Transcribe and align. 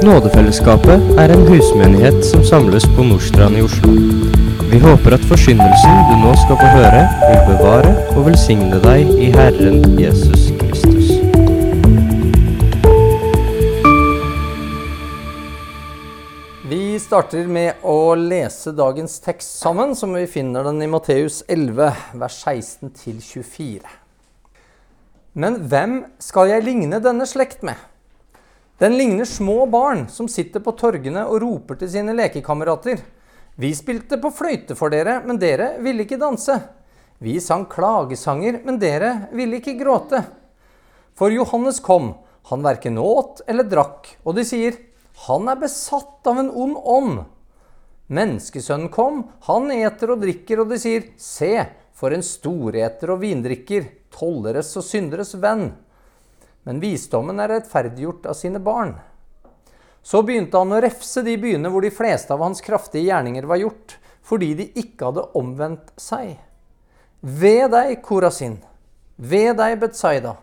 Nådefellesskapet 0.00 1.18
er 1.20 1.28
en 1.28 1.42
husmenighet 1.44 2.22
som 2.24 2.40
samles 2.44 2.86
på 2.96 3.04
Nordstrand 3.04 3.58
i 3.58 3.62
Oslo. 3.62 3.90
Vi 4.70 4.78
håper 4.80 5.12
at 5.12 5.26
forsyndelsen 5.28 5.98
du 6.08 6.14
nå 6.22 6.30
skal 6.40 6.56
få 6.56 6.68
høre, 6.72 7.02
vil 7.26 7.42
bevare 7.50 7.90
og 8.14 8.24
velsigne 8.30 8.78
deg 8.80 9.10
i 9.20 9.28
Herren 9.34 9.98
Jesus 10.00 10.46
Kristus. 10.62 11.10
Vi 16.72 16.80
starter 17.04 17.52
med 17.52 17.84
å 17.84 18.14
lese 18.16 18.72
dagens 18.72 19.20
tekst 19.20 19.60
sammen, 19.60 19.92
som 19.92 20.16
vi 20.16 20.24
finner 20.32 20.64
den 20.70 20.80
i 20.80 20.88
Matteus 20.88 21.42
11, 21.44 21.92
vers 22.24 22.40
16 22.48 22.96
24. 23.20 23.84
Men 25.36 25.60
hvem 25.68 26.02
skal 26.24 26.54
jeg 26.54 26.68
ligne 26.72 27.04
denne 27.04 27.28
slekt 27.28 27.60
med? 27.68 27.89
Den 28.80 28.96
ligner 28.96 29.24
små 29.24 29.66
barn 29.66 30.06
som 30.08 30.28
sitter 30.28 30.62
på 30.64 30.72
torgene 30.72 31.26
og 31.28 31.42
roper 31.42 31.76
til 31.76 31.90
sine 31.92 32.14
lekekamerater. 32.16 33.02
Vi 33.60 33.74
spilte 33.76 34.16
på 34.16 34.30
fløyte 34.32 34.72
for 34.78 34.88
dere, 34.88 35.18
men 35.20 35.36
dere 35.36 35.74
ville 35.84 36.06
ikke 36.06 36.16
danse. 36.20 36.56
Vi 37.20 37.34
sang 37.44 37.66
klagesanger, 37.68 38.62
men 38.64 38.78
dere 38.80 39.26
ville 39.36 39.58
ikke 39.60 39.76
gråte. 39.82 40.22
For 41.12 41.28
Johannes 41.28 41.82
kom, 41.84 42.14
han 42.48 42.64
verken 42.64 42.96
åt 42.96 43.42
eller 43.44 43.68
drakk, 43.68 44.14
og 44.24 44.38
de 44.38 44.46
sier, 44.48 44.80
han 45.26 45.52
er 45.52 45.60
besatt 45.60 46.24
av 46.32 46.40
en 46.40 46.48
ond 46.48 46.80
ånd. 46.80 47.20
Menneskesønnen 48.08 48.88
kom, 48.88 49.26
han 49.44 49.68
eter 49.76 50.14
og 50.14 50.24
drikker, 50.24 50.64
og 50.64 50.72
de 50.72 50.80
sier, 50.80 51.04
se, 51.20 51.52
for 51.92 52.16
en 52.16 52.24
storeter 52.24 53.12
og 53.12 53.20
vindrikker, 53.26 53.92
tolleres 54.16 54.72
og 54.80 54.88
synderes 54.88 55.36
venn. 55.36 55.74
Men 56.68 56.80
visdommen 56.82 57.40
er 57.40 57.54
rettferdiggjort 57.54 58.28
av 58.30 58.36
sine 58.36 58.60
barn. 58.60 58.96
Så 60.02 60.22
begynte 60.24 60.60
han 60.60 60.72
å 60.72 60.80
refse 60.80 61.22
de 61.24 61.36
byene 61.40 61.72
hvor 61.72 61.84
de 61.84 61.92
fleste 61.92 62.32
av 62.34 62.44
hans 62.44 62.60
kraftige 62.64 63.08
gjerninger 63.08 63.48
var 63.48 63.60
gjort, 63.60 63.96
fordi 64.24 64.52
de 64.58 64.68
ikke 64.80 65.10
hadde 65.10 65.26
omvendt 65.36 65.92
seg. 66.00 66.36
Ved 67.20 67.72
deg, 67.74 67.98
Korasin. 68.04 68.60
Ved 69.16 69.58
deg, 69.60 69.76
Betsaida. 69.80 70.38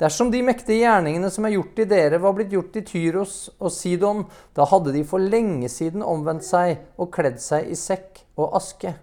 Dersom 0.00 0.32
de 0.32 0.40
mektige 0.42 0.80
gjerningene 0.82 1.28
som 1.30 1.44
er 1.46 1.54
gjort 1.54 1.78
i 1.78 1.86
dere, 1.86 2.18
var 2.18 2.32
blitt 2.34 2.54
gjort 2.54 2.78
i 2.80 2.82
Tyros 2.88 3.36
og 3.60 3.70
Sidon, 3.70 4.24
da 4.56 4.64
hadde 4.66 4.94
de 4.96 5.04
for 5.06 5.22
lenge 5.22 5.68
siden 5.70 6.02
omvendt 6.02 6.46
seg 6.46 6.80
og 6.96 7.12
kledd 7.14 7.38
seg 7.44 7.68
i 7.70 7.76
sekk 7.78 8.24
og 8.40 8.56
aske. 8.58 8.96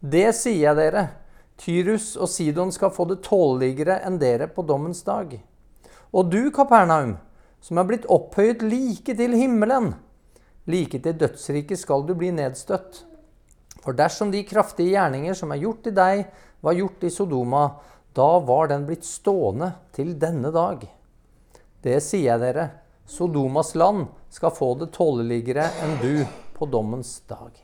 Det 0.00 0.28
sier 0.36 0.68
jeg 0.68 0.78
dere. 0.78 1.06
Tyrus 1.60 2.12
og 2.16 2.30
Sidon 2.32 2.70
skal 2.72 2.92
få 2.94 3.08
det 3.10 3.22
tåleligere 3.26 3.98
enn 4.06 4.20
dere 4.20 4.46
på 4.52 4.62
dommens 4.68 5.02
dag. 5.04 5.34
Og 6.10 6.30
du, 6.30 6.50
Kapernaum, 6.54 7.16
som 7.62 7.78
er 7.78 7.86
blitt 7.86 8.08
opphøyet 8.10 8.64
like 8.66 9.14
til 9.16 9.36
himmelen, 9.36 9.92
like 10.70 10.98
til 11.02 11.18
dødsriket 11.20 11.78
skal 11.78 12.06
du 12.08 12.16
bli 12.18 12.32
nedstøtt. 12.34 13.04
For 13.80 13.96
dersom 13.96 14.32
de 14.32 14.42
kraftige 14.44 14.96
gjerninger 14.96 15.36
som 15.38 15.52
er 15.54 15.62
gjort 15.62 15.86
i 15.88 15.94
deg, 15.96 16.24
var 16.60 16.76
gjort 16.76 17.06
i 17.06 17.12
Sodoma, 17.14 17.64
da 18.12 18.30
var 18.44 18.68
den 18.72 18.84
blitt 18.88 19.06
stående 19.06 19.70
til 19.96 20.16
denne 20.20 20.50
dag. 20.52 20.82
Det 21.80 21.96
sier 22.04 22.34
jeg 22.34 22.42
dere, 22.42 22.68
Sodomas 23.10 23.72
land 23.74 24.04
skal 24.30 24.52
få 24.54 24.74
det 24.78 24.92
tåleligere 24.94 25.64
enn 25.82 25.96
du 26.02 26.26
på 26.54 26.68
dommens 26.70 27.16
dag. 27.30 27.54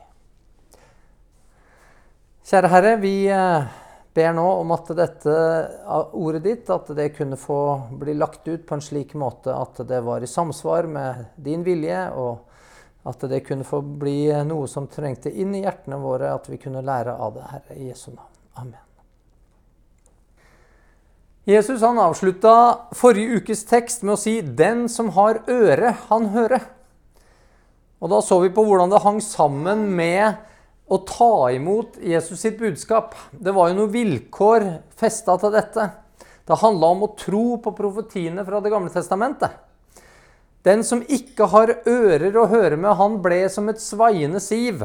Kjære 2.47 2.71
Herre, 2.71 2.95
vi 2.99 3.13
eh, 3.31 3.67
ber 4.17 4.33
nå 4.33 4.45
om 4.63 4.71
at 4.73 4.89
dette 4.97 5.33
ordet 6.17 6.41
ditt 6.45 6.69
at 6.73 6.89
det 6.97 7.11
kunne 7.13 7.37
få 7.37 7.59
bli 8.01 8.15
lagt 8.17 8.47
ut 8.49 8.65
på 8.65 8.77
en 8.77 8.81
slik 8.81 9.13
måte 9.13 9.53
at 9.53 9.83
det 9.85 10.01
var 10.05 10.25
i 10.25 10.29
samsvar 10.29 10.89
med 10.89 11.27
din 11.35 11.61
vilje, 11.65 11.99
og 12.17 12.47
at 13.07 13.27
det 13.29 13.43
kunne 13.45 13.67
få 13.67 13.79
bli 13.81 14.25
noe 14.47 14.65
som 14.67 14.89
trengte 14.91 15.29
inn 15.29 15.53
i 15.55 15.61
hjertene 15.63 16.01
våre, 16.01 16.33
at 16.33 16.49
vi 16.49 16.57
kunne 16.59 16.83
lære 16.85 17.13
av 17.13 17.37
det, 17.37 17.45
Herre, 17.53 17.77
i 17.77 17.91
Jesu 17.91 18.09
navn. 18.09 18.33
Amen. 18.57 18.83
Jesus 21.47 21.85
han 21.85 22.01
avslutta 22.03 22.55
forrige 22.97 23.39
ukes 23.39 23.63
tekst 23.69 24.01
med 24.03 24.17
å 24.17 24.19
si 24.19 24.41
'Den 24.41 24.89
som 24.89 25.13
har 25.15 25.43
øre, 25.47 25.93
han 26.09 26.33
hører'. 26.33 26.65
Og 28.01 28.09
Da 28.09 28.19
så 28.21 28.41
vi 28.41 28.49
på 28.49 28.65
hvordan 28.65 28.89
det 28.89 29.03
hang 29.03 29.21
sammen 29.21 29.95
med 29.95 30.35
å 30.87 30.97
ta 31.03 31.51
imot 31.51 31.97
Jesus 31.99 32.39
sitt 32.41 32.59
budskap. 32.59 33.15
Det 33.31 33.51
var 33.55 33.69
jo 33.69 33.79
noen 33.81 33.93
vilkår 33.93 34.67
festa 34.99 35.35
til 35.41 35.51
dette. 35.55 35.89
Det 36.47 36.59
handla 36.61 36.91
om 36.95 37.03
å 37.03 37.13
tro 37.19 37.57
på 37.59 37.73
profetiene 37.75 38.45
fra 38.47 38.61
Det 38.63 38.71
gamle 38.71 38.91
testamentet. 38.93 39.51
Den 40.63 40.83
som 40.83 41.03
ikke 41.03 41.47
har 41.51 41.73
ører 41.87 42.35
å 42.39 42.47
høre 42.51 42.77
med, 42.79 42.95
han 42.99 43.19
ble 43.23 43.43
som 43.51 43.67
et 43.71 43.83
svaiende 43.83 44.39
siv, 44.43 44.83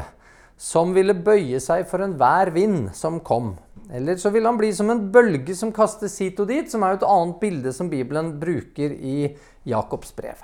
som 0.58 0.92
ville 0.94 1.14
bøye 1.14 1.58
seg 1.62 1.88
for 1.90 2.04
enhver 2.04 2.52
vind 2.54 2.90
som 2.94 3.19
kom. 3.24 3.56
Eller 3.90 4.19
så 4.20 4.30
vil 4.30 4.46
han 4.46 4.58
bli 4.58 4.70
som 4.74 4.90
en 4.92 5.08
bølge 5.14 5.56
som 5.58 5.72
kastes 5.74 6.19
hit 6.22 6.38
og 6.42 6.50
dit, 6.50 6.70
som 6.70 6.82
er 6.82 6.94
jo 6.94 7.00
et 7.00 7.08
annet 7.08 7.40
bilde 7.42 7.72
som 7.74 7.90
Bibelen 7.90 8.34
bruker 8.42 8.94
i 8.94 9.32
Jakobs 9.69 10.14
brev. 10.14 10.38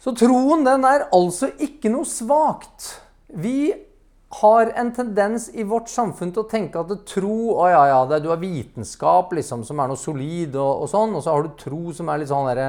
Så 0.00 0.12
troen 0.16 0.64
den 0.64 0.84
er 0.88 1.08
altså 1.12 1.50
ikke 1.60 1.92
noe 1.92 2.08
svakt. 2.08 2.94
Vi 3.28 3.72
har 4.30 4.70
en 4.78 4.92
tendens 4.94 5.48
i 5.58 5.64
vårt 5.66 5.88
samfunn 5.90 6.30
til 6.30 6.44
å 6.44 6.50
tenke 6.50 6.78
at 6.78 6.92
tro 7.08 7.56
å 7.56 7.66
ja, 7.66 7.82
ja, 7.90 8.00
det, 8.06 8.20
Du 8.22 8.28
har 8.30 8.38
vitenskap 8.38 9.32
liksom, 9.34 9.64
som 9.66 9.80
er 9.82 9.90
noe 9.90 9.98
solid, 9.98 10.54
og, 10.54 10.84
og, 10.84 10.90
sånn, 10.92 11.16
og 11.18 11.24
så 11.24 11.34
har 11.34 11.46
du 11.46 11.56
tro 11.58 11.94
som 11.96 12.12
er 12.12 12.22
litt 12.22 12.30
sånn 12.30 12.46
derre 12.52 12.68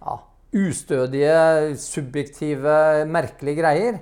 ja, 0.00 0.16
ustødige, 0.56 1.42
subjektive, 1.80 2.78
merkelige 3.12 3.60
greier. 3.60 4.00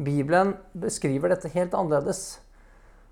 Bibelen 0.00 0.54
beskriver 0.78 1.34
dette 1.34 1.50
helt 1.52 1.74
annerledes. 1.74 2.38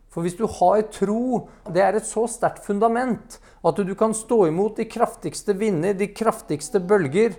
For 0.08 0.24
hvis 0.24 0.38
du 0.38 0.46
har 0.48 0.86
tro, 0.94 1.48
det 1.68 1.82
er 1.84 1.98
et 1.98 2.06
så 2.08 2.24
sterkt 2.30 2.64
fundament 2.64 3.40
at 3.66 3.82
du 3.82 3.92
kan 3.98 4.14
stå 4.16 4.46
imot 4.48 4.78
de 4.78 4.86
kraftigste 4.88 5.58
vinder, 5.58 5.92
de 5.92 6.08
kraftigste 6.14 6.80
bølger 6.80 7.34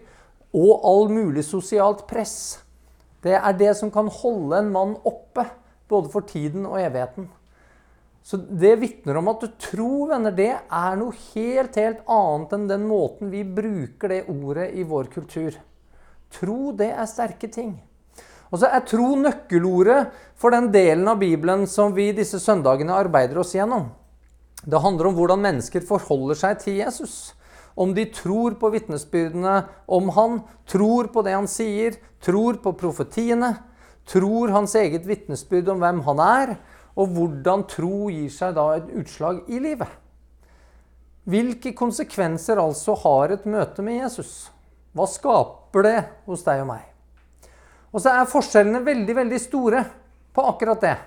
og 0.54 0.86
all 0.86 1.10
mulig 1.14 1.48
sosialt 1.48 2.04
press. 2.10 2.60
Det 3.24 3.36
er 3.36 3.58
det 3.58 3.74
som 3.80 3.92
kan 3.92 4.12
holde 4.12 4.62
en 4.62 4.72
mann 4.72 4.94
oppe, 5.08 5.48
både 5.90 6.12
for 6.14 6.26
tiden 6.30 6.68
og 6.70 6.80
evigheten. 6.82 7.28
Så 8.24 8.38
det 8.38 8.76
vitner 8.82 9.18
om 9.18 9.30
at 9.32 9.46
tro, 9.62 10.06
venner, 10.10 10.34
det 10.36 10.52
er 10.54 10.98
noe 11.00 11.16
helt, 11.32 11.78
helt 11.80 12.02
annet 12.06 12.56
enn 12.56 12.68
den 12.70 12.88
måten 12.90 13.32
vi 13.34 13.42
bruker 13.44 14.12
det 14.12 14.26
ordet 14.30 14.70
i 14.78 14.86
vår 14.86 15.10
kultur. 15.14 15.56
Tro, 16.36 16.74
det 16.78 16.92
er 16.94 17.10
sterke 17.10 17.50
ting. 17.50 17.78
Og 18.50 18.62
så 18.62 18.70
er 18.70 18.86
tro 18.86 19.14
nøkkelordet 19.18 20.12
for 20.38 20.54
den 20.54 20.70
delen 20.74 21.08
av 21.10 21.20
Bibelen 21.22 21.66
som 21.70 21.94
vi 21.96 22.10
disse 22.18 22.42
søndagene 22.42 22.98
arbeider 22.98 23.42
oss 23.42 23.56
gjennom. 23.56 23.90
Det 24.66 24.82
handler 24.84 25.10
om 25.10 25.18
hvordan 25.18 25.42
mennesker 25.42 25.86
forholder 25.86 26.38
seg 26.38 26.62
til 26.64 26.80
Jesus. 26.82 27.34
Om 27.80 27.94
de 27.96 28.06
tror 28.12 28.58
på 28.60 28.72
vitnesbyrdene 28.74 29.62
om 29.88 30.10
han, 30.18 30.42
tror 30.68 31.10
på 31.14 31.24
det 31.24 31.38
han 31.38 31.48
sier, 31.48 31.96
tror 32.22 32.60
på 32.60 32.74
profetiene, 32.78 33.54
tror 34.10 34.54
hans 34.54 34.76
eget 34.80 35.06
vitnesbyrd 35.08 35.70
om 35.74 35.84
hvem 35.84 36.04
han 36.08 36.22
er, 36.24 36.54
og 37.00 37.14
hvordan 37.16 37.64
tro 37.70 38.10
gir 38.12 38.32
seg 38.34 38.56
da 38.58 38.72
et 38.76 38.90
utslag 39.00 39.44
i 39.48 39.62
livet. 39.62 39.90
Hvilke 41.30 41.76
konsekvenser 41.78 42.60
altså 42.60 42.96
har 43.04 43.36
et 43.36 43.46
møte 43.46 43.86
med 43.86 44.02
Jesus? 44.02 44.50
Hva 44.98 45.06
skaper 45.08 45.86
det 45.86 46.00
hos 46.26 46.44
deg 46.48 46.64
og 46.64 46.72
meg? 46.72 46.88
Og 47.94 48.02
så 48.02 48.14
er 48.14 48.30
forskjellene 48.30 48.82
veldig, 48.86 49.16
veldig 49.18 49.40
store 49.42 49.84
på 50.34 50.46
akkurat 50.50 50.82
det. 50.82 50.98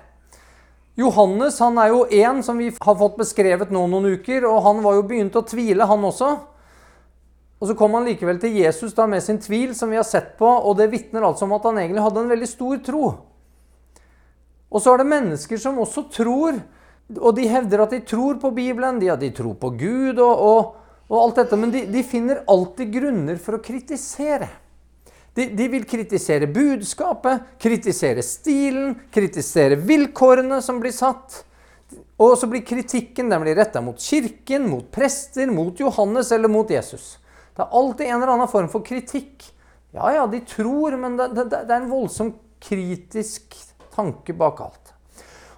Johannes 0.99 1.57
han 1.63 1.79
er 1.81 1.89
jo 1.89 2.03
én 2.05 2.43
som 2.45 2.59
vi 2.61 2.69
har 2.69 2.97
fått 2.99 3.17
beskrevet 3.17 3.71
nå 3.73 3.85
noen 3.89 4.13
uker, 4.13 4.45
og 4.45 4.61
han 4.67 4.81
var 4.85 4.99
jo 4.99 5.05
begynt 5.09 5.35
å 5.39 5.45
tvile, 5.47 5.87
han 5.89 6.05
også. 6.05 6.35
Og 7.63 7.69
Så 7.69 7.77
kom 7.79 7.93
han 7.95 8.03
likevel 8.03 8.41
til 8.43 8.57
Jesus 8.59 8.91
da 8.91 9.05
med 9.07 9.23
sin 9.23 9.37
tvil, 9.39 9.71
som 9.71 9.87
vi 9.87 9.95
har 9.95 10.03
sett 10.03 10.33
på, 10.35 10.43
og 10.43 10.75
det 10.75 10.89
vitner 10.91 11.23
altså 11.23 11.45
om 11.47 11.53
at 11.55 11.63
han 11.69 11.77
egentlig 11.79 12.03
hadde 12.03 12.19
en 12.19 12.33
veldig 12.33 12.49
stor 12.51 12.81
tro. 12.83 13.03
Og 14.67 14.83
så 14.83 14.91
er 14.91 14.99
det 14.99 15.11
mennesker 15.13 15.61
som 15.61 15.79
også 15.79 16.03
tror, 16.11 16.59
og 17.21 17.37
de 17.37 17.45
hevder 17.47 17.85
at 17.85 17.95
de 17.95 18.01
tror 18.03 18.35
på 18.41 18.51
Bibelen, 18.51 18.99
de, 18.99 19.07
de 19.15 19.31
tror 19.37 19.55
på 19.61 19.71
Gud 19.79 20.19
og, 20.19 20.43
og, 20.43 20.75
og 21.07 21.17
alt 21.21 21.39
dette, 21.39 21.61
men 21.63 21.71
de, 21.71 21.85
de 21.87 22.03
finner 22.03 22.43
alltid 22.51 22.91
grunner 22.97 23.39
for 23.39 23.55
å 23.55 23.63
kritisere. 23.63 24.51
De, 25.31 25.47
de, 25.55 25.71
vil 25.71 25.87
kritisere 25.87 26.51
budskapet, 26.51 27.47
kritisere 27.63 28.27
stilen, 28.27 28.91
kritisere 29.07 29.79
vilkårene 29.79 30.59
som 30.61 30.83
blir 30.83 30.91
satt. 30.91 31.45
Og 32.19 32.35
så 32.35 32.51
blir 32.51 32.67
kritikken 32.67 33.31
den 33.31 33.47
retta 33.55 33.79
mot 33.79 34.03
kirken, 34.03 34.67
mot 34.67 34.91
prester, 34.91 35.47
mot 35.47 35.79
Johannes 35.79 36.35
eller 36.35 36.51
mot 36.51 36.67
Jesus. 36.69 37.13
Det 37.53 37.61
er 37.61 37.75
alltid 37.79 38.07
en 38.07 38.17
eller 38.17 38.33
annen 38.33 38.49
form 38.49 38.69
for 38.71 38.85
kritikk. 38.85 39.45
Ja, 39.93 40.09
ja, 40.15 40.23
de 40.27 40.39
tror, 40.49 40.97
men 40.97 41.17
det, 41.19 41.29
det, 41.37 41.49
det 41.53 41.69
er 41.69 41.83
en 41.83 41.91
voldsom 41.91 42.33
kritisk 42.63 43.53
tanke 43.93 44.33
bak 44.33 44.61
alt. 44.63 44.93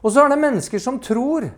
Og 0.03 0.11
så 0.11 0.25
er 0.25 0.33
det 0.33 0.41
mennesker 0.41 0.81
som 0.81 0.99
tror, 1.01 1.49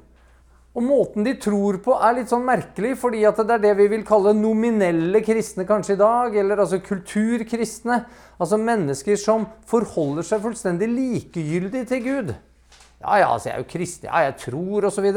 Og 0.78 0.84
måten 0.86 1.26
de 1.26 1.32
tror 1.42 1.80
på, 1.82 1.96
er 1.98 2.20
litt 2.20 2.30
sånn 2.30 2.44
merkelig, 2.46 2.92
fordi 3.02 3.24
at 3.26 3.40
det 3.42 3.56
er 3.56 3.62
det 3.64 3.72
vi 3.80 3.88
vil 3.90 4.04
kalle 4.06 4.30
nominelle 4.38 5.24
kristne 5.26 5.66
kanskje 5.66 5.96
i 5.96 5.98
dag. 5.98 6.36
Eller 6.38 6.62
altså 6.62 6.78
kulturkristne. 6.86 8.04
Altså 8.38 8.60
mennesker 8.62 9.18
som 9.18 9.48
forholder 9.66 10.28
seg 10.28 10.44
fullstendig 10.44 10.92
likegyldig 10.92 11.82
til 11.90 12.04
Gud. 12.06 12.30
Ja, 13.02 13.16
ja, 13.24 13.32
altså 13.32 13.50
jeg 13.50 13.56
er 13.56 13.64
jo 13.64 13.72
kristen, 13.72 14.06
ja, 14.12 14.22
jeg 14.28 14.38
tror, 14.44 14.86
osv. 14.92 15.10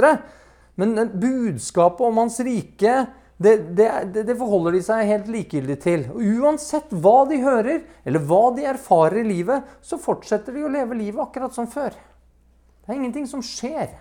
Men 0.81 0.97
budskapet 1.21 2.09
om 2.09 2.23
Hans 2.23 2.41
rike 2.41 2.97
det, 3.41 3.57
det, 3.73 3.89
det, 4.29 4.35
forholder 4.37 4.75
de 4.77 4.83
seg 4.85 5.07
helt 5.09 5.29
likegyldig 5.33 5.77
til. 5.81 6.03
Og 6.13 6.21
uansett 6.43 6.91
hva 6.93 7.23
de 7.31 7.39
hører, 7.41 7.87
eller 8.05 8.25
hva 8.29 8.43
de 8.53 8.67
erfarer 8.69 9.23
i 9.23 9.29
livet, 9.31 9.65
så 9.81 9.97
fortsetter 9.97 10.53
de 10.53 10.67
å 10.67 10.73
leve 10.73 10.99
livet 10.99 11.23
akkurat 11.25 11.55
som 11.57 11.69
før. 11.71 11.95
Det 12.85 12.93
er 12.93 12.99
ingenting 12.99 13.25
som 13.31 13.41
skjer. 13.41 13.95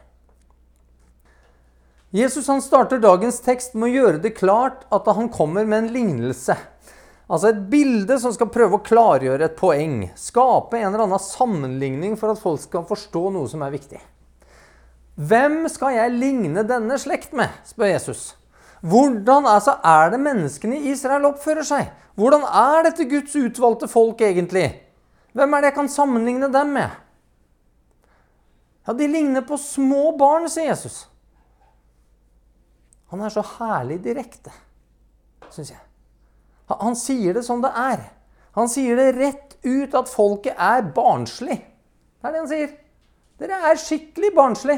Jesus 2.12 2.50
han 2.52 2.60
starter 2.66 3.00
dagens 3.00 3.40
tekst 3.46 3.78
med 3.78 3.88
å 3.88 3.94
gjøre 3.94 4.20
det 4.26 4.34
klart 4.36 4.84
at 4.92 5.08
han 5.08 5.30
kommer 5.32 5.64
med 5.64 5.86
en 5.86 5.94
lignelse. 5.94 6.58
Altså 7.30 7.52
et 7.52 7.62
bilde 7.72 8.18
som 8.20 8.34
skal 8.36 8.50
prøve 8.52 8.80
å 8.80 8.84
klargjøre 8.84 9.46
et 9.46 9.56
poeng. 9.56 10.02
Skape 10.20 10.82
en 10.82 10.90
eller 10.90 11.06
annen 11.06 11.22
sammenligning 11.22 12.18
for 12.20 12.34
at 12.34 12.42
folk 12.42 12.60
skal 12.66 12.84
forstå 12.90 13.24
noe 13.38 13.48
som 13.48 13.64
er 13.64 13.72
viktig. 13.78 14.02
Hvem 15.16 15.62
skal 15.72 15.96
jeg 15.96 16.18
ligne 16.18 16.66
denne 16.68 17.00
slekt 17.00 17.32
med? 17.38 17.56
spør 17.70 17.94
Jesus. 17.94 18.26
Hvordan 18.82 19.48
altså, 19.50 19.76
er 19.84 20.14
det 20.14 20.20
menneskene 20.24 20.80
i 20.80 20.92
Israel 20.94 21.28
oppfører 21.30 21.68
seg? 21.68 21.90
Hvordan 22.20 22.44
er 22.44 22.88
dette 22.88 23.08
Guds 23.10 23.36
utvalgte 23.36 23.88
folk 23.92 24.22
egentlig? 24.22 24.68
Hvem 25.36 25.54
er 25.54 25.62
det 25.62 25.72
jeg 25.72 25.78
kan 25.78 25.92
sammenligne 25.92 26.50
dem 26.54 26.74
med? 26.76 26.90
Ja, 28.88 28.94
De 28.94 29.08
ligner 29.08 29.42
på 29.46 29.58
små 29.58 30.16
barn, 30.18 30.48
sier 30.50 30.72
Jesus. 30.72 31.04
Han 33.10 33.22
er 33.22 33.34
så 33.34 33.44
herlig 33.58 34.00
direkte, 34.04 34.52
syns 35.50 35.72
jeg. 35.74 35.82
Han 36.70 36.96
sier 36.98 37.34
det 37.34 37.44
som 37.46 37.62
det 37.64 37.72
er. 37.74 38.04
Han 38.58 38.70
sier 38.70 38.98
det 38.98 39.16
rett 39.18 39.56
ut 39.66 39.96
at 39.98 40.10
folket 40.10 40.58
er 40.58 40.86
barnslig. 40.96 41.58
Det 41.58 42.28
er 42.28 42.34
det 42.34 42.42
han 42.44 42.52
sier. 42.52 42.72
Dere 43.40 43.60
er 43.72 43.80
skikkelig 43.80 44.32
barnslig. 44.36 44.78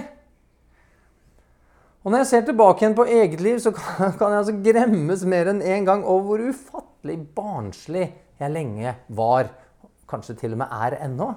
Og 2.01 2.09
når 2.09 2.23
jeg 2.23 2.29
ser 2.31 2.45
tilbake 2.47 2.81
igjen 2.81 2.97
på 2.97 3.05
eget 3.05 3.41
liv, 3.45 3.59
så 3.61 3.73
kan 3.75 4.15
jeg 4.17 4.39
altså 4.39 4.55
gremmes 4.65 5.25
mer 5.29 5.51
enn 5.51 5.61
én 5.61 5.81
en 5.81 5.89
gang 5.89 6.05
over 6.09 6.31
hvor 6.31 6.45
ufattelig 6.49 7.17
barnslig 7.37 8.07
jeg 8.41 8.53
lenge 8.53 8.95
var. 9.13 9.51
Kanskje 10.09 10.39
til 10.39 10.55
og 10.55 10.63
med 10.63 10.73
er 10.73 10.97
ennå. 11.05 11.29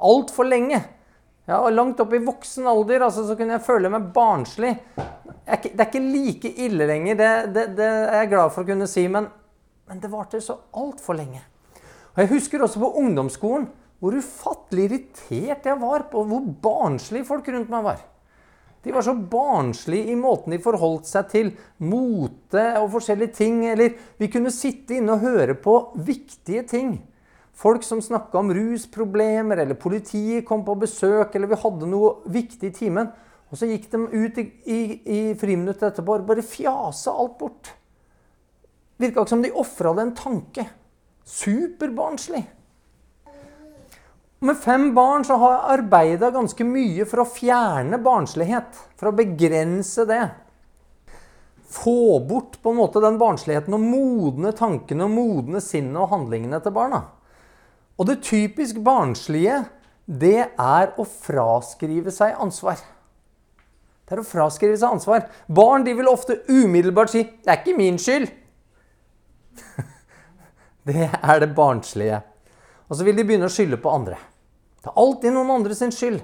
Altfor 0.00 0.48
lenge. 0.48 0.80
Ja, 1.44 1.58
og 1.58 1.74
Langt 1.74 2.00
opp 2.00 2.14
i 2.16 2.22
voksen 2.24 2.68
alder 2.70 3.04
altså, 3.04 3.26
så 3.28 3.36
kunne 3.36 3.58
jeg 3.58 3.66
føle 3.66 3.90
meg 3.92 4.08
barnslig. 4.14 4.72
Det 4.96 5.74
er 5.74 5.86
ikke 5.88 6.02
like 6.04 6.52
ille 6.64 6.86
lenger, 6.88 7.18
det, 7.18 7.30
det, 7.54 7.64
det 7.76 7.88
er 7.90 8.22
jeg 8.22 8.32
glad 8.32 8.54
for 8.54 8.64
å 8.64 8.70
kunne 8.70 8.88
si, 8.88 9.04
men, 9.10 9.26
men 9.90 10.00
det 10.00 10.12
varte 10.12 10.40
så 10.44 10.56
altfor 10.80 11.18
lenge. 11.18 11.42
Og 12.14 12.22
Jeg 12.22 12.32
husker 12.32 12.64
også 12.64 12.80
på 12.82 12.92
ungdomsskolen 13.02 13.68
hvor 14.00 14.16
ufattelig 14.16 14.86
irritert 14.88 15.66
jeg 15.68 15.76
var 15.82 16.06
på 16.08 16.22
hvor 16.24 16.46
barnslig 16.64 17.26
folk 17.28 17.50
rundt 17.52 17.72
meg 17.72 17.84
var. 17.84 18.00
De 18.82 18.92
var 18.92 19.04
så 19.04 19.12
barnslige 19.14 20.12
i 20.12 20.16
måten 20.16 20.54
de 20.54 20.60
forholdt 20.62 21.08
seg 21.08 21.28
til 21.28 21.50
mote 21.84 22.62
og 22.80 22.88
forskjellige 22.94 23.36
ting. 23.36 23.64
Eller 23.68 23.96
vi 24.20 24.30
kunne 24.32 24.52
sitte 24.54 24.96
inne 24.96 25.18
og 25.18 25.24
høre 25.26 25.56
på 25.60 25.74
viktige 26.06 26.64
ting. 26.68 26.94
Folk 27.60 27.84
som 27.84 28.00
snakka 28.00 28.40
om 28.40 28.52
rusproblemer, 28.56 29.60
eller 29.60 29.76
politiet 29.76 30.46
kom 30.48 30.62
på 30.64 30.78
besøk, 30.80 31.34
eller 31.36 31.50
vi 31.50 31.58
hadde 31.60 31.90
noe 31.90 32.14
viktig 32.32 32.70
i 32.70 32.76
timen. 32.78 33.10
Og 33.50 33.58
så 33.60 33.68
gikk 33.68 33.90
de 33.92 34.00
ut 34.06 34.38
i, 34.40 34.46
i, 34.64 34.80
i 35.04 35.20
friminuttet 35.36 35.90
etterpå 35.90 36.16
og 36.16 36.28
bare 36.28 36.46
fjasa 36.46 37.12
alt 37.12 37.36
bort. 37.40 37.74
Virka 39.00 39.24
ikke 39.24 39.32
som 39.34 39.44
de 39.44 39.52
ofra 39.56 39.92
det 39.96 40.06
en 40.06 40.16
tanke. 40.16 40.64
Superbarnslig. 41.26 42.46
Med 44.40 44.56
fem 44.56 44.94
barn 44.94 45.24
så 45.24 45.36
har 45.36 45.52
jeg 45.52 45.72
arbeida 45.74 46.30
ganske 46.32 46.64
mye 46.64 47.04
for 47.08 47.20
å 47.20 47.28
fjerne 47.28 47.98
barnslighet. 48.00 48.78
For 48.96 49.10
å 49.10 49.16
begrense 49.16 50.06
det. 50.08 50.22
Få 51.70 52.18
bort 52.24 52.56
på 52.62 52.72
en 52.72 52.78
måte 52.80 53.02
den 53.04 53.18
barnsligheten 53.20 53.76
og 53.76 53.84
modne 53.84 54.54
tankene 54.56 55.04
og 55.04 55.12
modne 55.12 55.60
sinnet 55.60 56.00
og 56.00 56.14
handlingene 56.14 56.62
til 56.64 56.72
barna. 56.74 57.02
Og 58.00 58.08
det 58.08 58.22
typisk 58.24 58.80
barnslige, 58.80 59.60
det 60.08 60.48
er 60.48 60.96
å 60.96 61.04
fraskrive 61.04 62.10
seg 62.14 62.40
ansvar. 62.40 62.80
Det 64.08 64.16
er 64.16 64.24
å 64.24 64.26
fraskrive 64.26 64.80
seg 64.80 64.96
ansvar. 64.96 65.28
Barn 65.52 65.84
de 65.84 65.92
vil 66.00 66.08
ofte 66.08 66.40
umiddelbart 66.48 67.12
si 67.12 67.22
'Det 67.22 67.46
er 67.46 67.60
ikke 67.60 67.76
min 67.76 68.00
skyld'. 68.00 68.32
det 70.88 71.10
er 71.22 71.38
det 71.38 71.54
barnslige. 71.54 72.22
Og 72.88 72.96
så 72.96 73.04
vil 73.04 73.16
de 73.16 73.24
begynne 73.24 73.46
å 73.46 73.52
skylde 73.52 73.76
på 73.76 73.92
andre. 73.92 74.16
Det 74.80 74.90
er 74.90 75.00
alltid 75.02 75.34
noen 75.34 75.54
andre 75.58 75.76
sin 75.76 75.92
skyld. 75.92 76.20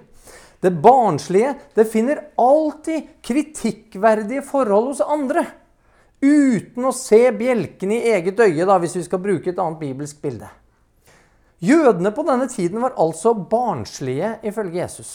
Det 0.60 0.72
barnslige 0.82 1.54
det 1.76 1.84
finner 1.92 2.22
alltid 2.40 3.08
kritikkverdige 3.22 4.42
forhold 4.46 4.94
hos 4.94 5.04
andre. 5.04 5.44
Uten 6.24 6.88
å 6.88 6.94
se 6.96 7.20
bjelken 7.36 7.92
i 7.92 8.02
eget 8.14 8.40
øye, 8.40 8.64
da, 8.64 8.78
hvis 8.80 8.96
vi 8.96 9.04
skal 9.04 9.20
bruke 9.22 9.52
et 9.52 9.60
annet 9.60 9.82
bibelsk 9.82 10.22
bilde. 10.24 10.48
Jødene 11.60 12.12
på 12.12 12.24
denne 12.26 12.48
tiden 12.52 12.80
var 12.82 12.96
altså 13.00 13.34
barnslige, 13.36 14.38
ifølge 14.44 14.80
Jesus. 14.80 15.12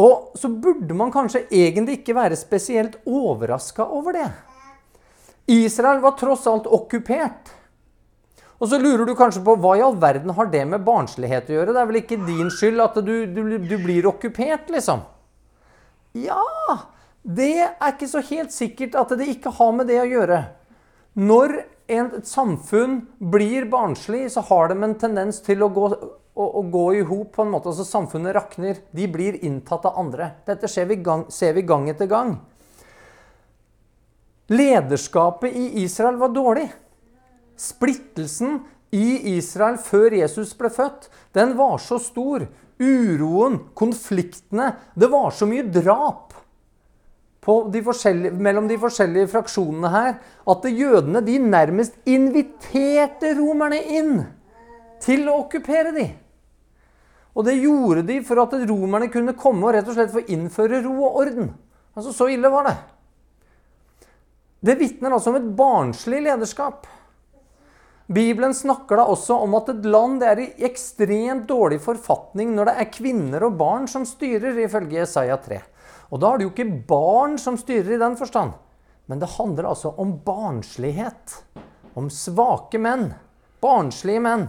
Og 0.00 0.36
så 0.38 0.48
burde 0.48 0.96
man 0.96 1.12
kanskje 1.12 1.44
egentlig 1.52 2.00
ikke 2.00 2.16
være 2.16 2.38
spesielt 2.40 3.00
overraska 3.04 3.84
over 3.84 4.16
det. 4.16 4.28
Israel 5.50 6.00
var 6.04 6.16
tross 6.20 6.46
alt 6.48 6.68
okkupert. 6.70 7.50
Og 8.60 8.68
så 8.68 8.76
lurer 8.76 9.06
du 9.08 9.14
kanskje 9.16 9.40
på 9.44 9.54
hva 9.56 9.72
i 9.78 9.82
all 9.84 9.96
verden 10.00 10.34
har 10.36 10.50
det 10.52 10.66
med 10.68 10.84
barnslighet 10.84 11.48
å 11.48 11.54
gjøre? 11.56 11.72
Det 11.72 11.80
er 11.80 11.88
vel 11.88 12.00
ikke 12.02 12.20
din 12.26 12.50
skyld 12.52 12.82
at 12.84 12.98
du, 13.00 13.14
du, 13.24 13.42
du 13.56 13.76
blir 13.80 14.08
okkupert, 14.10 14.68
liksom? 14.72 15.00
Ja, 16.12 16.44
det 17.22 17.54
er 17.64 17.92
ikke 17.92 18.08
så 18.10 18.20
helt 18.28 18.52
sikkert 18.52 18.98
at 19.00 19.12
det 19.16 19.28
ikke 19.32 19.54
har 19.56 19.72
med 19.76 19.88
det 19.88 20.00
å 20.02 20.08
gjøre. 20.10 20.42
Når 21.20 21.56
en, 21.90 22.10
et 22.20 22.28
samfunn 22.28 23.00
blir 23.32 23.66
barnslig, 23.70 24.26
så 24.34 24.44
har 24.50 24.70
de 24.70 24.78
en 24.84 24.96
tendens 24.98 25.40
til 25.44 25.64
å 25.64 25.70
gå, 25.72 25.88
å, 26.36 26.62
gå 26.72 26.84
i 26.98 27.02
hop 27.06 27.32
på 27.36 27.46
en 27.46 27.52
måte. 27.54 27.72
Altså 27.72 27.86
Samfunnet 27.88 28.36
rakner. 28.36 28.84
De 28.96 29.08
blir 29.10 29.40
inntatt 29.44 29.88
av 29.88 29.98
andre. 30.00 30.34
Dette 30.48 30.70
vi 30.86 31.00
gang, 31.00 31.26
ser 31.32 31.56
vi 31.56 31.66
gang 31.66 31.88
etter 31.90 32.10
gang. 32.10 32.36
Lederskapet 34.50 35.54
i 35.54 35.84
Israel 35.84 36.18
var 36.18 36.32
dårlig. 36.34 36.68
Splittelsen 37.60 38.60
i 38.96 39.36
Israel 39.36 39.76
før 39.82 40.16
Jesus 40.18 40.54
ble 40.58 40.70
født, 40.72 41.10
den 41.36 41.54
var 41.58 41.78
så 41.82 42.00
stor. 42.02 42.46
Uroen, 42.80 43.58
konfliktene 43.76 44.70
Det 44.96 45.10
var 45.12 45.34
så 45.36 45.44
mye 45.44 45.66
drap 45.68 46.30
de 47.72 48.30
mellom 48.36 48.68
de 48.68 48.76
forskjellige 48.78 49.30
fraksjonene 49.32 49.90
her 49.90 50.18
at 50.48 50.66
jødene 50.68 51.22
de 51.24 51.38
nærmest 51.38 51.94
inviterte 52.06 53.32
romerne 53.38 53.80
inn 53.80 54.18
til 55.00 55.24
å 55.28 55.38
okkupere 55.46 55.94
dem. 55.96 56.12
Og 57.34 57.46
det 57.46 57.56
gjorde 57.62 58.04
de 58.04 58.20
for 58.26 58.42
at 58.42 58.54
romerne 58.68 59.08
kunne 59.08 59.36
komme 59.38 59.66
og 59.66 59.74
rett 59.74 59.88
og 59.88 59.96
slett 59.96 60.12
få 60.12 60.26
innføre 60.28 60.82
ro 60.84 60.96
og 60.98 61.20
orden. 61.22 61.52
Altså, 61.96 62.12
Så 62.12 62.28
ille 62.28 62.50
var 62.50 62.68
det. 62.68 62.76
Det 64.60 64.78
vitner 64.78 65.10
altså 65.10 65.30
om 65.30 65.36
et 65.40 65.56
barnslig 65.56 66.20
lederskap. 66.22 66.86
Bibelen 68.10 68.54
snakker 68.54 68.98
da 68.98 69.04
også 69.06 69.36
om 69.44 69.52
at 69.54 69.68
et 69.70 69.84
land 69.86 70.22
er 70.26 70.40
i 70.42 70.48
ekstremt 70.66 71.44
dårlig 71.46 71.78
forfatning 71.84 72.56
når 72.56 72.66
det 72.66 72.72
er 72.82 72.88
kvinner 72.90 73.44
og 73.46 73.58
barn 73.60 73.86
som 73.90 74.02
styrer, 74.08 74.56
ifølge 74.58 74.98
Jesaja 74.98 75.36
3. 75.38 75.60
Og 76.10 76.18
da 76.18 76.32
er 76.32 76.40
det 76.40 76.48
jo 76.48 76.50
ikke 76.50 76.80
barn 76.90 77.36
som 77.38 77.54
styrer 77.60 77.94
i 77.94 78.00
den 78.02 78.18
forstand. 78.18 78.56
Men 79.06 79.22
det 79.22 79.30
handler 79.36 79.68
altså 79.70 79.94
om 80.02 80.16
barnslighet. 80.26 81.36
Om 81.94 82.10
svake 82.10 82.82
menn. 82.82 83.12
Barnslige 83.62 84.22
menn. 84.26 84.48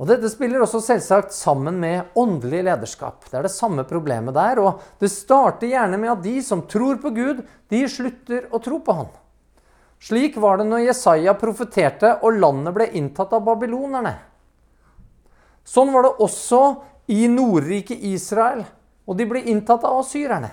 Og 0.00 0.08
Dette 0.08 0.32
spiller 0.32 0.64
også 0.64 0.80
selvsagt 0.82 1.36
sammen 1.36 1.76
med 1.84 2.16
åndelig 2.18 2.64
lederskap. 2.64 3.28
Det 3.28 3.42
er 3.42 3.44
det 3.44 3.52
samme 3.52 3.84
problemet 3.84 4.32
der. 4.34 4.58
Og 4.64 4.80
det 5.04 5.12
starter 5.12 5.68
gjerne 5.68 6.00
med 6.00 6.16
at 6.16 6.24
de 6.24 6.38
som 6.40 6.64
tror 6.64 6.96
på 7.02 7.12
Gud, 7.12 7.44
de 7.68 7.82
slutter 7.92 8.48
å 8.48 8.60
tro 8.64 8.80
på 8.80 8.96
Han. 9.02 9.12
Slik 10.02 10.36
var 10.36 10.58
det 10.58 10.66
når 10.66 10.88
Jesaja 10.88 11.34
profeterte 11.38 12.16
og 12.26 12.40
landet 12.42 12.74
ble 12.74 12.88
inntatt 12.98 13.34
av 13.36 13.44
babylonerne. 13.46 14.16
Sånn 15.62 15.92
var 15.94 16.08
det 16.08 16.16
også 16.26 16.62
i 17.14 17.28
Nordriket 17.30 18.02
Israel, 18.02 18.64
og 19.06 19.18
de 19.18 19.28
ble 19.30 19.44
inntatt 19.52 19.86
av 19.86 20.00
asyrerne. 20.00 20.50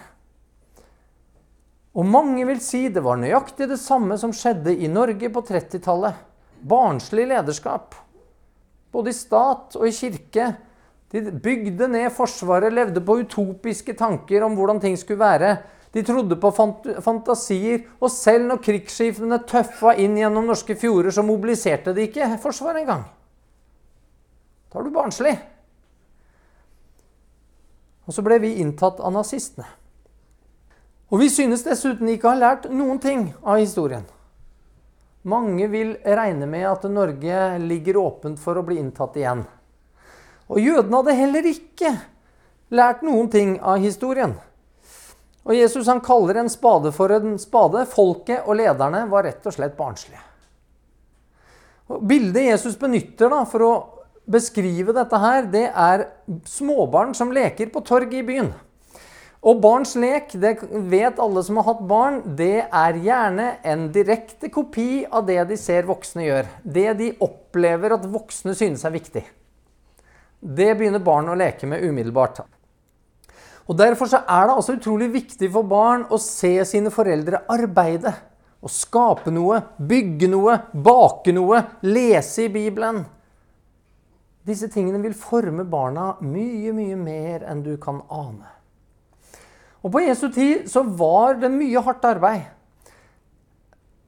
Og 1.97 2.05
mange 2.05 2.45
vil 2.45 2.61
si 2.61 2.83
det 2.93 3.01
var 3.01 3.17
nøyaktig 3.17 3.71
det 3.71 3.79
samme 3.81 4.19
som 4.21 4.33
skjedde 4.35 4.75
i 4.77 4.89
Norge 4.91 5.31
på 5.33 5.41
30-tallet. 5.47 6.21
Barnslig 6.61 7.25
lederskap. 7.31 7.97
Både 8.93 9.09
i 9.09 9.17
stat 9.17 9.79
og 9.79 9.87
i 9.87 9.95
kirke. 9.95 10.51
De 11.09 11.23
bygde 11.41 11.89
ned 11.89 12.11
Forsvaret, 12.13 12.73
levde 12.73 13.01
på 13.01 13.17
utopiske 13.23 13.97
tanker 13.97 14.45
om 14.45 14.53
hvordan 14.57 14.81
ting 14.83 14.97
skulle 14.99 15.23
være. 15.23 15.55
De 15.93 16.03
trodde 16.05 16.37
på 16.37 16.51
fant 16.53 16.85
fantasier, 17.01 17.87
og 17.97 18.11
selv 18.13 18.45
når 18.51 18.61
krigsskipene 18.65 19.39
tøffa 19.49 19.95
inn 19.97 20.17
gjennom 20.19 20.45
norske 20.49 20.75
fjorder, 20.77 21.09
så 21.13 21.25
mobiliserte 21.25 21.95
de 21.97 22.05
ikke 22.05 22.27
Forsvaret 22.43 22.83
engang. 22.83 23.07
Da 24.69 24.79
er 24.79 24.85
du 24.85 24.93
barnslig. 24.93 25.33
Og 28.05 28.13
så 28.13 28.21
ble 28.25 28.37
vi 28.41 28.55
inntatt 28.61 29.01
av 29.01 29.13
nazistene. 29.13 29.65
Og 31.09 31.23
vi 31.23 31.29
synes 31.33 31.65
dessuten 31.65 32.09
ikke 32.09 32.29
å 32.29 32.35
ha 32.35 32.41
lært 32.41 32.67
noen 32.69 33.01
ting 33.01 33.31
av 33.41 33.57
historien. 33.57 34.05
Mange 35.29 35.65
vil 35.67 35.95
regne 36.05 36.45
med 36.49 36.67
at 36.69 36.85
Norge 36.89 37.39
ligger 37.61 37.97
åpent 37.99 38.39
for 38.39 38.57
å 38.57 38.65
bli 38.65 38.77
inntatt 38.79 39.17
igjen. 39.17 39.41
Og 40.49 40.61
jødene 40.61 41.01
hadde 41.01 41.17
heller 41.17 41.49
ikke 41.49 41.91
lært 42.73 43.01
noen 43.05 43.29
ting 43.33 43.57
av 43.57 43.81
historien. 43.81 44.37
Og 45.49 45.57
Jesus 45.57 45.87
han 45.89 46.01
kaller 46.05 46.37
en 46.37 46.51
spade 46.51 46.91
for 46.93 47.11
en 47.15 47.39
spade. 47.41 47.87
Folket 47.89 48.45
og 48.45 48.59
lederne 48.59 49.07
var 49.09 49.25
rett 49.25 49.47
og 49.49 49.55
slett 49.55 49.77
barnslige. 49.79 50.21
Og 51.89 52.03
bildet 52.05 52.51
Jesus 52.51 52.77
benytter 52.77 53.31
da, 53.33 53.41
for 53.49 53.65
å 53.65 53.71
beskrive 54.29 54.93
dette 54.93 55.17
her, 55.17 55.47
det 55.49 55.65
er 55.73 56.05
småbarn 56.45 57.15
som 57.17 57.33
leker 57.33 57.71
på 57.73 57.81
torget 57.81 58.19
i 58.21 58.27
byen. 58.27 58.51
Og 59.39 59.61
barns 59.63 59.95
lek, 59.95 60.35
det 60.35 60.57
vet 60.91 61.19
alle 61.23 61.41
som 61.47 61.57
har 61.57 61.69
hatt 61.71 61.81
barn, 61.87 62.21
det 62.37 62.67
er 62.67 63.01
gjerne 63.01 63.47
en 63.63 63.87
direkte 63.95 64.51
kopi 64.53 65.05
av 65.09 65.25
det 65.25 65.39
de 65.49 65.57
ser 65.57 65.87
voksne 65.89 66.27
gjør. 66.27 66.53
Det 66.61 66.89
de 66.99 67.09
opplever 67.23 67.95
at 67.95 68.05
voksne 68.11 68.53
synes 68.59 68.83
er 68.85 68.93
viktig. 68.93 69.23
Det 70.39 70.69
begynner 70.75 71.01
barn 71.03 71.31
å 71.31 71.39
leke 71.39 71.67
med 71.71 71.81
umiddelbart. 71.87 72.43
Og 73.69 73.77
Derfor 73.77 74.09
så 74.09 74.23
er 74.25 74.47
det 74.49 74.55
altså 74.57 74.73
utrolig 74.79 75.11
viktig 75.13 75.51
for 75.53 75.67
barn 75.69 76.07
å 76.09 76.17
se 76.21 76.55
sine 76.65 76.89
foreldre 76.93 77.43
arbeide. 77.53 78.15
Å 78.59 78.67
skape 78.71 79.31
noe, 79.31 79.61
bygge 79.77 80.27
noe, 80.31 80.57
bake 80.73 81.31
noe, 81.35 81.61
lese 81.85 82.47
i 82.47 82.51
Bibelen. 82.51 83.03
Disse 84.49 84.71
tingene 84.73 84.99
vil 85.03 85.13
forme 85.13 85.67
barna 85.69 86.15
mye, 86.25 86.73
mye 86.73 86.97
mer 86.97 87.45
enn 87.45 87.61
du 87.63 87.75
kan 87.81 88.01
ane. 88.09 88.49
Og 89.85 89.93
På 89.93 90.01
Jesu 90.03 90.27
tid 90.33 90.65
så 90.67 90.81
var 90.83 91.37
det 91.39 91.51
mye 91.53 91.83
hardt 91.85 92.07
arbeid. 92.09 92.49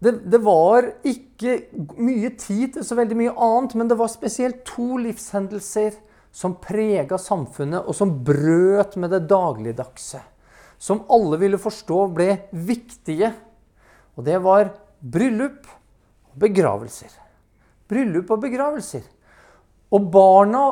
Det, 0.01 0.15
det, 0.34 0.39
var 0.41 0.88
ikke 1.06 1.60
mye 2.01 2.32
tid 2.34 2.74
til 2.74 2.86
så 2.86 2.98
veldig 2.98 3.18
mye 3.20 3.34
annet, 3.38 3.75
men 3.77 3.91
det 3.91 4.00
var 4.00 4.10
spesielt 4.10 4.63
to 4.65 4.98
livshendelser 4.98 5.94
som 6.32 6.56
prega 6.64 7.20
samfunnet, 7.20 7.84
og 7.84 7.96
som 7.96 8.14
brøt 8.24 8.96
med 9.00 9.12
det 9.12 9.26
dagligdagse. 9.30 10.22
Som 10.82 11.04
alle 11.12 11.38
ville 11.42 11.60
forstå 11.62 12.00
ble 12.16 12.30
viktige. 12.52 13.34
Og 14.18 14.26
det 14.26 14.40
var 14.44 14.72
bryllup 15.02 15.68
og 16.32 16.40
begravelser. 16.42 17.12
Bryllup 17.92 18.32
og 18.32 18.42
begravelser. 18.48 19.04
Og 19.92 20.08
barna 20.14 20.64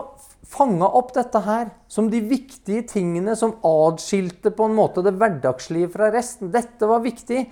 fanga 0.49 0.87
opp 0.97 1.11
dette 1.13 1.41
her 1.43 1.69
som 1.91 2.07
de 2.09 2.21
viktige 2.25 2.85
tingene 2.89 3.35
som 3.37 3.57
adskilte 3.65 4.53
på 4.55 4.69
en 4.69 4.77
måte 4.77 5.03
det 5.05 5.17
hverdagslige 5.19 5.91
fra 5.93 6.09
resten. 6.13 6.53
Dette 6.53 6.87
var 6.89 7.03
viktig, 7.03 7.43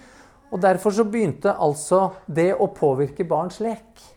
og 0.50 0.62
derfor 0.64 0.96
så 0.96 1.06
begynte 1.06 1.54
altså 1.54 2.08
det 2.26 2.54
å 2.56 2.72
påvirke 2.74 3.28
barns 3.28 3.60
lek. 3.64 4.17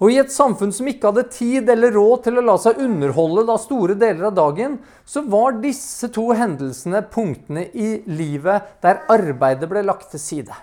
Og 0.00 0.14
i 0.14 0.16
et 0.22 0.32
samfunn 0.32 0.72
som 0.72 0.88
ikke 0.88 1.10
hadde 1.10 1.26
tid 1.34 1.68
eller 1.68 1.92
råd 1.92 2.22
til 2.24 2.40
å 2.40 2.44
la 2.44 2.56
seg 2.60 2.80
underholde 2.80 3.44
da 3.50 3.58
store 3.60 3.98
deler 4.00 4.30
av 4.30 4.38
dagen, 4.38 4.78
så 5.04 5.20
var 5.28 5.58
disse 5.60 6.08
to 6.14 6.30
hendelsene 6.36 7.02
punktene 7.12 7.66
i 7.76 7.98
livet 8.08 8.80
der 8.80 9.02
arbeidet 9.12 9.68
ble 9.68 9.84
lagt 9.84 10.08
til 10.14 10.22
side. 10.22 10.56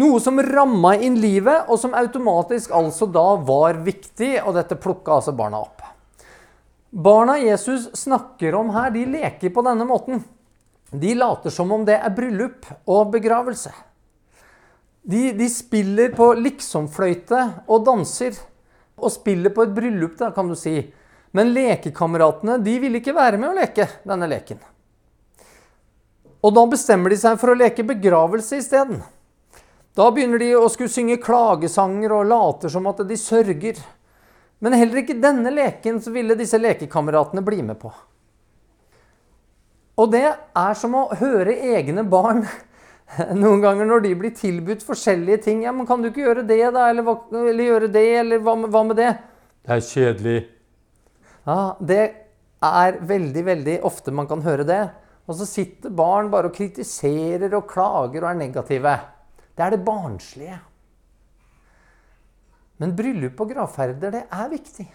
Noe 0.00 0.18
som 0.22 0.38
ramma 0.42 0.96
inn 1.02 1.18
livet, 1.20 1.68
og 1.68 1.78
som 1.78 1.94
automatisk 1.98 2.72
altså 2.74 3.06
da 3.10 3.34
var 3.46 3.78
viktig, 3.84 4.36
og 4.42 4.54
dette 4.58 4.78
plukka 4.80 5.18
altså 5.18 5.34
barna 5.36 5.60
opp. 5.62 5.82
Barna 6.90 7.36
Jesus 7.38 7.86
snakker 7.94 8.56
om 8.58 8.72
her, 8.74 8.90
de 8.94 9.04
leker 9.06 9.52
på 9.54 9.62
denne 9.66 9.86
måten. 9.86 10.24
De 10.90 11.14
later 11.14 11.54
som 11.54 11.70
om 11.70 11.84
det 11.86 12.00
er 12.00 12.14
bryllup 12.14 12.66
og 12.90 13.12
begravelse. 13.14 13.70
De, 15.02 15.32
de 15.32 15.48
spiller 15.48 16.12
på 16.16 16.32
liksomfløyte 16.36 17.44
og 17.68 17.84
danser. 17.86 18.36
Og 19.00 19.12
spiller 19.12 19.52
på 19.54 19.64
et 19.64 19.72
bryllup, 19.76 20.18
da, 20.18 20.28
kan 20.34 20.50
du 20.50 20.56
si. 20.58 20.76
Men 21.36 21.54
lekekameratene 21.54 22.58
de 22.64 22.74
vil 22.82 22.98
ikke 22.98 23.14
være 23.16 23.38
med 23.40 23.52
å 23.52 23.56
leke 23.56 23.86
denne 24.04 24.28
leken. 24.28 24.60
Og 26.40 26.52
da 26.56 26.64
bestemmer 26.68 27.12
de 27.12 27.18
seg 27.20 27.38
for 27.40 27.52
å 27.52 27.58
leke 27.58 27.86
begravelse 27.86 28.60
isteden. 28.60 29.00
Da 29.96 30.06
begynner 30.14 30.40
de 30.40 30.52
å 30.56 30.68
skulle 30.72 30.92
synge 30.92 31.20
klagesanger 31.22 32.12
og 32.14 32.28
later 32.30 32.72
som 32.72 32.86
at 32.90 33.02
de 33.06 33.18
sørger. 33.18 33.80
Men 34.60 34.76
heller 34.76 35.02
ikke 35.02 35.18
denne 35.20 35.52
leken 35.52 36.00
ville 36.12 36.36
disse 36.38 36.60
lekekameratene 36.60 37.44
bli 37.44 37.62
med 37.64 37.80
på. 37.80 37.92
Og 40.00 40.12
det 40.12 40.26
er 40.28 40.76
som 40.78 40.96
å 40.96 41.08
høre 41.20 41.56
egne 41.76 42.04
barn 42.08 42.44
noen 43.42 43.62
ganger 43.62 43.88
når 43.88 44.04
de 44.04 44.14
blir 44.18 44.32
tilbudt 44.36 44.84
forskjellige 44.86 45.42
ting. 45.48 45.64
Ja, 45.64 45.72
men 45.72 45.86
'Kan 45.86 46.02
du 46.02 46.10
ikke 46.10 46.26
gjøre 46.26 46.46
det, 46.46 46.62
da?' 46.74 46.88
Eller, 46.90 47.04
eller 47.32 47.64
'gjøre 47.64 47.92
det', 47.92 48.20
eller 48.20 48.38
hva, 48.38 48.54
hva 48.68 48.82
med 48.86 48.96
det?' 48.96 49.18
Det 49.66 49.76
er 49.76 49.80
kjedelig. 49.80 50.40
Ja, 51.46 51.74
det 51.80 52.04
er 52.62 52.98
veldig, 53.00 53.44
veldig 53.44 53.76
ofte 53.84 54.12
man 54.12 54.28
kan 54.28 54.42
høre 54.42 54.64
det. 54.64 54.90
Og 55.28 55.36
så 55.36 55.46
sitter 55.46 55.90
barn 55.90 56.30
bare 56.30 56.50
og 56.50 56.54
kritiserer 56.54 57.52
og 57.54 57.68
klager 57.68 58.24
og 58.24 58.30
er 58.30 58.38
negative. 58.38 58.94
Det 59.56 59.64
er 59.64 59.70
det 59.70 59.84
barnslige. 59.84 60.58
Men 62.80 62.96
bryllup 62.96 63.40
og 63.40 63.50
gravferder, 63.52 64.10
det 64.10 64.24
er 64.32 64.48
viktig. 64.48 64.86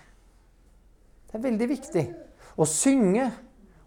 Det 1.30 1.38
er 1.38 1.44
veldig 1.44 1.68
viktig. 1.70 2.06
Å 2.58 2.66
synge, 2.66 3.30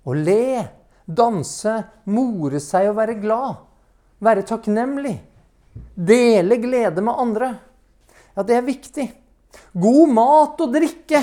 å 0.06 0.14
le, 0.14 0.68
danse, 1.04 1.74
more 2.06 2.60
seg 2.62 2.92
og 2.92 3.00
være 3.00 3.18
glad. 3.18 3.67
Være 4.18 4.42
takknemlig. 4.42 5.14
Dele 5.94 6.56
glede 6.58 7.02
med 7.02 7.14
andre. 7.14 7.52
Ja, 8.34 8.42
det 8.42 8.56
er 8.56 8.66
viktig. 8.66 9.06
God 9.72 10.10
mat 10.10 10.60
og 10.62 10.74
drikke. 10.74 11.22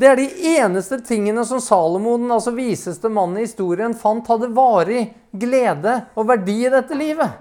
Det 0.00 0.08
er 0.08 0.16
de 0.16 0.28
eneste 0.54 1.00
tingene 1.04 1.42
som 1.44 1.60
Salomoden, 1.60 2.30
altså 2.32 2.54
viseste 2.56 3.10
mannen 3.12 3.42
i 3.42 3.44
historien, 3.44 3.92
fant 3.98 4.26
hadde 4.30 4.48
varig 4.56 5.02
glede 5.36 5.98
og 6.16 6.28
verdi 6.30 6.56
i 6.64 6.72
dette 6.72 6.96
livet. 6.96 7.34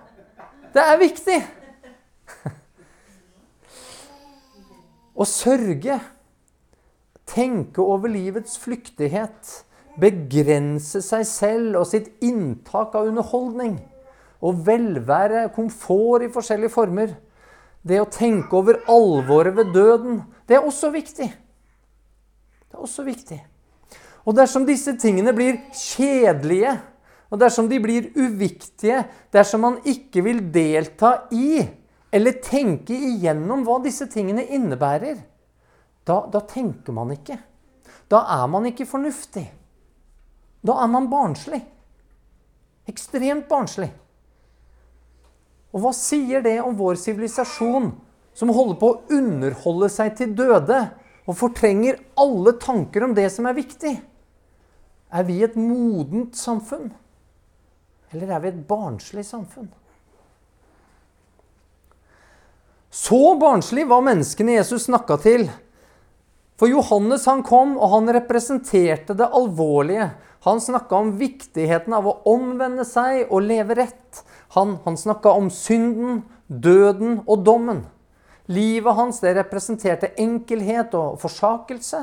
Det 0.73 0.83
er 0.83 0.99
viktig. 0.99 1.37
Å 5.19 5.27
sørge, 5.27 5.99
tenke 7.29 7.83
over 7.83 8.11
livets 8.11 8.57
flyktighet, 8.59 9.55
begrense 9.99 11.01
seg 11.05 11.25
selv 11.27 11.81
og 11.81 11.87
sitt 11.87 12.11
inntak 12.25 12.95
av 12.97 13.07
underholdning 13.11 13.77
og 14.41 14.61
velvære, 14.67 15.49
komfort 15.55 16.23
i 16.23 16.31
forskjellige 16.31 16.73
former. 16.73 17.13
Det 17.83 17.99
å 18.01 18.09
tenke 18.11 18.55
over 18.55 18.81
alvoret 18.91 19.55
ved 19.55 19.73
døden, 19.75 20.21
det 20.47 20.57
er 20.57 20.65
også 20.65 20.91
viktig. 20.93 21.29
Det 22.69 22.77
er 22.77 22.83
også 22.83 23.05
viktig. 23.07 23.39
Og 24.27 24.35
dersom 24.37 24.65
disse 24.67 24.93
tingene 24.99 25.33
blir 25.35 25.59
kjedelige, 25.73 26.75
og 27.29 27.39
dersom 27.41 27.69
de 27.69 27.79
blir 27.81 28.09
uviktige, 28.17 29.03
dersom 29.33 29.63
man 29.65 29.77
ikke 29.87 30.23
vil 30.25 30.41
delta 30.53 31.27
i 31.31 31.61
eller 32.09 32.39
tenke 32.41 32.95
igjennom 32.95 33.61
hva 33.67 33.77
disse 33.83 34.07
tingene 34.09 34.47
innebærer, 34.49 35.19
da, 36.07 36.23
da 36.25 36.41
tenker 36.49 36.95
man 36.95 37.13
ikke. 37.13 37.37
Da 38.09 38.23
er 38.33 38.47
man 38.49 38.65
ikke 38.65 38.87
fornuftig. 38.89 39.45
Da 40.65 40.79
er 40.83 40.89
man 40.89 41.09
barnslig. 41.11 41.61
Ekstremt 42.89 43.45
barnslig. 43.49 43.91
Og 45.73 45.83
hva 45.83 45.91
sier 45.93 46.41
det 46.45 46.57
om 46.63 46.77
vår 46.77 46.97
sivilisasjon, 46.97 47.91
som 48.33 48.53
holder 48.55 48.77
på 48.79 48.89
å 48.91 49.19
underholde 49.19 49.89
seg 49.91 50.15
til 50.17 50.33
døde 50.37 50.79
og 51.29 51.37
fortrenger 51.37 51.99
alle 52.17 52.55
tanker 52.61 53.05
om 53.05 53.13
det 53.17 53.27
som 53.33 53.49
er 53.49 53.57
viktig? 53.57 53.97
Er 55.09 55.25
vi 55.25 55.41
et 55.45 55.57
modent 55.57 56.37
samfunn? 56.37 56.89
Eller 58.13 58.33
er 58.33 58.41
vi 58.41 58.51
et 58.51 58.63
barnslig 58.69 59.25
samfunn? 59.27 59.69
Så 62.89 63.35
barnslig 63.37 63.85
var 63.89 64.01
menneskene 64.05 64.57
Jesus 64.57 64.87
snakka 64.87 65.19
til. 65.21 65.45
For 66.59 66.71
Johannes 66.71 67.27
han 67.29 67.43
kom, 67.45 67.77
og 67.77 67.93
han 67.93 68.09
representerte 68.11 69.15
det 69.17 69.29
alvorlige. 69.29 70.09
Han 70.47 70.61
snakka 70.61 70.97
om 70.97 71.13
viktigheten 71.19 71.93
av 71.95 72.09
å 72.09 72.17
omvende 72.31 72.85
seg 72.87 73.29
og 73.29 73.45
leve 73.45 73.77
rett. 73.77 74.23
Han, 74.59 74.75
han 74.83 74.99
snakka 74.99 75.31
om 75.39 75.47
synden, 75.53 76.23
døden 76.47 77.21
og 77.25 77.45
dommen. 77.47 77.85
Livet 78.49 78.97
hans 78.97 79.21
det 79.23 79.35
representerte 79.37 80.11
enkelhet 80.19 80.95
og 80.97 81.19
forsakelse. 81.21 82.01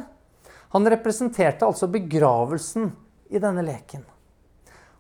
Han 0.72 0.88
representerte 0.88 1.66
altså 1.66 1.88
begravelsen 1.90 2.92
i 3.34 3.42
denne 3.42 3.64
leken. 3.66 4.04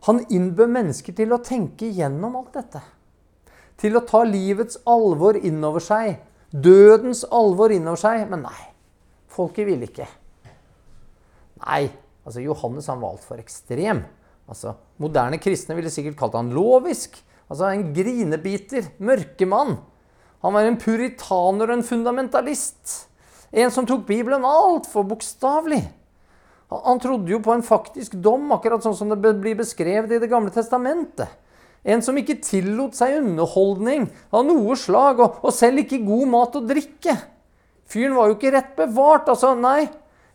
Han 0.06 0.20
innbød 0.30 0.70
mennesker 0.70 1.16
til 1.16 1.32
å 1.34 1.40
tenke 1.42 1.88
gjennom 1.94 2.36
alt 2.38 2.58
dette. 2.58 2.82
Til 3.80 3.96
å 3.98 4.04
ta 4.06 4.22
livets 4.26 4.80
alvor 4.88 5.38
innover 5.38 5.84
seg. 5.84 6.20
Dødens 6.50 7.24
alvor 7.34 7.74
innover 7.74 8.00
seg. 8.00 8.26
Men 8.30 8.44
nei, 8.46 8.60
folket 9.32 9.68
ville 9.68 9.88
ikke. 9.88 10.06
Nei, 11.64 11.86
altså 12.26 12.44
Johannes 12.44 12.90
han 12.90 13.02
var 13.02 13.16
altfor 13.16 13.40
ekstrem. 13.42 14.04
Altså, 14.46 14.76
Moderne 15.02 15.40
kristne 15.42 15.74
ville 15.78 15.90
sikkert 15.92 16.18
kalt 16.20 16.38
han 16.38 16.52
lovisk. 16.54 17.18
Altså 17.46 17.70
en 17.70 17.90
grinebiter, 17.94 18.90
mørkemann. 18.98 19.76
Han 20.42 20.54
var 20.54 20.66
en 20.66 20.78
puritaner 20.80 21.70
og 21.70 21.78
en 21.78 21.86
fundamentalist. 21.86 23.06
En 23.54 23.70
som 23.72 23.86
tok 23.86 24.04
Bibelen 24.08 24.44
altfor 24.46 25.06
bokstavelig. 25.06 25.84
Han 26.70 27.00
trodde 27.02 27.30
jo 27.30 27.38
på 27.42 27.54
en 27.54 27.62
faktisk 27.62 28.16
dom, 28.22 28.50
akkurat 28.54 28.82
sånn 28.82 28.96
som 28.98 29.10
det 29.12 29.20
blir 29.22 29.54
beskrevet 29.58 30.10
i 30.10 30.22
Det 30.22 30.30
gamle 30.30 30.50
testamentet. 30.54 31.30
En 31.86 32.02
som 32.02 32.16
ikke 32.18 32.40
tillot 32.42 32.96
seg 32.98 33.20
underholdning 33.20 34.08
av 34.34 34.42
noe 34.48 34.74
slag, 34.78 35.20
og, 35.22 35.38
og 35.46 35.54
selv 35.54 35.84
ikke 35.84 36.02
god 36.02 36.26
mat 36.32 36.58
og 36.58 36.66
drikke. 36.66 37.14
Fyren 37.86 38.16
var 38.18 38.26
jo 38.26 38.34
ikke 38.34 38.50
rett 38.56 38.72
bevart. 38.74 39.30
altså 39.30 39.52
Nei, 39.54 39.86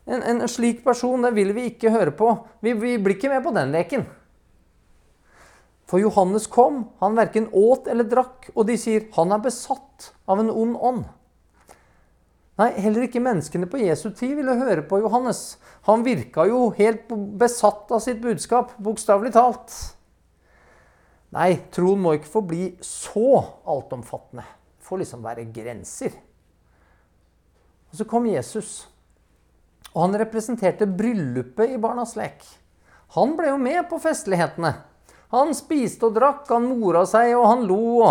en, 0.08 0.24
en 0.24 0.48
slik 0.48 0.80
person 0.86 1.28
det 1.28 1.34
vil 1.36 1.52
vi 1.58 1.68
ikke 1.74 1.92
høre 1.92 2.16
på. 2.16 2.32
Vi, 2.64 2.72
vi 2.80 2.96
blir 2.96 3.18
ikke 3.18 3.34
med 3.34 3.44
på 3.44 3.52
den 3.58 3.76
leken. 3.76 4.08
For 5.92 6.00
Johannes 6.00 6.46
kom, 6.48 6.86
han 7.02 7.18
verken 7.20 7.50
åt 7.52 7.90
eller 7.92 8.08
drakk, 8.08 8.48
og 8.56 8.64
de 8.70 8.78
sier 8.80 9.10
han 9.18 9.34
er 9.36 9.42
besatt 9.44 10.14
av 10.24 10.40
en 10.40 10.48
ond 10.48 10.78
ånd. 10.80 11.02
Nei, 12.62 12.70
heller 12.80 13.08
ikke 13.10 13.24
menneskene 13.24 13.68
på 13.68 13.82
Jesu 13.82 14.06
tid 14.16 14.38
ville 14.38 14.56
høre 14.56 14.86
på 14.88 15.02
Johannes. 15.02 15.58
Han 15.90 16.06
virka 16.06 16.46
jo 16.48 16.70
helt 16.78 17.10
besatt 17.42 17.92
av 17.92 18.00
sitt 18.06 18.22
budskap, 18.24 18.72
bokstavelig 18.80 19.34
talt. 19.36 19.74
Nei, 21.36 21.58
troen 21.76 22.00
må 22.04 22.14
ikke 22.16 22.32
få 22.38 22.44
bli 22.48 22.68
så 22.86 23.42
altomfattende. 23.68 24.46
Det 24.78 24.88
får 24.88 25.02
liksom 25.02 25.26
være 25.26 25.48
grenser. 25.52 26.16
Og 27.92 28.00
så 28.00 28.08
kom 28.08 28.30
Jesus. 28.32 28.72
Og 29.92 30.06
han 30.06 30.16
representerte 30.22 30.88
bryllupet 30.88 31.76
i 31.76 31.82
barnas 31.84 32.16
lek. 32.20 32.48
Han 33.18 33.36
ble 33.36 33.52
jo 33.52 33.60
med 33.60 33.84
på 33.92 34.00
festlighetene. 34.00 34.72
Han 35.32 35.56
spiste 35.56 36.10
og 36.10 36.16
drakk, 36.18 36.46
han 36.52 36.68
mora 36.74 37.06
seg, 37.08 37.34
og 37.38 37.48
han 37.48 37.66
lo. 37.70 38.08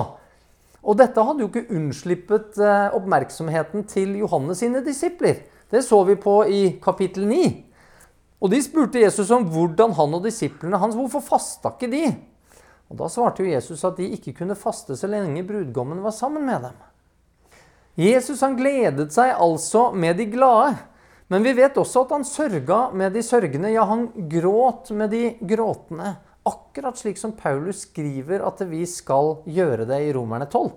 Og 0.81 0.97
dette 0.97 1.25
hadde 1.25 1.45
jo 1.45 1.51
ikke 1.51 1.77
unnslippet 1.77 2.61
eh, 2.65 2.95
oppmerksomheten 2.97 3.85
til 3.89 4.15
Johannes 4.23 4.63
sine 4.63 4.81
disipler. 4.85 5.43
Det 5.71 5.83
så 5.85 6.01
vi 6.09 6.17
på 6.19 6.41
i 6.49 6.63
kapittel 6.83 7.29
9. 7.29 7.43
Og 8.41 8.49
de 8.51 8.61
spurte 8.65 9.03
Jesus 9.03 9.29
om 9.37 9.45
hvordan 9.53 9.93
han 9.99 10.17
og 10.17 10.25
disiplene 10.25 10.81
hans 10.81 10.97
Hvorfor 10.97 11.21
fasta 11.21 11.75
ikke 11.75 11.91
de? 11.93 12.05
Og 12.91 12.97
Da 12.99 13.11
svarte 13.13 13.45
jo 13.45 13.53
Jesus 13.53 13.85
at 13.85 14.01
de 14.01 14.09
ikke 14.17 14.33
kunne 14.41 14.57
faste 14.59 14.97
så 14.99 15.11
lenge 15.11 15.45
brudgommen 15.47 16.01
var 16.03 16.17
sammen 16.17 16.47
med 16.49 16.65
dem. 16.65 16.79
Jesus 18.01 18.41
han 18.41 18.57
gledet 18.57 19.13
seg 19.13 19.35
altså 19.37 19.91
med 19.93 20.17
de 20.17 20.27
glade. 20.33 20.73
Men 21.31 21.45
vi 21.47 21.53
vet 21.55 21.77
også 21.79 22.07
at 22.07 22.17
han 22.17 22.25
sørga 22.27 22.81
med 22.97 23.13
de 23.15 23.23
sørgende. 23.23 23.71
Ja, 23.71 23.85
han 23.87 24.09
gråt 24.31 24.91
med 24.97 25.13
de 25.15 25.37
gråtende. 25.47 26.17
Akkurat 26.51 26.99
slik 26.99 27.19
som 27.21 27.37
Paulus 27.37 27.85
skriver 27.87 28.43
at 28.47 28.63
vi 28.67 28.83
skal 28.89 29.39
gjøre 29.47 29.87
det 29.89 30.01
i 30.09 30.13
Romerne 30.17 30.49
12. 30.51 30.71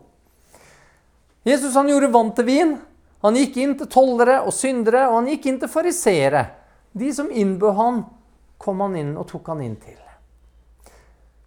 Jesus 1.44 1.75
han 1.75 1.89
gjorde 1.89 2.12
vann 2.13 2.32
til 2.38 2.48
vin. 2.48 2.75
Han 3.24 3.39
gikk 3.39 3.58
inn 3.63 3.74
til 3.80 3.89
tollere 3.92 4.42
og 4.44 4.53
syndere, 4.56 5.08
og 5.10 5.22
han 5.22 5.32
gikk 5.32 5.48
inn 5.50 5.60
til 5.62 5.72
fariseere. 5.72 6.44
De 6.94 7.10
som 7.15 7.32
innbød 7.32 7.77
han, 7.80 8.03
kom 8.62 8.84
han 8.84 8.96
inn 9.00 9.13
og 9.20 9.27
tok 9.32 9.50
han 9.51 9.63
inn 9.63 9.75
til. 9.80 10.00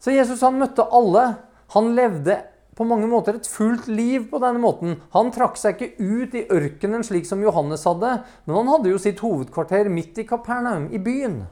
Så 0.01 0.13
Jesus 0.15 0.43
han 0.45 0.59
møtte 0.61 0.85
alle. 0.95 1.27
Han 1.75 1.95
levde 1.97 2.39
på 2.77 2.85
mange 2.85 3.09
måter 3.09 3.39
et 3.39 3.49
fullt 3.49 3.89
liv 3.89 4.27
på 4.31 4.41
denne 4.43 4.61
måten. 4.61 4.99
Han 5.17 5.33
trakk 5.35 5.57
seg 5.61 5.81
ikke 5.81 5.97
ut 5.97 6.35
i 6.37 6.45
ørkenen 6.53 7.05
slik 7.07 7.29
som 7.29 7.41
Johannes 7.45 7.87
hadde, 7.89 8.19
men 8.45 8.59
han 8.61 8.73
hadde 8.75 8.93
jo 8.93 9.01
sitt 9.01 9.23
hovedkvarter 9.25 9.89
midt 9.93 10.21
i 10.21 10.27
Kapernaum, 10.29 10.91
i 10.93 11.01
byen. 11.01 11.47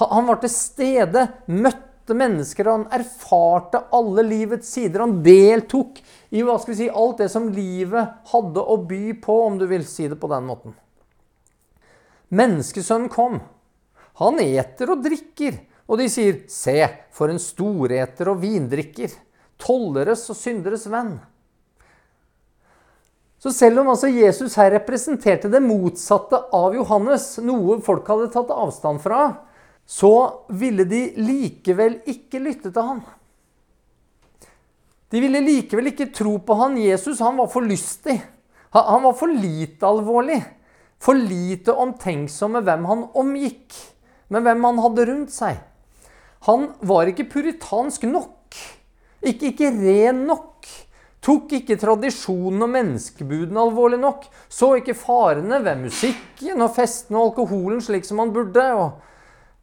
Han 0.00 0.28
var 0.28 0.40
til 0.40 0.52
stede, 0.52 1.26
møtte 1.52 2.16
mennesker, 2.16 2.70
han 2.70 2.86
erfarte 2.92 3.84
alle 3.94 4.24
livets 4.26 4.70
sider. 4.72 5.04
Han 5.04 5.18
deltok 5.24 6.00
i 6.32 6.44
hva 6.44 6.56
skal 6.60 6.72
vi 6.72 6.78
si, 6.80 6.88
alt 6.88 7.20
det 7.20 7.28
som 7.32 7.50
livet 7.52 8.30
hadde 8.32 8.62
å 8.62 8.78
by 8.88 9.02
på, 9.22 9.36
om 9.46 9.58
du 9.60 9.66
vil 9.70 9.84
si 9.88 10.08
det 10.08 10.18
på 10.20 10.30
den 10.32 10.48
måten. 10.48 10.76
Menneskesønnen 12.32 13.12
kom. 13.12 13.42
Han 14.20 14.40
eter 14.40 14.94
og 14.94 15.04
drikker. 15.04 15.60
Og 15.90 15.98
de 15.98 16.08
sier, 16.08 16.44
'Se, 16.48 16.88
for 17.10 17.28
en 17.28 17.38
storeter 17.42 18.30
og 18.30 18.40
vindrikker'. 18.40 19.12
Tolleres 19.58 20.24
og 20.30 20.36
synderes 20.36 20.86
venn. 20.86 21.20
Så 23.42 23.50
selv 23.50 23.80
om 23.82 23.88
altså 23.88 24.06
Jesus 24.06 24.54
her 24.54 24.70
representerte 24.70 25.50
det 25.50 25.60
motsatte 25.62 26.38
av 26.54 26.74
Johannes, 26.74 27.38
noe 27.42 27.80
folk 27.82 28.06
hadde 28.06 28.30
tatt 28.30 28.52
avstand 28.54 29.02
fra, 29.02 29.22
så 29.86 30.12
ville 30.48 30.86
de 30.88 31.02
likevel 31.20 32.00
ikke 32.08 32.40
lytte 32.42 32.70
til 32.72 32.86
han. 32.86 33.02
De 35.12 35.20
ville 35.20 35.42
likevel 35.44 35.90
ikke 35.90 36.12
tro 36.14 36.38
på 36.40 36.56
han. 36.56 36.78
Jesus 36.80 37.20
han 37.20 37.36
var 37.36 37.50
for 37.52 37.66
lystig. 37.66 38.16
Han 38.72 39.02
var 39.04 39.16
for 39.18 39.28
lite 39.28 39.84
alvorlig. 39.84 40.40
For 41.02 41.18
lite 41.18 41.74
omtenksom 41.74 42.56
med 42.56 42.64
hvem 42.68 42.86
han 42.86 43.02
omgikk, 43.18 43.74
med 44.30 44.46
hvem 44.46 44.64
han 44.68 44.80
hadde 44.84 45.06
rundt 45.10 45.34
seg. 45.34 45.58
Han 46.46 46.70
var 46.80 47.10
ikke 47.10 47.28
puritansk 47.30 48.06
nok. 48.08 48.56
Ikke, 49.22 49.52
ikke 49.52 49.70
ren 49.74 50.24
nok. 50.26 50.70
Tok 51.22 51.52
ikke 51.60 51.76
tradisjonen 51.78 52.64
og 52.64 52.72
menneskebudene 52.72 53.60
alvorlig 53.62 54.00
nok. 54.02 54.24
Så 54.50 54.72
ikke 54.78 54.96
farene 54.98 55.60
ved 55.62 55.84
musikken 55.84 56.64
og 56.64 56.72
festene 56.74 57.20
og 57.20 57.30
alkoholen 57.30 57.82
slik 57.84 58.06
som 58.08 58.22
han 58.22 58.32
burde. 58.34 58.64
og 58.74 59.11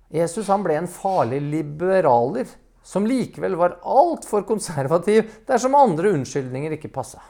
Jesus 0.10 0.48
han 0.50 0.63
ble 0.65 0.80
en 0.80 0.89
farlig 0.89 1.41
liberaler 1.45 2.50
som 2.84 3.06
likevel 3.06 3.58
var 3.60 3.78
altfor 3.86 4.45
konservativ 4.50 5.28
dersom 5.48 5.78
andre 5.78 6.15
unnskyldninger 6.15 6.74
ikke 6.78 6.91
passa. 6.93 7.22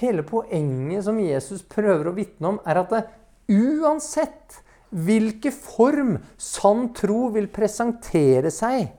Hele 0.00 0.22
poenget 0.24 1.04
som 1.04 1.18
Jesus 1.20 1.64
prøver 1.66 2.08
å 2.08 2.16
vitne 2.16 2.54
om, 2.54 2.60
er 2.64 2.78
at 2.80 2.92
det, 2.94 3.02
uansett 3.50 4.60
hvilken 4.90 5.52
form 5.52 6.14
sann 6.40 6.88
tro 6.96 7.28
vil 7.34 7.50
presentere 7.52 8.52
seg, 8.54 8.94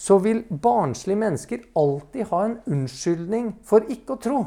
så 0.00 0.20
vil 0.22 0.44
barnslige 0.48 1.18
mennesker 1.20 1.64
alltid 1.76 2.28
ha 2.30 2.44
en 2.46 2.56
unnskyldning 2.70 3.50
for 3.66 3.88
ikke 3.92 4.14
å 4.14 4.22
tro. 4.22 4.44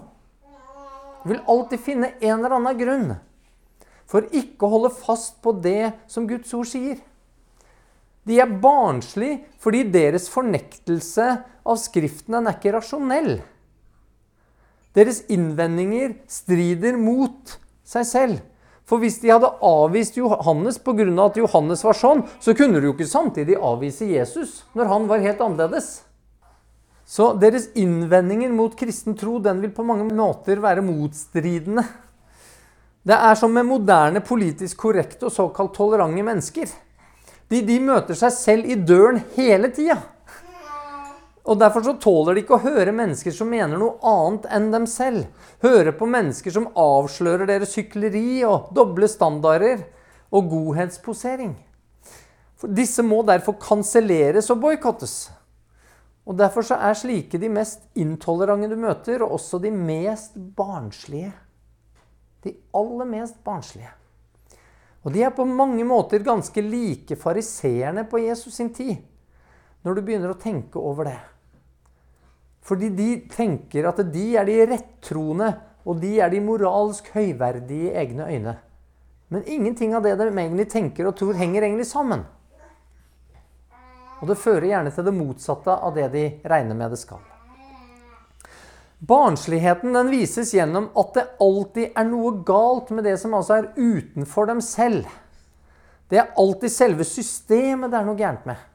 Vil 1.27 1.43
alltid 1.49 1.81
finne 1.81 2.13
en 2.21 2.39
eller 2.39 2.57
annen 2.57 2.79
grunn 2.79 3.11
for 4.13 4.29
ikke 4.29 4.67
å 4.67 4.75
holde 4.75 4.93
fast 4.93 5.39
på 5.41 5.55
det 5.57 5.95
som 6.11 6.27
Guds 6.29 6.53
ord 6.53 6.69
sier. 6.69 6.99
De 8.23 8.37
er 8.39 8.59
barnslige 8.61 9.41
fordi 9.63 9.81
deres 9.89 10.29
fornektelse 10.31 11.25
av 11.65 11.79
Skriften 11.81 12.37
er 12.43 12.53
ikke 12.53 12.75
rasjonell. 12.75 13.33
Deres 14.93 15.23
innvendinger 15.33 16.13
strider 16.29 16.99
mot 17.01 17.57
seg 17.87 18.05
selv. 18.05 18.41
For 18.85 19.01
hvis 19.01 19.17
de 19.23 19.31
hadde 19.31 19.49
avvist 19.63 20.19
Johannes 20.19 20.77
pga. 20.77 21.07
at 21.25 21.37
Johannes 21.39 21.83
var 21.83 21.97
sånn, 21.97 22.23
så 22.39 22.53
kunne 22.53 22.79
de 22.79 22.91
jo 22.91 22.93
ikke 22.93 23.07
samtidig 23.09 23.57
avvise 23.57 24.05
Jesus 24.05 24.63
når 24.75 24.91
han 24.91 25.07
var 25.07 25.23
helt 25.23 25.41
annerledes. 25.41 26.03
Så 27.05 27.33
deres 27.39 27.69
innvendinger 27.75 28.51
mot 28.53 28.75
kristen 28.77 29.15
tro 29.15 29.39
den 29.39 29.61
vil 29.63 29.71
på 29.71 29.83
mange 29.87 30.07
måter 30.13 30.61
være 30.61 30.83
motstridende. 30.85 31.83
Det 33.03 33.15
er 33.15 33.35
som 33.35 33.51
med 33.51 33.67
moderne 33.67 34.21
politisk 34.23 34.79
korrekte 34.85 35.27
og 35.27 35.35
såkalt 35.35 35.73
tolerante 35.75 36.23
mennesker. 36.23 36.69
De, 37.51 37.59
de 37.59 37.79
møter 37.83 38.15
seg 38.15 38.31
selv 38.31 38.69
i 38.71 38.77
døren 38.79 39.19
hele 39.35 39.69
tida. 39.75 39.99
Og 41.43 41.59
Derfor 41.59 41.83
så 41.83 41.97
tåler 41.99 42.37
de 42.37 42.45
ikke 42.45 42.55
å 42.55 42.63
høre 42.63 42.93
mennesker 42.95 43.33
som 43.35 43.49
mener 43.51 43.75
noe 43.75 43.97
annet 44.07 44.47
enn 44.55 44.69
dem 44.71 44.87
selv. 44.87 45.27
Høre 45.65 45.91
på 45.91 46.07
mennesker 46.07 46.55
som 46.55 46.69
avslører 46.79 47.49
deres 47.49 47.75
hykleri 47.75 48.45
og 48.47 48.71
doble 48.75 49.09
standarder 49.11 49.83
og 50.31 50.47
godhetsposering. 50.53 51.57
For 52.55 52.71
disse 52.71 53.03
må 53.03 53.19
derfor 53.27 53.59
kanselleres 53.59 54.47
og 54.53 54.63
boikottes. 54.63 55.17
Og 56.23 56.39
Derfor 56.39 56.63
så 56.63 56.79
er 56.79 56.95
slike 56.95 57.35
de 57.35 57.51
mest 57.51 57.83
intolerante 57.99 58.71
du 58.71 58.77
møter, 58.79 59.19
og 59.19 59.35
også 59.35 59.59
de 59.59 59.73
mest 59.75 60.39
barnslige. 60.55 61.33
De 62.43 62.55
aller 62.75 63.09
mest 63.09 63.39
barnslige. 63.43 63.91
Og 65.03 65.11
de 65.11 65.23
er 65.23 65.35
på 65.35 65.45
mange 65.47 65.83
måter 65.87 66.23
ganske 66.23 66.63
like 66.63 67.17
fariseerne 67.19 68.05
på 68.07 68.21
Jesus 68.23 68.55
sin 68.55 68.71
tid, 68.73 69.01
når 69.83 69.95
du 69.95 70.01
begynner 70.01 70.31
å 70.31 70.39
tenke 70.39 70.79
over 70.79 71.09
det. 71.11 71.19
Fordi 72.63 72.87
de 72.95 73.09
tenker 73.31 73.89
at 73.89 73.99
de 74.13 74.27
er 74.39 74.47
de 74.47 74.61
rettroende, 74.69 75.49
og 75.83 75.99
de 75.99 76.13
er 76.23 76.31
de 76.31 76.39
moralsk 76.39 77.09
høyverdige 77.11 77.89
i 77.91 77.97
egne 77.99 78.29
øyne. 78.29 78.55
Men 79.27 79.43
ingenting 79.49 79.95
av 79.97 80.05
det 80.05 80.15
de 80.19 80.29
egentlig 80.29 80.69
tenker 80.71 81.09
og 81.09 81.17
tror, 81.19 81.35
henger 81.35 81.65
egentlig 81.65 81.89
sammen. 81.89 82.23
Og 84.21 84.29
det 84.29 84.39
fører 84.39 84.69
gjerne 84.69 84.93
til 84.95 85.03
det 85.03 85.15
motsatte 85.17 85.75
av 85.75 85.95
det 85.97 86.07
de 86.13 86.25
regner 86.47 86.77
med 86.79 86.95
det 86.95 87.01
skal. 87.01 87.19
Barnsligheten 89.03 89.93
den 89.93 90.11
vises 90.13 90.53
gjennom 90.55 90.85
at 90.95 91.15
det 91.17 91.23
alltid 91.43 91.97
er 91.99 92.05
noe 92.07 92.37
galt 92.47 92.93
med 92.95 93.03
det 93.03 93.17
som 93.19 93.33
altså 93.35 93.57
er 93.57 93.71
utenfor 93.75 94.47
dem 94.47 94.61
selv. 94.63 95.09
Det 96.07 96.21
er 96.21 96.35
alltid 96.39 96.71
selve 96.71 97.03
systemet 97.07 97.91
det 97.91 97.99
er 97.99 98.07
noe 98.07 98.19
gærent 98.19 98.45
med. 98.47 98.69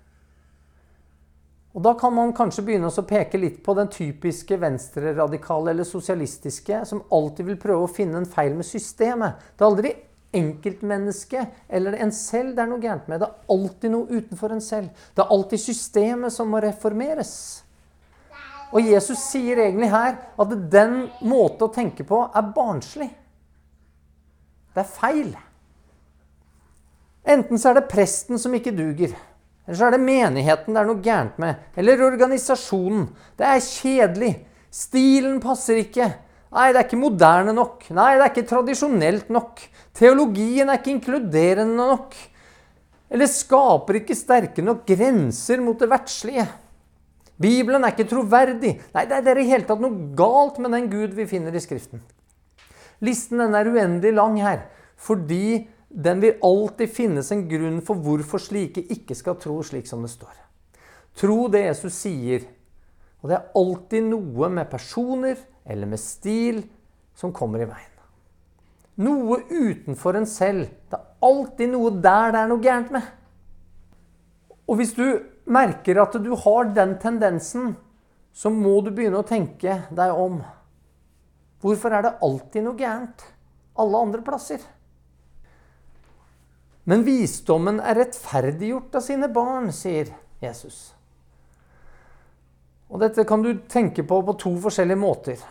Og 1.79 1.85
Da 1.85 1.95
kan 1.95 2.13
man 2.13 2.35
kanskje 2.35 2.65
begynne 2.67 2.91
å 2.91 3.05
peke 3.07 3.39
litt 3.39 3.63
på 3.65 3.73
den 3.79 3.89
typiske 3.93 4.57
venstreradikale 4.59 5.71
eller 5.71 5.87
sosialistiske, 5.87 6.81
som 6.85 7.05
alltid 7.15 7.47
vil 7.47 7.61
prøve 7.63 7.87
å 7.87 7.93
finne 7.93 8.19
en 8.19 8.29
feil 8.29 8.57
med 8.59 8.67
systemet. 8.67 9.39
Det 9.55 9.65
er 9.65 9.69
aldri 9.69 9.93
enkeltmennesket 10.35 11.71
eller 11.73 11.97
en 12.03 12.13
selv 12.13 12.57
det 12.57 12.65
er 12.65 12.69
noe 12.73 12.83
gærent 12.83 13.09
med. 13.09 13.23
Det 13.23 13.29
er 13.29 13.55
alltid 13.55 13.95
noe 13.95 14.11
utenfor 14.11 14.53
en 14.53 14.65
selv. 14.65 15.07
Det 15.15 15.25
er 15.25 15.33
alltid 15.39 15.63
systemet 15.63 16.35
som 16.35 16.51
må 16.51 16.61
reformeres. 16.65 17.33
Og 18.73 18.85
Jesus 18.85 19.21
sier 19.31 19.63
egentlig 19.65 19.89
her 19.93 20.17
at 20.39 20.55
den 20.73 21.07
måte 21.25 21.67
å 21.67 21.73
tenke 21.73 22.05
på 22.07 22.21
er 22.27 22.51
barnslig. 22.55 23.09
Det 24.75 24.85
er 24.85 24.93
feil. 24.93 25.33
Enten 27.29 27.61
så 27.61 27.71
er 27.71 27.81
det 27.81 27.89
presten 27.91 28.41
som 28.41 28.55
ikke 28.57 28.77
duger. 28.77 29.17
Eller 29.67 29.77
så 29.77 29.89
er 29.89 29.97
det 29.97 30.05
menigheten 30.05 30.77
det 30.77 30.81
er 30.81 30.89
noe 30.89 31.05
gærent 31.05 31.41
med. 31.43 31.65
Eller 31.77 32.05
organisasjonen. 32.07 33.09
Det 33.37 33.49
er 33.49 33.65
kjedelig. 33.65 34.33
Stilen 34.73 35.41
passer 35.43 35.83
ikke. 35.83 36.09
Nei, 36.49 36.71
det 36.73 36.81
er 36.81 36.87
ikke 36.87 37.01
moderne 37.01 37.53
nok. 37.57 37.85
Nei, 37.93 38.15
det 38.17 38.25
er 38.25 38.33
ikke 38.33 38.49
tradisjonelt 38.49 39.29
nok. 39.33 39.61
Teologien 39.97 40.71
er 40.71 40.81
ikke 40.81 40.95
inkluderende 40.95 41.89
nok. 41.91 42.17
Eller 43.13 43.29
skaper 43.29 44.01
ikke 44.01 44.17
sterke 44.17 44.65
nok 44.65 44.87
grenser 44.89 45.61
mot 45.65 45.77
det 45.81 45.91
verdslige. 45.93 46.47
Bibelen 47.39 47.85
er 47.87 47.95
ikke 47.95 48.09
troverdig. 48.11 48.75
Nei, 48.95 49.05
det 49.07 49.23
er 49.23 49.39
i 49.39 49.47
hele 49.47 49.67
tatt 49.67 49.83
noe 49.83 50.11
galt 50.19 50.59
med 50.63 50.75
den 50.75 50.89
Gud 50.91 51.15
vi 51.15 51.29
finner 51.31 51.55
i 51.55 51.63
Skriften. 51.63 52.03
Listen 53.05 53.39
den 53.39 53.55
er 53.55 53.71
uendelig 53.71 54.11
lang 54.17 54.41
her, 54.43 54.65
fordi 54.99 55.69
den 55.89 56.21
vil 56.21 56.41
alltid 56.45 56.91
finnes 56.91 57.31
en 57.33 57.47
grunn 57.49 57.79
for 57.87 58.01
hvorfor 58.03 58.43
slike 58.43 58.83
ikke 58.93 59.17
skal 59.17 59.39
tro 59.41 59.61
slik 59.65 59.87
som 59.89 60.03
det 60.05 60.11
står. 60.13 60.35
Tro 61.19 61.47
det 61.53 61.65
Jesus 61.65 61.95
sier. 62.03 62.45
Og 63.23 63.31
det 63.31 63.39
er 63.39 63.55
alltid 63.59 64.11
noe 64.11 64.51
med 64.53 64.69
personer 64.71 65.39
eller 65.67 65.91
med 65.91 66.03
stil 66.03 66.61
som 67.19 67.33
kommer 67.35 67.63
i 67.63 67.71
veien. 67.71 67.95
Noe 68.99 69.41
utenfor 69.47 70.19
en 70.19 70.27
selv. 70.27 70.67
Det 70.91 70.99
er 70.99 71.27
alltid 71.27 71.71
noe 71.71 71.95
der 71.95 72.35
det 72.35 72.43
er 72.43 72.51
noe 72.51 72.63
gærent 72.63 72.93
med. 72.95 73.09
Og 74.69 74.79
hvis 74.79 74.93
du 74.95 75.07
merker 75.49 76.01
at 76.03 76.17
du 76.23 76.33
har 76.45 76.71
den 76.77 76.97
tendensen, 77.03 77.75
så 78.33 78.51
må 78.53 78.79
du 78.85 78.93
begynne 78.95 79.23
å 79.23 79.27
tenke 79.27 79.83
deg 79.91 80.15
om. 80.15 80.41
Hvorfor 81.63 81.95
er 81.97 82.05
det 82.07 82.19
alltid 82.23 82.67
noe 82.67 82.79
gærent 82.79 83.25
alle 83.79 84.03
andre 84.07 84.23
plasser? 84.27 84.63
Men 86.89 87.03
visdommen 87.05 87.83
er 87.85 87.99
rettferdiggjort 87.99 88.95
av 88.97 89.05
sine 89.05 89.29
barn, 89.33 89.73
sier 89.75 90.13
Jesus. 90.41 90.95
Og 92.89 93.03
dette 93.03 93.27
kan 93.29 93.43
du 93.45 93.51
tenke 93.69 94.05
på 94.09 94.23
på 94.25 94.35
to 94.41 94.55
forskjellige 94.63 95.01
måter. 95.01 95.43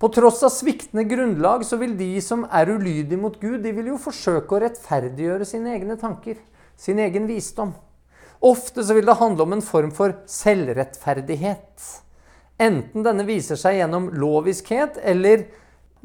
På 0.00 0.08
tross 0.12 0.42
av 0.44 0.52
sviktende 0.52 1.04
grunnlag 1.08 1.64
så 1.64 1.76
vil 1.80 1.96
de 1.96 2.08
som 2.24 2.44
er 2.52 2.72
ulydige 2.72 3.20
mot 3.20 3.36
Gud, 3.40 3.62
de 3.64 3.72
vil 3.76 3.90
jo 3.92 4.00
forsøke 4.00 4.56
å 4.56 4.62
rettferdiggjøre 4.64 5.48
sine 5.48 5.72
egne 5.76 5.96
tanker, 6.00 6.38
sin 6.76 7.00
egen 7.00 7.28
visdom. 7.28 7.74
Ofte 8.40 8.84
så 8.84 8.96
vil 8.96 9.06
det 9.06 9.18
handle 9.20 9.46
om 9.46 9.54
en 9.56 9.64
form 9.64 9.92
for 9.94 10.16
selvrettferdighet. 10.30 11.86
Enten 12.58 13.04
denne 13.04 13.24
viser 13.28 13.58
seg 13.60 13.80
gjennom 13.80 14.10
loviskhet 14.16 15.00
eller 15.04 15.46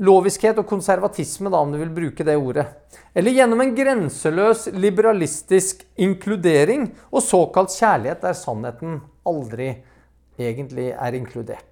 loviskhet 0.01 0.57
og 0.59 0.67
konservatisme, 0.69 1.51
da, 1.51 1.59
om 1.61 1.71
du 1.71 1.77
vil 1.79 1.93
bruke 1.93 2.25
det 2.27 2.37
ordet. 2.39 2.65
Eller 3.13 3.35
gjennom 3.35 3.61
en 3.61 3.75
grenseløs 3.75 4.67
liberalistisk 4.73 5.83
inkludering 6.01 6.89
og 7.11 7.23
såkalt 7.25 7.75
kjærlighet 7.75 8.23
der 8.23 8.37
sannheten 8.37 8.99
aldri 9.27 9.73
egentlig 10.41 10.91
er 10.95 11.17
inkludert. 11.17 11.67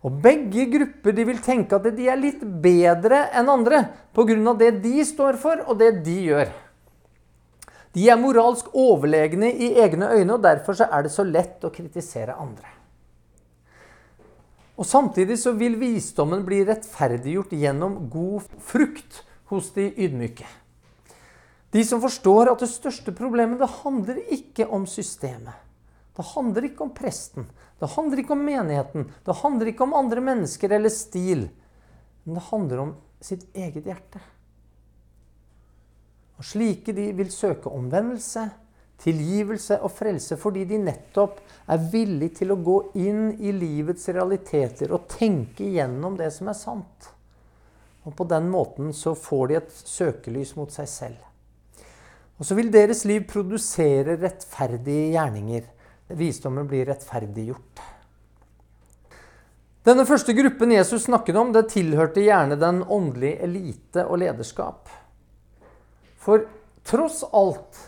Og 0.00 0.16
Begge 0.22 0.64
grupper 0.72 1.12
vil 1.12 1.42
tenke 1.44 1.76
at 1.76 1.90
de 1.92 2.06
er 2.08 2.16
litt 2.16 2.40
bedre 2.40 3.26
enn 3.36 3.50
andre 3.52 3.82
pga. 4.16 4.54
det 4.56 4.70
de 4.80 5.04
står 5.04 5.36
for, 5.36 5.60
og 5.68 5.78
det 5.78 6.04
de 6.06 6.16
gjør. 6.30 6.48
De 7.94 8.04
er 8.06 8.18
moralsk 8.20 8.68
overlegne 8.76 9.50
i 9.50 9.72
egne 9.82 10.12
øyne, 10.14 10.36
og 10.36 10.44
derfor 10.44 10.78
er 10.84 11.02
det 11.02 11.10
så 11.14 11.24
lett 11.26 11.64
å 11.66 11.72
kritisere 11.74 12.36
andre. 12.38 12.76
Og 14.80 14.86
Samtidig 14.86 15.36
så 15.42 15.52
vil 15.58 15.74
visdommen 15.76 16.44
bli 16.46 16.62
rettferdiggjort 16.64 17.52
gjennom 17.52 17.98
god 18.12 18.46
frukt 18.64 19.20
hos 19.50 19.72
de 19.74 19.90
ydmyke. 19.90 20.46
De 21.70 21.82
som 21.86 22.00
forstår 22.02 22.50
at 22.50 22.62
det 22.62 22.70
største 22.70 23.12
problemet 23.14 23.60
det 23.60 23.68
handler 23.82 24.22
ikke 24.32 24.66
om 24.72 24.86
systemet. 24.90 25.54
Det 26.16 26.26
handler 26.32 26.66
ikke 26.66 26.84
om 26.84 26.94
presten, 26.94 27.46
det 27.78 27.92
handler 27.94 28.22
ikke 28.22 28.34
om 28.34 28.42
menigheten, 28.44 29.06
det 29.24 29.36
handler 29.42 29.70
ikke 29.70 29.86
om 29.86 29.94
andre 29.96 30.24
mennesker 30.24 30.72
eller 30.76 30.92
stil. 30.92 31.46
Men 32.24 32.36
det 32.36 32.48
handler 32.50 32.82
om 32.82 32.90
sitt 33.24 33.46
eget 33.54 33.86
hjerte. 33.86 34.20
Og 36.40 36.46
Slike 36.48 36.94
de 36.96 37.10
vil 37.12 37.28
søke 37.28 37.68
omvendelse, 37.68 38.46
tilgivelse 39.00 39.76
og 39.84 39.92
frelse 39.92 40.38
fordi 40.40 40.64
de 40.68 40.78
nettopp 40.80 41.38
er 41.68 41.82
villige 41.92 42.40
til 42.40 42.54
å 42.54 42.60
gå 42.64 42.76
inn 43.00 43.34
i 43.36 43.52
livets 43.52 44.08
realiteter 44.08 44.92
og 44.96 45.04
tenke 45.12 45.66
igjennom 45.66 46.16
det 46.16 46.30
som 46.32 46.48
er 46.48 46.56
sant. 46.56 47.10
Og 48.08 48.14
På 48.16 48.24
den 48.24 48.48
måten 48.48 48.94
så 48.96 49.12
får 49.12 49.48
de 49.48 49.58
et 49.58 49.74
søkelys 49.76 50.54
mot 50.56 50.72
seg 50.72 50.88
selv. 50.88 51.20
Og 52.40 52.48
så 52.48 52.56
vil 52.56 52.72
deres 52.72 53.04
liv 53.04 53.26
produsere 53.28 54.16
rettferdige 54.16 55.10
gjerninger 55.12 55.68
visdommen 56.16 56.64
blir 56.68 56.88
rettferdiggjort. 56.88 57.82
Denne 59.84 60.06
første 60.08 60.32
gruppen 60.36 60.72
Jesus 60.72 61.04
snakket 61.04 61.36
om, 61.36 61.52
det 61.52 61.68
tilhørte 61.72 62.24
gjerne 62.24 62.56
den 62.60 62.80
åndelige 62.84 63.44
elite 63.44 64.08
og 64.08 64.22
lederskap. 64.24 64.88
For 66.20 66.44
tross 66.86 67.22
alt 67.32 67.78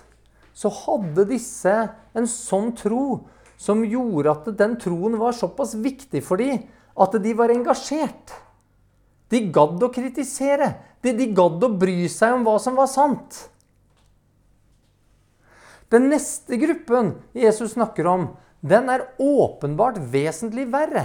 så 0.57 0.71
hadde 0.73 1.29
disse 1.31 1.75
en 2.17 2.29
sånn 2.29 2.73
tro 2.77 3.23
som 3.61 3.85
gjorde 3.87 4.33
at 4.33 4.49
den 4.59 4.77
troen 4.81 5.19
var 5.21 5.37
såpass 5.37 5.77
viktig 5.79 6.23
for 6.25 6.41
dem 6.41 6.65
at 6.99 7.15
de 7.25 7.33
var 7.37 7.53
engasjert. 7.53 8.35
De 9.33 9.41
gadd 9.55 9.81
å 9.81 9.93
kritisere. 9.93 10.75
De, 11.03 11.15
de 11.17 11.31
gadd 11.35 11.63
å 11.65 11.73
bry 11.81 12.05
seg 12.13 12.37
om 12.37 12.45
hva 12.47 12.59
som 12.61 12.77
var 12.77 12.91
sant. 12.91 13.39
Den 15.93 16.09
neste 16.13 16.57
gruppen 16.61 17.15
Jesus 17.37 17.75
snakker 17.75 18.09
om, 18.09 18.31
den 18.65 18.89
er 18.93 19.09
åpenbart 19.21 19.99
vesentlig 20.13 20.69
verre. 20.73 21.05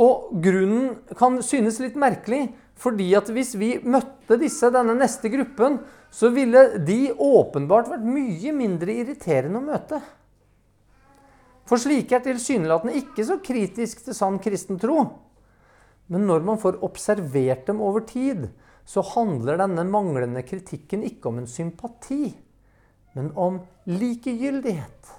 Og 0.00 0.32
grunnen 0.42 0.96
kan 1.18 1.38
synes 1.46 1.78
litt 1.82 1.98
merkelig, 2.00 2.48
fordi 2.80 3.10
at 3.16 3.30
hvis 3.30 3.54
vi 3.58 3.76
møtte 3.86 4.38
disse, 4.40 4.70
denne 4.74 4.96
neste 4.98 5.30
gruppen, 5.32 5.78
så 6.14 6.30
ville 6.34 6.80
de 6.86 7.12
åpenbart 7.12 7.90
vært 7.92 8.06
mye 8.06 8.54
mindre 8.54 8.96
irriterende 9.02 9.60
å 9.60 9.66
møte. 9.66 10.00
For 11.64 11.80
slike 11.80 12.18
er 12.18 12.24
tilsynelatende 12.26 12.98
ikke 13.00 13.24
så 13.24 13.38
kritisk 13.42 14.04
til 14.04 14.16
sann 14.16 14.40
kristen 14.42 14.80
tro. 14.82 14.98
Men 16.12 16.26
når 16.28 16.44
man 16.44 16.60
får 16.60 16.82
observert 16.84 17.64
dem 17.70 17.80
over 17.80 18.04
tid, 18.04 18.50
så 18.84 19.00
handler 19.14 19.62
denne 19.62 19.86
manglende 19.88 20.42
kritikken 20.44 21.06
ikke 21.08 21.30
om 21.30 21.40
en 21.40 21.48
sympati 21.48 22.34
men 23.14 23.30
om 23.38 23.60
likegyldighet. 23.86 25.12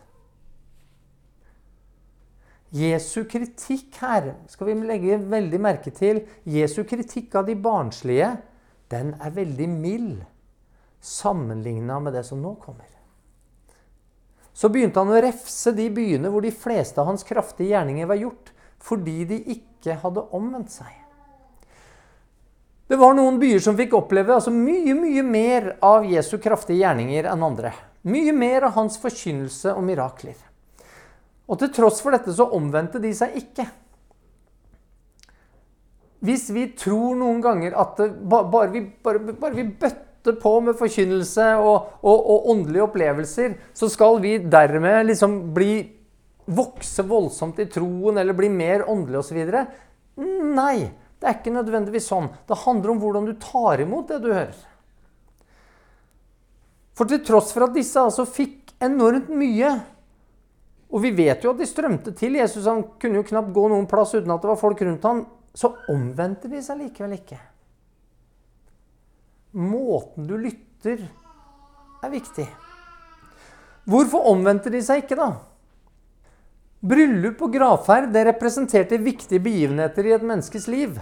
Jesu 2.76 3.24
kritikk 3.30 3.96
her 4.02 4.34
skal 4.52 4.68
vi 4.68 4.76
legge 4.84 5.20
veldig 5.32 5.60
merke 5.64 5.94
til. 5.96 6.26
Jesu 6.44 6.84
kritikk 6.88 7.38
av 7.40 7.48
de 7.48 7.56
barnslige 7.56 8.34
den 8.92 9.14
er 9.24 9.32
veldig 9.34 9.68
mild 9.72 10.26
sammenligna 11.06 12.02
med 12.04 12.18
det 12.18 12.26
som 12.28 12.42
nå 12.42 12.56
kommer. 12.60 12.90
Så 14.56 14.70
begynte 14.72 15.02
han 15.02 15.12
å 15.12 15.22
refse 15.24 15.72
de 15.76 15.88
byene 15.92 16.32
hvor 16.32 16.44
de 16.44 16.52
fleste 16.52 17.02
av 17.02 17.10
hans 17.10 17.26
kraftige 17.28 17.74
gjerninger 17.74 18.08
var 18.08 18.20
gjort, 18.20 18.52
fordi 18.80 19.26
de 19.30 19.40
ikke 19.56 19.98
hadde 20.04 20.24
omvendt 20.36 20.72
seg. 20.76 20.92
Det 22.88 23.00
var 23.02 23.16
noen 23.18 23.40
byer 23.42 23.64
som 23.66 23.78
fikk 23.78 23.96
oppleve 23.98 24.36
altså 24.36 24.54
mye 24.54 24.94
mye 24.98 25.24
mer 25.26 25.72
av 25.84 26.06
Jesu 26.06 26.38
kraftige 26.42 26.84
gjerninger 26.84 27.28
enn 27.32 27.46
andre. 27.48 27.72
Mye 28.06 28.36
mer 28.36 28.68
av 28.68 28.76
hans 28.78 29.00
forkynnelse 29.02 29.74
og 29.74 29.82
mirakler. 29.88 30.38
Og 31.46 31.60
til 31.62 31.72
tross 31.74 32.02
for 32.02 32.16
dette 32.16 32.34
så 32.34 32.48
omvendte 32.58 33.02
de 33.02 33.12
seg 33.16 33.36
ikke. 33.38 33.68
Hvis 36.26 36.48
vi 36.56 36.70
tror 36.78 37.18
noen 37.20 37.42
ganger 37.44 37.76
at 37.78 38.00
det, 38.00 38.10
bare, 38.26 38.70
vi, 38.74 38.82
bare, 39.04 39.22
bare, 39.30 39.54
vi, 39.54 39.68
bøtter 39.78 40.38
på 40.42 40.54
med 40.66 40.78
forkynnelse 40.80 41.52
og, 41.62 42.00
og, 42.02 42.16
og, 42.18 42.48
åndelige 42.54 42.88
opplevelser, 42.88 43.58
så 43.78 43.90
skal 43.94 44.18
vi 44.24 44.40
dermed 44.42 45.12
liksom 45.12 45.38
bli 45.54 45.84
vokse 46.46 47.06
voldsomt 47.06 47.60
i 47.62 47.68
troen 47.70 48.18
eller 48.22 48.38
bli 48.38 48.50
mer 48.54 48.88
åndelige 48.90 49.22
osv. 49.22 49.42
Nei, 50.56 50.78
det 51.20 51.30
er 51.30 51.38
ikke 51.38 51.54
nødvendigvis 51.54 52.10
sånn. 52.10 52.32
Det 52.48 52.64
handler 52.64 52.96
om 52.96 53.04
hvordan 53.04 53.30
du 53.30 53.36
tar 53.42 53.84
imot 53.86 54.10
det 54.10 54.22
du 54.24 54.32
hører. 54.32 54.58
For 56.96 57.12
til 57.12 57.22
tross 57.28 57.52
for 57.52 57.68
at 57.68 57.76
disse 57.76 58.00
altså 58.00 58.24
fikk 58.30 58.72
enormt 58.84 59.30
mye 59.36 59.74
Og 60.96 61.02
vi 61.04 61.12
vet 61.12 61.44
jo 61.44 61.52
at 61.52 61.60
de 61.60 61.68
strømte 61.68 62.14
til. 62.16 62.38
Jesus 62.40 62.70
han 62.70 62.86
kunne 63.02 63.20
jo 63.20 63.28
knapt 63.28 63.52
gå 63.56 63.66
noen 63.68 63.88
plass 63.92 64.14
uten 64.16 64.32
at 64.32 64.44
det 64.44 64.52
var 64.54 64.62
folk 64.62 64.84
rundt 64.88 65.04
ham. 65.04 65.26
Så 65.56 65.74
omvendte 65.92 66.48
de 66.52 66.62
seg 66.64 66.80
likevel 66.80 67.18
ikke. 67.18 67.40
Måten 69.56 70.28
du 70.28 70.36
lytter, 70.40 71.04
er 72.04 72.12
viktig. 72.12 72.46
Hvorfor 73.88 74.28
omvendte 74.32 74.72
de 74.72 74.82
seg 74.84 75.04
ikke, 75.04 75.18
da? 75.20 75.30
Bryllup 76.86 77.40
og 77.42 77.56
gravferd 77.56 78.12
det 78.14 78.26
representerte 78.28 79.00
viktige 79.02 79.42
begivenheter 79.44 80.06
i 80.06 80.14
et 80.16 80.26
menneskes 80.26 80.68
liv. 80.72 81.00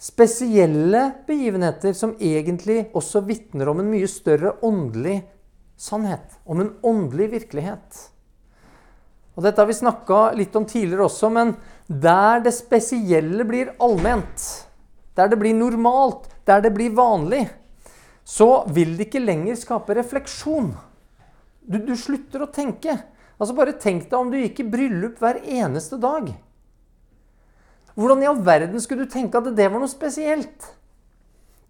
Spesielle 0.00 1.02
begivenheter 1.26 1.96
som 1.96 2.14
egentlig 2.20 2.86
også 2.96 3.24
vitner 3.26 3.68
om 3.72 3.82
en 3.82 3.90
mye 3.90 4.08
større 4.08 4.54
åndelig 4.64 5.18
sannhet. 5.80 6.38
Om 6.44 6.62
en 6.64 6.72
åndelig 6.86 7.30
virkelighet. 7.34 8.04
Og 9.36 9.44
Dette 9.46 9.62
har 9.62 9.68
vi 9.70 9.78
snakka 9.78 10.32
litt 10.36 10.56
om 10.58 10.66
tidligere 10.68 11.06
også, 11.06 11.30
men 11.32 11.54
der 11.86 12.42
det 12.44 12.52
spesielle 12.56 13.46
blir 13.46 13.72
allment, 13.82 14.44
der 15.16 15.30
det 15.30 15.38
blir 15.40 15.56
normalt, 15.56 16.28
der 16.46 16.62
det 16.64 16.72
blir 16.74 16.94
vanlig, 16.96 17.44
så 18.26 18.64
vil 18.70 18.96
det 18.98 19.08
ikke 19.08 19.22
lenger 19.22 19.58
skape 19.58 19.96
refleksjon. 19.96 20.72
Du, 21.60 21.78
du 21.78 21.94
slutter 21.98 22.44
å 22.44 22.52
tenke. 22.52 22.94
Altså 23.40 23.56
Bare 23.56 23.78
tenk 23.80 24.08
deg 24.10 24.18
om 24.18 24.30
du 24.30 24.38
gikk 24.38 24.62
i 24.62 24.68
bryllup 24.70 25.20
hver 25.22 25.40
eneste 25.46 25.98
dag. 26.00 26.28
Hvordan 27.96 28.22
i 28.22 28.28
all 28.30 28.42
verden 28.44 28.80
skulle 28.82 29.06
du 29.06 29.12
tenke 29.12 29.40
at 29.40 29.48
det 29.56 29.66
var 29.70 29.80
noe 29.80 29.90
spesielt? 29.90 30.68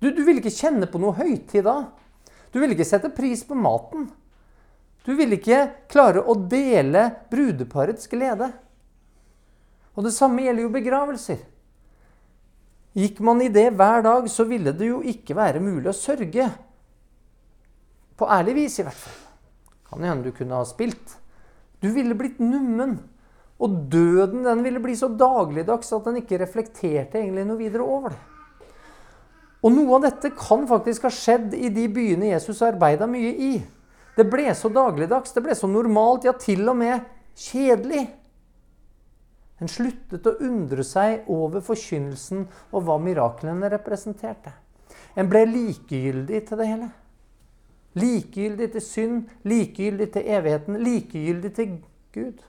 Du, 0.00 0.10
du 0.10 0.22
ville 0.24 0.40
ikke 0.40 0.52
kjenne 0.52 0.88
på 0.90 1.00
noe 1.00 1.16
høytid 1.16 1.64
da. 1.66 1.90
Du 2.50 2.58
ville 2.58 2.74
ikke 2.74 2.88
sette 2.88 3.12
pris 3.14 3.44
på 3.46 3.56
maten. 3.58 4.08
Du 5.06 5.14
ville 5.16 5.38
ikke 5.38 5.62
klare 5.90 6.22
å 6.22 6.34
dele 6.36 7.06
brudeparets 7.32 8.10
glede. 8.10 8.50
Og 9.96 10.06
det 10.06 10.12
samme 10.14 10.44
gjelder 10.44 10.66
jo 10.66 10.74
begravelser. 10.74 11.40
Gikk 12.96 13.20
man 13.24 13.40
i 13.42 13.48
det 13.52 13.68
hver 13.78 14.02
dag, 14.04 14.26
så 14.30 14.44
ville 14.48 14.74
det 14.76 14.90
jo 14.90 15.00
ikke 15.06 15.36
være 15.38 15.62
mulig 15.62 15.92
å 15.92 15.96
sørge. 15.96 16.48
På 18.18 18.28
ærlig 18.28 18.56
vis, 18.58 18.80
i 18.80 18.86
hvert 18.86 18.98
fall. 18.98 19.18
Kan 19.90 20.04
hende 20.06 20.28
du 20.28 20.36
kunne 20.36 20.58
ha 20.58 20.66
spilt. 20.68 21.16
Du 21.80 21.88
ville 21.94 22.16
blitt 22.18 22.42
nummen. 22.42 22.98
Og 23.60 23.86
døden 23.92 24.44
den 24.46 24.62
ville 24.64 24.80
bli 24.82 24.94
så 24.96 25.10
dagligdags 25.12 25.92
at 25.92 26.06
den 26.08 26.20
ikke 26.22 26.40
reflekterte 26.40 27.20
egentlig 27.20 27.44
noe 27.48 27.60
videre 27.60 27.84
over 27.84 28.14
det. 28.14 28.20
Og 29.60 29.74
noe 29.74 29.98
av 29.98 30.06
dette 30.06 30.30
kan 30.32 30.64
faktisk 30.68 31.04
ha 31.04 31.10
skjedd 31.12 31.52
i 31.56 31.68
de 31.72 31.84
byene 31.92 32.30
Jesus 32.30 32.62
arbeida 32.64 33.08
mye 33.10 33.32
i. 33.36 33.52
Det 34.20 34.26
ble 34.28 34.50
så 34.52 34.68
dagligdags, 34.68 35.32
det 35.32 35.40
ble 35.46 35.54
så 35.56 35.68
normalt, 35.70 36.26
ja, 36.28 36.34
til 36.36 36.68
og 36.68 36.76
med 36.76 37.06
kjedelig. 37.40 38.02
En 39.60 39.68
sluttet 39.68 40.26
å 40.28 40.34
undre 40.44 40.84
seg 40.84 41.28
over 41.32 41.64
forkynnelsen 41.64 42.42
og 42.68 42.84
hva 42.84 42.98
miraklene 43.00 43.70
representerte. 43.72 44.52
En 45.16 45.28
ble 45.30 45.46
likegyldig 45.48 46.42
til 46.48 46.60
det 46.60 46.68
hele. 46.68 46.90
Likegyldig 47.96 48.68
til 48.74 48.84
synd, 48.84 49.32
likegyldig 49.48 50.10
til 50.12 50.30
evigheten, 50.36 50.78
likegyldig 50.84 51.54
til 51.56 51.72
Gud. 52.12 52.44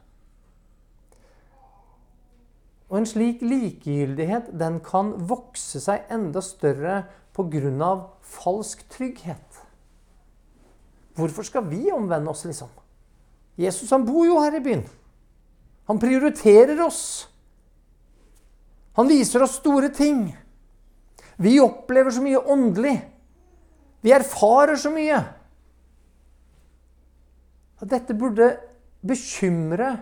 Og 2.91 2.99
en 2.99 3.07
slik 3.07 3.39
likegyldighet 3.47 4.51
den 4.59 4.81
kan 4.83 5.15
vokse 5.31 5.79
seg 5.79 6.11
enda 6.11 6.43
større 6.43 7.05
pga. 7.31 7.91
falsk 8.21 8.83
trygghet. 8.91 9.50
Hvorfor 11.21 11.45
skal 11.45 11.67
vi 11.69 11.91
omvende 11.93 12.31
oss, 12.31 12.43
liksom? 12.49 12.69
Jesus 13.59 13.91
han 13.93 14.05
bor 14.07 14.25
jo 14.25 14.39
her 14.41 14.55
i 14.57 14.63
byen. 14.63 14.83
Han 15.89 15.99
prioriterer 16.01 16.79
oss. 16.81 17.27
Han 18.97 19.09
viser 19.11 19.43
oss 19.43 19.59
store 19.59 19.91
ting. 19.93 20.31
Vi 21.41 21.59
opplever 21.61 22.13
så 22.13 22.23
mye 22.23 22.41
åndelig. 22.41 22.95
Vi 24.01 24.13
erfarer 24.15 24.79
så 24.79 24.91
mye. 24.93 25.19
Dette 27.81 28.13
burde 28.13 28.53
bekymre 29.01 29.95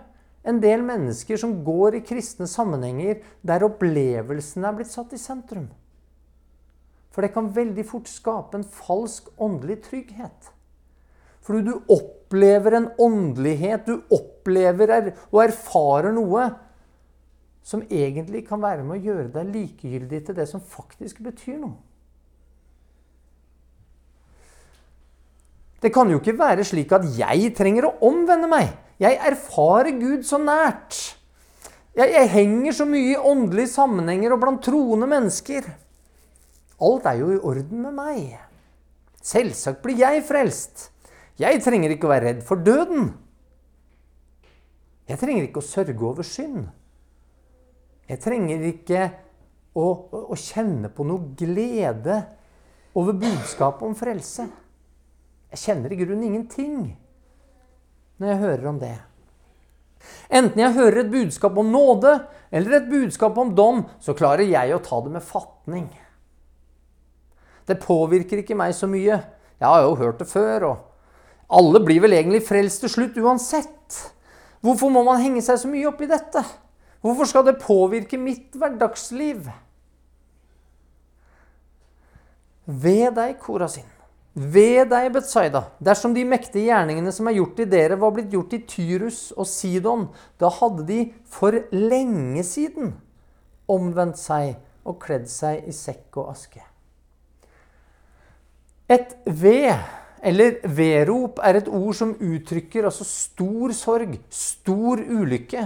en 0.47 0.60
del 0.63 0.84
mennesker 0.84 1.39
som 1.39 1.62
går 1.63 1.99
i 1.99 2.05
kristne 2.05 2.47
sammenhenger 2.47 3.21
der 3.45 3.63
opplevelsen 3.67 4.65
er 4.67 4.75
blitt 4.75 4.91
satt 4.91 5.15
i 5.15 5.19
sentrum. 5.19 5.69
For 7.10 7.23
det 7.23 7.34
kan 7.36 7.51
veldig 7.55 7.86
fort 7.88 8.10
skape 8.12 8.60
en 8.60 8.67
falsk 8.67 9.32
åndelig 9.39 9.82
trygghet. 9.88 10.51
Fordi 11.49 11.63
du 11.65 11.79
opplever 11.89 12.75
en 12.77 12.91
åndelighet, 13.01 13.88
du 13.88 14.03
opplever 14.13 14.91
og 15.31 15.39
erfarer 15.41 16.13
noe 16.13 16.43
som 17.65 17.81
egentlig 17.89 18.43
kan 18.45 18.62
være 18.62 18.83
med 18.85 18.99
å 18.99 19.05
gjøre 19.07 19.31
deg 19.33 19.49
likegyldig 19.55 20.19
til 20.27 20.38
det 20.38 20.45
som 20.49 20.62
faktisk 20.62 21.23
betyr 21.25 21.55
noe. 21.57 21.73
Det 25.81 25.89
kan 25.95 26.12
jo 26.12 26.19
ikke 26.19 26.38
være 26.38 26.67
slik 26.67 26.93
at 26.93 27.07
jeg 27.17 27.49
trenger 27.57 27.88
å 27.88 27.95
omvende 28.12 28.51
meg. 28.51 28.69
Jeg 29.01 29.17
erfarer 29.31 29.95
Gud 29.97 30.27
så 30.27 30.38
nært. 30.43 30.99
Jeg, 31.97 32.13
jeg 32.13 32.31
henger 32.35 32.77
så 32.77 32.85
mye 32.85 33.15
i 33.15 33.17
åndelige 33.31 33.73
sammenhenger 33.73 34.35
og 34.35 34.43
blant 34.43 34.62
troende 34.69 35.09
mennesker. 35.09 35.65
Alt 36.85 37.09
er 37.09 37.23
jo 37.23 37.33
i 37.33 37.41
orden 37.41 37.81
med 37.88 37.97
meg. 37.97 38.38
Selvsagt 39.25 39.81
blir 39.81 39.97
jeg 39.97 40.21
frelst. 40.29 40.91
Jeg 41.39 41.62
trenger 41.63 41.93
ikke 41.93 42.10
å 42.10 42.12
være 42.12 42.25
redd 42.28 42.45
for 42.47 42.60
døden. 42.60 43.13
Jeg 45.10 45.19
trenger 45.21 45.47
ikke 45.47 45.62
å 45.62 45.65
sørge 45.65 46.06
over 46.06 46.28
synd. 46.28 46.67
Jeg 48.10 48.21
trenger 48.21 48.65
ikke 48.67 49.06
å, 49.78 49.86
å, 49.86 50.23
å 50.34 50.38
kjenne 50.38 50.91
på 50.91 51.06
noe 51.08 51.32
glede 51.39 52.17
over 52.97 53.15
budskapet 53.17 53.86
om 53.88 53.95
frelse. 53.97 54.49
Jeg 55.49 55.63
kjenner 55.63 55.93
i 55.93 55.99
grunnen 56.02 56.28
ingenting 56.28 56.89
når 58.19 58.34
jeg 58.34 58.41
hører 58.43 58.67
om 58.69 58.82
det. 58.82 58.97
Enten 60.30 60.60
jeg 60.62 60.75
hører 60.75 61.04
et 61.04 61.13
budskap 61.13 61.58
om 61.60 61.71
nåde 61.71 62.17
eller 62.52 62.78
et 62.78 62.91
budskap 62.91 63.38
om 63.39 63.56
dom, 63.56 63.82
så 64.04 64.15
klarer 64.17 64.47
jeg 64.47 64.75
å 64.75 64.82
ta 64.84 64.99
det 65.06 65.13
med 65.13 65.25
fatning. 65.25 65.88
Det 67.69 67.80
påvirker 67.82 68.41
ikke 68.41 68.58
meg 68.58 68.73
så 68.75 68.89
mye. 68.89 69.19
Jeg 69.60 69.67
har 69.67 69.84
jo 69.86 69.97
hørt 69.99 70.21
det 70.21 70.30
før. 70.30 70.67
og 70.71 70.88
Alle 71.49 71.81
blir 71.81 72.03
vel 72.03 72.13
egentlig 72.13 72.43
frelst 72.45 72.83
til 72.83 72.91
slutt 72.93 73.17
uansett. 73.17 73.99
Hvorfor 74.62 74.91
må 74.93 75.03
man 75.07 75.21
henge 75.21 75.41
seg 75.45 75.57
så 75.62 75.69
mye 75.71 75.88
opp 75.89 76.01
i 76.05 76.09
dette? 76.09 76.43
Hvorfor 77.01 77.29
skal 77.29 77.45
det 77.47 77.62
påvirke 77.62 78.19
mitt 78.21 78.57
hverdagsliv? 78.59 79.47
Ved 82.69 83.15
deg, 83.17 83.39
Korasin. 83.41 83.88
Ved 84.39 84.91
deg, 84.91 85.09
Betsaida, 85.15 85.63
dersom 85.83 86.13
de 86.13 86.21
mektige 86.27 86.69
gjerningene 86.69 87.12
som 87.12 87.27
er 87.27 87.39
gjort 87.39 87.63
i 87.63 87.67
dere, 87.67 87.97
var 87.99 88.13
blitt 88.13 88.29
gjort 88.35 88.53
i 88.55 88.62
Tyrus 88.69 89.31
og 89.33 89.47
Sidon, 89.49 90.05
da 90.39 90.51
hadde 90.53 90.85
de 90.88 90.99
for 91.27 91.57
lenge 91.73 92.43
siden 92.45 92.93
omvendt 93.69 94.21
seg 94.21 94.59
og 94.88 94.99
kledd 95.01 95.25
seg 95.31 95.65
i 95.67 95.73
sekk 95.75 96.21
og 96.21 96.29
aske. 96.35 96.62
Et 98.89 99.17
ved, 99.25 99.73
eller 100.21 100.58
verop 100.75 101.39
er 101.43 101.60
et 101.60 101.69
ord 101.71 101.95
som 101.95 102.12
uttrykker 102.15 102.88
altså 102.88 103.05
stor 103.08 103.73
sorg, 103.75 104.17
stor 104.34 104.99
ulykke. 104.99 105.63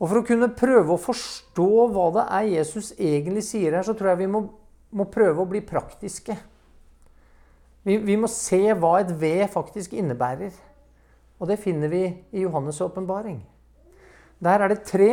Og 0.00 0.08
For 0.08 0.18
å 0.18 0.26
kunne 0.26 0.48
prøve 0.56 0.94
å 0.94 1.00
forstå 1.00 1.68
hva 1.94 2.06
det 2.16 2.24
er 2.38 2.48
Jesus 2.56 2.90
egentlig 2.96 3.44
sier 3.46 3.76
her, 3.76 3.84
så 3.86 3.94
tror 3.94 4.12
jeg 4.12 4.24
vi 4.24 4.32
må, 4.32 4.42
må 4.90 5.06
prøve 5.12 5.44
å 5.44 5.48
bli 5.48 5.62
praktiske. 5.62 6.34
Vi, 7.86 7.98
vi, 7.98 8.16
må 8.18 8.30
se 8.30 8.60
hva 8.78 8.96
et 9.00 9.12
ved 9.18 9.44
faktisk 9.52 9.94
innebærer. 9.98 10.54
Og 11.42 11.48
det 11.50 11.60
finner 11.62 11.90
vi 11.90 12.04
i 12.08 12.42
Johannes' 12.44 12.82
åpenbaring. 12.82 13.40
Der 14.42 14.62
er 14.62 14.72
det 14.72 14.84
tre 14.86 15.12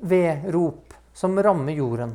vedrop 0.00 0.94
som 1.16 1.36
rammer 1.36 1.76
jorden. 1.76 2.14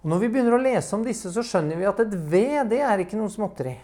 Og 0.00 0.08
Når 0.08 0.22
vi 0.22 0.30
begynner 0.32 0.56
å 0.56 0.62
lese 0.62 0.96
om 0.96 1.04
disse, 1.04 1.32
så 1.32 1.44
skjønner 1.44 1.76
vi 1.76 1.88
at 1.88 2.00
et 2.00 2.14
ved 2.32 2.70
det 2.72 2.80
er 2.84 3.02
ikke 3.02 3.18
noe 3.20 3.32
småtteri. 3.32 3.76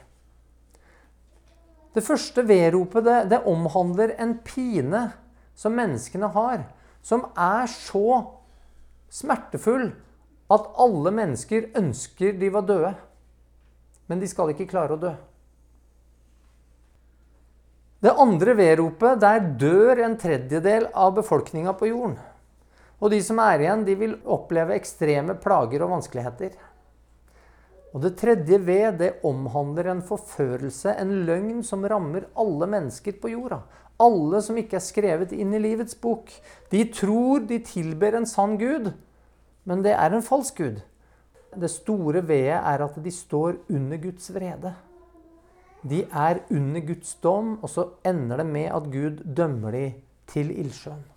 Det 1.96 2.04
første 2.04 2.44
vedropet 2.44 3.04
det, 3.04 3.18
det 3.32 3.44
omhandler 3.48 4.14
en 4.20 4.34
pine 4.44 5.06
som 5.56 5.76
menneskene 5.76 6.28
har, 6.34 6.66
som 7.04 7.24
er 7.32 7.68
så 7.72 8.36
smertefull 9.12 9.90
at 10.52 10.66
alle 10.80 11.12
mennesker 11.14 11.70
ønsker 11.78 12.36
de 12.40 12.50
var 12.52 12.66
døde. 12.68 12.92
Men 14.06 14.20
de 14.22 14.28
skal 14.30 14.52
ikke 14.52 14.68
klare 14.70 14.96
å 14.96 15.00
dø. 15.00 15.14
Det 18.04 18.12
andre 18.12 18.52
vedropet, 18.54 19.18
der 19.24 19.40
dør 19.58 20.04
en 20.04 20.14
tredjedel 20.20 20.90
av 20.94 21.16
befolkninga 21.16 21.72
på 21.78 21.88
jorden. 21.90 22.18
Og 23.00 23.12
de 23.12 23.20
som 23.24 23.40
er 23.44 23.64
igjen, 23.64 23.84
de 23.84 23.94
vil 23.98 24.16
oppleve 24.24 24.76
ekstreme 24.78 25.36
plager 25.40 25.84
og 25.84 25.92
vanskeligheter. 25.98 26.54
Og 27.96 28.02
det 28.04 28.16
tredje 28.20 28.58
ved, 28.60 28.98
det 29.00 29.10
omhandler 29.24 29.90
en 29.92 30.02
forførelse, 30.04 30.92
en 31.00 31.12
løgn 31.28 31.62
som 31.64 31.84
rammer 31.88 32.26
alle 32.36 32.68
mennesker 32.68 33.16
på 33.20 33.32
jorda. 33.32 33.62
Alle 34.00 34.42
som 34.44 34.58
ikke 34.60 34.76
er 34.76 34.84
skrevet 34.84 35.32
inn 35.32 35.54
i 35.56 35.60
livets 35.62 35.96
bok. 35.96 36.28
De 36.72 36.82
tror 36.92 37.46
de 37.48 37.62
tilber 37.64 38.18
en 38.18 38.28
sann 38.28 38.58
gud, 38.60 38.90
men 39.64 39.84
det 39.84 39.94
er 39.96 40.12
en 40.12 40.24
falsk 40.24 40.60
gud. 40.60 40.82
Det 41.56 41.72
store 41.72 42.20
vedet 42.28 42.58
er 42.58 42.84
at 42.84 43.00
de 43.00 43.12
står 43.12 43.62
under 43.72 44.00
Guds 44.02 44.28
vrede. 44.34 44.74
De 45.86 46.04
er 46.04 46.42
under 46.52 46.84
Guds 46.84 47.14
dom, 47.24 47.56
og 47.62 47.70
så 47.72 47.88
ender 48.04 48.42
det 48.42 48.46
med 48.50 48.72
at 48.76 48.92
Gud 48.92 49.24
dømmer 49.24 49.72
de 49.72 49.86
til 50.28 50.52
ildsjøen. 50.52 51.15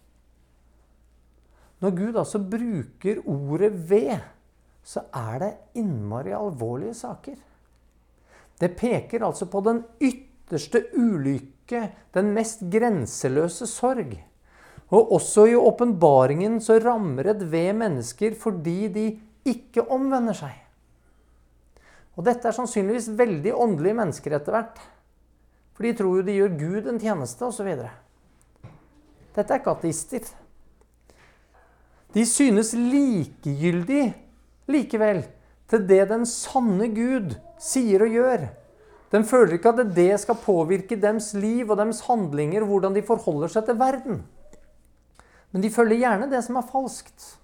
Når 1.79 1.95
Gud 1.95 2.17
altså 2.19 2.39
bruker 2.39 3.21
ordet 3.25 3.71
'ved', 3.89 4.19
så 4.83 5.01
er 5.13 5.39
det 5.39 5.53
innmari 5.75 6.33
alvorlige 6.33 6.93
saker. 6.93 7.35
Det 8.59 8.75
peker 8.75 9.25
altså 9.25 9.45
på 9.45 9.61
den 9.61 9.83
ytterste 10.01 10.83
ulykke, 10.97 11.91
den 12.13 12.33
mest 12.33 12.65
grenseløse 12.71 13.67
sorg. 13.67 14.17
Og 14.89 15.11
også 15.11 15.45
i 15.45 15.55
åpenbaringen 15.55 16.57
så 16.61 16.79
rammer 16.83 17.29
et 17.29 17.51
ved 17.51 17.73
mennesker 17.73 18.35
fordi 18.35 18.87
de 18.87 19.05
ikke 19.45 19.85
omvender 19.91 20.33
seg. 20.33 20.55
Og 22.17 22.25
dette 22.25 22.49
er 22.49 22.55
sannsynligvis 22.55 23.11
veldig 23.15 23.53
åndelige 23.55 23.95
mennesker 24.01 24.35
etter 24.35 24.51
hvert. 24.51 24.81
For 25.77 25.87
de 25.87 25.93
tror 25.95 26.17
jo 26.17 26.25
de 26.27 26.35
gjør 26.35 26.57
Gud 26.59 26.89
en 26.91 26.99
tjeneste, 26.99 27.45
osv. 27.45 27.69
Dette 29.35 29.53
er 29.53 29.61
ikke 29.61 29.77
ateister. 29.77 30.25
De 32.15 32.25
synes 32.25 32.73
likegyldig 32.73 34.05
likevel 34.69 35.23
til 35.69 35.85
det 35.89 36.05
den 36.09 36.25
sanne 36.29 36.89
Gud 36.93 37.35
sier 37.61 38.05
og 38.05 38.15
gjør. 38.15 38.47
De 39.09 39.21
føler 39.25 39.57
ikke 39.57 39.73
at 39.73 39.93
det 39.95 40.11
skal 40.21 40.37
påvirke 40.41 40.97
deres 40.99 41.31
liv 41.37 41.69
og 41.69 41.77
deres 41.81 42.03
handlinger, 42.05 42.65
hvordan 42.65 42.93
de 42.97 43.05
forholder 43.05 43.51
seg 43.53 43.65
til 43.65 43.77
verden. 43.79 44.23
Men 45.49 45.65
de 45.65 45.73
følger 45.73 46.03
gjerne 46.03 46.29
det 46.29 46.43
som 46.45 46.59
er 46.59 46.67
falskt. 46.69 47.35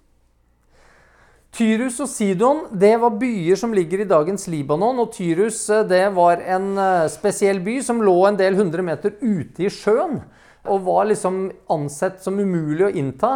Tyrus 1.56 1.96
og 2.04 2.10
Sidon 2.12 2.66
det 2.76 2.92
var 3.00 3.14
byer 3.16 3.56
som 3.56 3.72
ligger 3.72 4.02
i 4.02 4.08
dagens 4.08 4.44
Libanon. 4.52 4.98
og 5.00 5.12
Tyrus 5.14 5.62
eh, 5.72 5.86
det 5.88 6.04
var 6.14 6.42
en 6.44 6.74
eh, 6.76 7.08
spesiell 7.08 7.62
by 7.64 7.78
som 7.80 8.02
lå 8.04 8.16
en 8.28 8.36
del 8.36 8.58
hundre 8.58 8.84
meter 8.84 9.16
ute 9.22 9.64
i 9.64 9.70
sjøen. 9.72 10.20
Og 10.68 10.84
var 10.84 11.08
liksom 11.08 11.46
ansett 11.72 12.20
som 12.22 12.38
umulig 12.38 12.84
å 12.84 12.92
innta. 12.92 13.32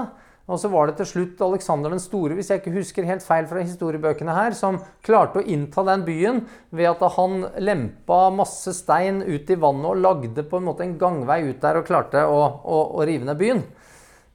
Og 0.50 0.58
så 0.58 0.70
var 0.72 0.88
det 0.88 0.96
til 0.98 1.06
slutt 1.06 1.42
Aleksander 1.46 1.92
den 1.94 2.02
store, 2.02 2.34
hvis 2.34 2.50
jeg 2.50 2.60
ikke 2.60 2.74
husker 2.74 3.06
helt 3.06 3.22
feil 3.22 3.46
fra 3.46 3.62
historiebøkene 3.62 4.34
her, 4.34 4.56
som 4.58 4.80
klarte 5.06 5.40
å 5.40 5.46
innta 5.46 5.84
den 5.86 6.02
byen 6.06 6.40
ved 6.74 6.90
at 6.90 7.04
han 7.16 7.44
lempa 7.62 8.22
masse 8.34 8.74
stein 8.74 9.22
ut 9.22 9.50
i 9.50 9.58
vannet 9.60 9.92
og 9.92 10.02
lagde 10.02 10.46
på 10.46 10.58
en 10.58 10.66
måte 10.66 10.86
en 10.86 10.96
gangvei 10.98 11.44
ut 11.52 11.62
der 11.62 11.78
og 11.78 11.86
klarte 11.86 12.24
å, 12.26 12.40
å, 12.66 12.80
å 12.98 13.06
rive 13.06 13.28
ned 13.30 13.38
byen. 13.40 13.62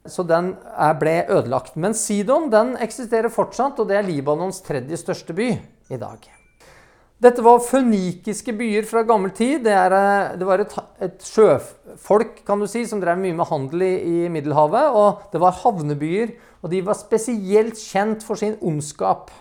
Så 0.06 0.23
den 0.30 0.54
ble 1.01 1.17
ødelagt. 1.34 1.75
Men 1.82 1.97
Sidon 1.97 2.51
den 2.54 2.75
eksisterer 2.78 3.34
fortsatt, 3.34 3.82
og 3.82 3.89
det 3.89 3.99
er 3.99 4.08
Libanons 4.08 4.62
tredje 4.65 5.01
største 5.01 5.36
by 5.36 5.51
i 5.89 5.99
dag. 5.99 6.35
Dette 7.23 7.39
var 7.39 7.62
fønikiske 7.63 8.51
byer 8.60 8.84
fra 8.89 9.06
gammel 9.08 9.32
tid. 9.32 9.62
Det, 9.63 9.71
er, 9.71 9.93
eh, 9.95 10.34
det 10.36 10.47
var 10.47 10.60
et, 10.60 10.73
et, 10.99 11.21
sjøfolk 11.23 12.41
kan 12.47 12.60
du 12.60 12.67
si, 12.67 12.84
som 12.89 12.99
drev 12.99 13.21
mye 13.21 13.38
med 13.38 13.47
handel 13.47 13.86
i, 13.88 13.93
i, 14.04 14.17
Middelhavet. 14.34 14.91
Og 14.91 15.32
det 15.32 15.39
var 15.39 15.56
havnebyer, 15.62 16.36
og 16.60 16.73
de 16.73 16.84
var 16.84 16.99
spesielt 16.99 17.80
kjent 17.80 18.25
for 18.28 18.39
sin 18.41 18.60
ondskap. 18.60 19.32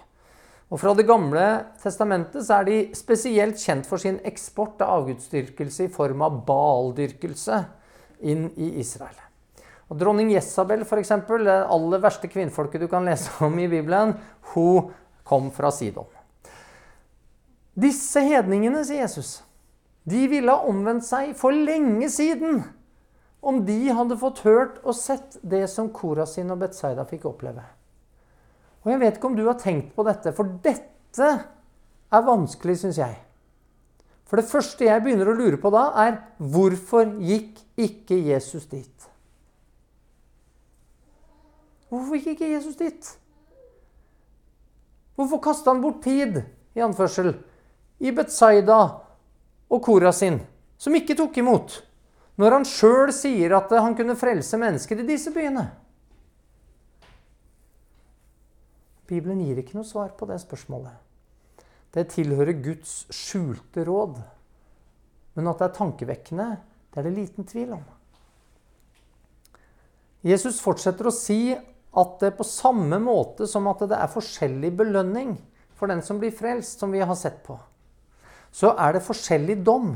Og 0.70 0.78
Fra 0.80 0.94
Det 0.94 1.06
gamle 1.06 1.42
testamentet 1.82 2.46
så 2.46 2.60
er 2.60 2.70
de 2.70 2.78
spesielt 2.96 3.58
kjent 3.58 3.90
for 3.90 3.98
sin 4.02 4.22
eksport 4.26 4.80
av 4.82 5.00
avgudsdyrkelse 5.00 5.88
i 5.88 5.92
form 5.92 6.22
av 6.26 6.40
baldyrkelse 6.46 7.60
inn 8.22 8.48
i 8.54 8.76
Israel. 8.82 9.18
Og 9.90 9.98
Dronning 10.00 10.30
Jesabel, 10.32 10.86
f.eks., 10.86 11.16
det 11.42 11.60
aller 11.66 12.02
verste 12.02 12.30
kvinnfolket 12.30 12.86
du 12.86 12.90
kan 12.90 13.06
lese 13.06 13.34
om 13.44 13.58
i 13.58 13.70
Bibelen, 13.70 14.14
hun 14.54 14.92
kom 15.26 15.50
fra 15.54 15.74
Sidon. 15.74 16.13
Disse 17.74 18.22
hedningene, 18.22 18.84
sier 18.86 19.02
Jesus, 19.02 19.42
de 20.06 20.26
ville 20.30 20.52
ha 20.52 20.68
omvendt 20.68 21.06
seg 21.06 21.32
for 21.38 21.54
lenge 21.54 22.10
siden 22.12 22.62
om 23.44 23.60
de 23.66 23.78
hadde 23.92 24.18
fått 24.20 24.44
hørt 24.46 24.78
og 24.84 24.96
sett 24.96 25.38
det 25.42 25.64
som 25.72 25.90
Korasin 25.92 26.52
og 26.54 26.62
Betzaida 26.62 27.04
fikk 27.08 27.26
oppleve. 27.28 27.64
Og 28.84 28.92
Jeg 28.92 29.00
vet 29.00 29.18
ikke 29.18 29.30
om 29.30 29.36
du 29.36 29.44
har 29.48 29.58
tenkt 29.60 29.94
på 29.96 30.04
dette, 30.06 30.32
for 30.36 30.48
dette 30.64 31.30
er 32.14 32.24
vanskelig, 32.24 32.78
syns 32.80 33.00
jeg. 33.00 33.18
For 34.24 34.40
det 34.40 34.48
første 34.48 34.86
jeg 34.86 35.02
begynner 35.04 35.28
å 35.28 35.36
lure 35.36 35.58
på 35.60 35.72
da, 35.72 35.88
er 36.04 36.20
hvorfor 36.38 37.10
gikk 37.20 37.60
ikke 37.80 38.16
Jesus 38.30 38.68
dit? 38.70 39.08
Hvorfor 41.90 42.16
gikk 42.16 42.34
ikke 42.34 42.52
Jesus 42.54 42.76
dit? 42.78 43.14
Hvorfor 45.14 45.42
kasta 45.42 45.72
han 45.72 45.82
bort 45.84 46.02
tid? 46.04 46.42
i 46.74 46.82
anførsel, 46.82 47.34
i 48.02 48.12
Betzaida 48.14 48.80
og 49.70 49.82
Korasin, 49.84 50.40
som 50.78 50.96
ikke 50.96 51.16
tok 51.18 51.38
imot, 51.40 51.78
når 52.40 52.58
han 52.58 52.66
sjøl 52.66 53.12
sier 53.14 53.54
at 53.56 53.70
han 53.78 53.94
kunne 53.98 54.18
frelse 54.18 54.58
mennesker 54.58 55.00
i 55.00 55.08
disse 55.08 55.32
byene? 55.34 55.68
Bibelen 59.06 59.42
gir 59.44 59.60
ikke 59.60 59.76
noe 59.76 59.86
svar 59.86 60.14
på 60.16 60.26
det 60.28 60.40
spørsmålet. 60.42 60.94
Det 61.94 62.08
tilhører 62.10 62.56
Guds 62.64 63.04
skjulte 63.14 63.84
råd. 63.86 64.16
Men 65.34 65.50
at 65.50 65.60
det 65.60 65.68
er 65.68 65.76
tankevekkende, 65.76 66.48
det 66.90 67.00
er 67.00 67.06
det 67.06 67.14
liten 67.14 67.46
tvil 67.46 67.76
om. 67.76 67.84
Jesus 70.24 70.58
fortsetter 70.64 71.10
å 71.10 71.14
si 71.14 71.52
at 71.54 72.14
det 72.22 72.32
på 72.38 72.46
samme 72.48 72.98
måte 73.02 73.46
som 73.50 73.68
at 73.70 73.84
det 73.90 73.98
er 73.98 74.10
forskjellig 74.10 74.72
belønning 74.78 75.36
for 75.76 75.90
den 75.90 76.00
som 76.02 76.18
blir 76.22 76.32
frelst, 76.34 76.80
som 76.80 76.94
vi 76.94 77.02
har 77.04 77.18
sett 77.18 77.42
på, 77.44 77.58
så 78.54 78.70
er 78.78 78.94
det 78.94 79.04
forskjellig 79.04 79.58
dom. 79.66 79.94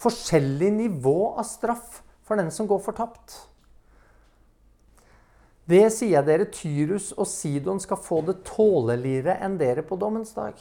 Forskjellig 0.00 0.70
nivå 0.76 1.18
av 1.34 1.46
straff 1.48 2.00
for 2.26 2.38
den 2.38 2.52
som 2.54 2.68
går 2.70 2.82
fortapt. 2.84 3.34
Det 5.70 5.84
sier 5.94 6.16
jeg 6.16 6.26
dere, 6.26 6.50
Tyrus 6.50 7.10
og 7.16 7.28
Sidon 7.30 7.82
skal 7.82 7.98
få 8.02 8.20
det 8.26 8.40
tåleligere 8.46 9.36
enn 9.42 9.58
dere 9.58 9.84
på 9.86 9.98
dommens 9.98 10.32
dag. 10.34 10.54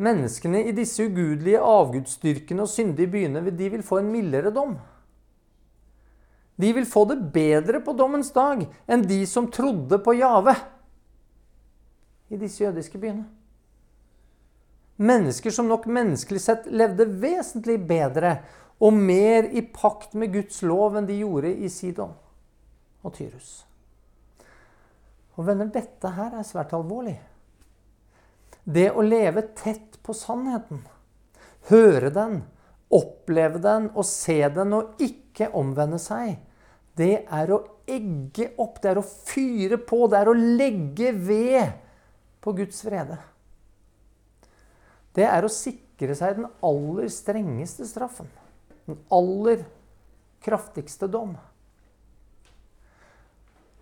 Menneskene 0.00 0.62
i 0.64 0.72
disse 0.76 1.04
ugudelige, 1.04 1.60
avgudsdyrkene 1.60 2.64
og 2.64 2.72
syndige 2.72 3.12
byene 3.12 3.44
de 3.52 3.68
vil 3.72 3.84
få 3.84 4.00
en 4.00 4.08
mildere 4.12 4.52
dom. 4.52 4.78
De 6.60 6.72
vil 6.76 6.88
få 6.88 7.06
det 7.08 7.18
bedre 7.32 7.80
på 7.84 7.92
dommens 7.96 8.32
dag 8.36 8.64
enn 8.88 9.04
de 9.08 9.20
som 9.28 9.48
trodde 9.52 10.00
på 10.04 10.16
Jave 10.16 10.56
i 12.32 12.40
disse 12.40 12.64
jødiske 12.64 13.00
byene. 13.00 13.39
Mennesker 15.00 15.50
som 15.50 15.68
nok 15.68 15.86
menneskelig 15.88 16.40
sett 16.44 16.66
levde 16.68 17.06
vesentlig 17.22 17.78
bedre 17.88 18.34
og 18.84 18.92
mer 18.92 19.46
i 19.56 19.62
pakt 19.64 20.12
med 20.12 20.34
Guds 20.34 20.60
lov 20.66 20.98
enn 20.98 21.08
de 21.08 21.16
gjorde 21.22 21.52
i 21.56 21.70
Sidon 21.72 22.12
og 23.00 23.14
Tyrus. 23.16 23.62
Og 25.40 25.46
venner, 25.48 25.70
dette 25.72 26.12
her 26.12 26.36
er 26.36 26.44
svært 26.44 26.74
alvorlig. 26.76 27.16
Det 28.64 28.90
å 28.92 29.04
leve 29.04 29.46
tett 29.56 29.96
på 30.04 30.12
sannheten, 30.16 30.82
høre 31.72 32.12
den, 32.12 32.42
oppleve 32.92 33.60
den 33.62 33.88
og 33.94 34.04
se 34.04 34.42
den 34.52 34.76
og 34.76 35.00
ikke 35.00 35.48
omvende 35.56 36.00
seg, 36.02 36.36
det 37.00 37.22
er 37.24 37.56
å 37.56 37.62
egge 37.88 38.50
opp, 38.60 38.82
det 38.82 38.92
er 38.92 39.00
å 39.00 39.08
fyre 39.08 39.80
på, 39.80 40.04
det 40.12 40.20
er 40.20 40.28
å 40.28 40.36
legge 40.36 41.14
ved 41.16 41.72
på 42.44 42.52
Guds 42.60 42.84
vrede 42.84 43.16
det 45.16 45.26
er 45.26 45.44
å 45.44 45.52
sikre 45.52 46.14
seg 46.16 46.38
den 46.38 46.48
aller 46.64 47.08
strengeste 47.12 47.86
straffen. 47.88 48.28
Den 48.86 48.98
aller 49.12 49.64
kraftigste 50.44 51.08
dom. 51.10 51.34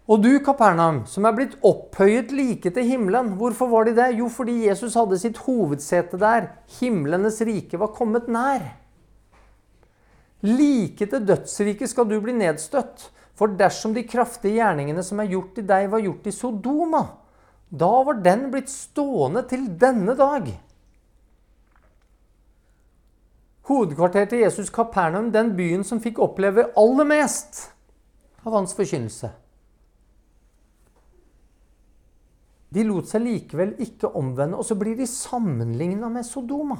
Og 0.08 0.22
du, 0.24 0.30
Kapernaum, 0.40 1.02
som 1.04 1.26
er 1.28 1.34
blitt 1.36 1.58
opphøyet 1.68 2.30
like 2.32 2.70
til 2.72 2.86
himmelen. 2.88 3.34
Hvorfor 3.36 3.68
var 3.68 3.84
de 3.84 3.92
det? 3.98 4.06
Jo, 4.16 4.30
fordi 4.32 4.54
Jesus 4.64 4.96
hadde 4.96 5.18
sitt 5.20 5.42
hovedsete 5.44 6.16
der. 6.20 6.48
Himlenes 6.78 7.42
rike 7.44 7.76
var 7.80 7.92
kommet 7.96 8.30
nær. 8.32 8.64
Like 10.48 11.10
til 11.10 11.26
dødsriket 11.28 11.92
skal 11.92 12.08
du 12.08 12.16
bli 12.24 12.32
nedstøtt. 12.40 13.10
For 13.38 13.52
dersom 13.54 13.92
de 13.94 14.06
kraftige 14.08 14.56
gjerningene 14.56 15.04
som 15.04 15.20
er 15.20 15.28
gjort 15.30 15.60
i 15.60 15.66
deg, 15.66 15.90
var 15.92 16.02
gjort 16.02 16.26
i 16.26 16.34
Sodoma, 16.34 17.02
da 17.68 17.90
var 18.08 18.18
den 18.24 18.48
blitt 18.50 18.72
stående 18.72 19.44
til 19.46 19.68
denne 19.78 20.16
dag. 20.18 20.48
Hovedkvarteret 23.68 24.32
til 24.32 24.44
Jesus, 24.46 24.70
Kapernaum, 24.72 25.28
den 25.32 25.52
byen 25.56 25.84
som 25.84 26.00
fikk 26.00 26.22
oppleve 26.24 26.70
aller 26.78 27.08
mest 27.08 27.66
av 28.46 28.54
hans 28.56 28.72
forkynnelse. 28.76 29.28
De 32.72 32.84
lot 32.84 33.08
seg 33.08 33.24
likevel 33.24 33.74
ikke 33.80 34.10
omvende, 34.16 34.56
og 34.56 34.64
så 34.64 34.76
blir 34.76 34.96
de 34.96 35.08
sammenligna 35.08 36.08
med 36.12 36.24
Sodoma. 36.24 36.78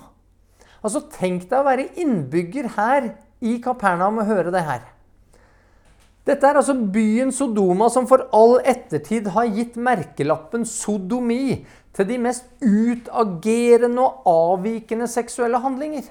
Altså, 0.82 1.02
Tenk 1.12 1.48
deg 1.48 1.58
å 1.60 1.66
være 1.66 1.88
innbygger 2.00 2.70
her 2.76 3.10
i 3.44 3.56
Kapernaum 3.62 4.20
og 4.22 4.28
høre 4.28 4.52
det 4.54 4.64
her. 4.66 4.84
Dette 6.28 6.44
er 6.44 6.58
altså 6.60 6.74
byen 6.76 7.32
Sodoma 7.32 7.88
som 7.92 8.04
for 8.08 8.26
all 8.36 8.58
ettertid 8.68 9.30
har 9.32 9.48
gitt 9.48 9.78
merkelappen 9.80 10.66
sodomi 10.68 11.62
til 11.96 12.08
de 12.10 12.18
mest 12.20 12.50
utagerende 12.60 14.04
og 14.04 14.28
avvikende 14.28 15.08
seksuelle 15.08 15.60
handlinger. 15.64 16.04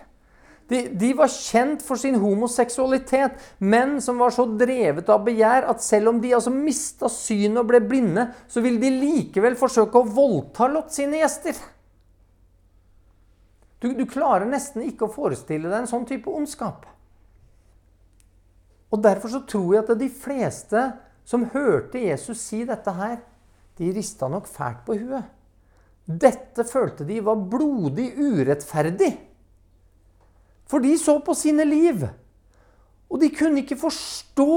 De, 0.67 0.81
de, 0.99 1.13
var 1.15 1.31
kjent 1.31 1.83
for 1.85 1.99
sin 1.99 2.17
homoseksualitet, 2.19 3.37
men 3.63 4.01
som 4.03 4.19
var 4.19 4.33
så 4.35 4.43
drevet 4.59 5.07
av 5.09 5.23
begjær 5.23 5.69
at 5.71 5.83
selv 5.83 6.11
om 6.11 6.19
de 6.23 6.33
altså 6.35 6.51
mista 6.51 7.07
synet 7.11 7.61
og 7.61 7.69
ble 7.69 7.79
blinde, 7.87 8.25
så 8.51 8.63
ville 8.63 8.81
de 8.81 8.91
likevel 8.91 9.55
forsøke 9.59 10.01
å 10.01 10.09
voldta 10.11 10.67
Lot 10.67 10.91
sine 10.91 11.21
gjester. 11.21 11.55
Du, 13.79 13.93
du 13.95 14.03
klarer 14.09 14.49
nesten 14.49 14.83
ikke 14.83 15.07
å 15.07 15.13
forestille 15.13 15.69
deg 15.69 15.83
en 15.83 15.89
sånn 15.89 16.07
type 16.09 16.31
ondskap. 16.33 16.83
Og 18.91 19.03
Derfor 19.03 19.31
så 19.31 19.43
tror 19.47 19.73
jeg 19.75 19.83
at 19.83 19.99
de 19.99 20.11
fleste 20.11 20.83
som 21.27 21.47
hørte 21.53 22.01
Jesus 22.01 22.41
si 22.43 22.63
dette 22.67 22.91
her, 22.95 23.19
de 23.77 23.91
rista 23.93 24.29
nok 24.31 24.47
fælt 24.49 24.83
på 24.87 24.95
huet. 24.99 25.27
Dette 26.07 26.63
følte 26.67 27.05
de 27.07 27.19
var 27.23 27.39
blodig 27.51 28.13
urettferdig. 28.15 29.11
For 30.67 30.83
de 30.83 30.95
så 30.99 31.17
på 31.23 31.35
sine 31.37 31.65
liv. 31.67 32.07
Og 33.07 33.21
de 33.21 33.29
kunne 33.31 33.61
ikke 33.61 33.77
forstå 33.79 34.55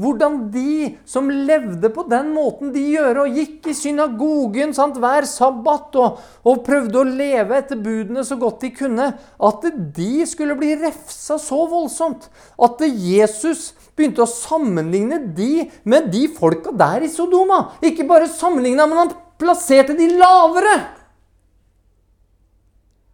hvordan 0.00 0.36
de 0.54 0.94
som 1.08 1.26
levde 1.28 1.90
på 1.92 2.06
den 2.08 2.30
måten 2.32 2.70
de 2.72 2.80
gjør, 2.94 3.26
og 3.26 3.36
gikk 3.36 3.68
i 3.68 3.74
synagogen 3.76 4.72
sant, 4.76 4.96
hver 4.96 5.28
sabbat 5.28 5.98
og, 6.00 6.22
og, 6.40 6.62
prøvde 6.64 6.96
å 6.96 7.04
leve 7.04 7.58
etter 7.60 7.80
budene 7.80 8.24
så 8.24 8.38
godt 8.40 8.64
de 8.64 8.72
kunne, 8.78 9.10
at 9.20 9.68
de 9.98 10.24
skulle 10.28 10.56
bli 10.56 10.72
refsa 10.80 11.36
så 11.40 11.60
voldsomt. 11.68 12.30
At 12.56 12.80
Jesus 12.88 13.74
begynte 13.92 14.24
å 14.24 14.32
sammenligne 14.32 15.20
de 15.36 15.66
med 15.84 16.08
de 16.14 16.24
folka 16.32 16.72
der 16.72 17.04
i 17.04 17.12
Sodoma. 17.12 17.66
Ikke 17.84 18.08
bare 18.08 18.32
sammenligna, 18.32 18.88
men 18.88 19.02
han 19.04 19.14
plasserte 19.40 19.92
de 19.98 20.08
lavere. 20.16 20.78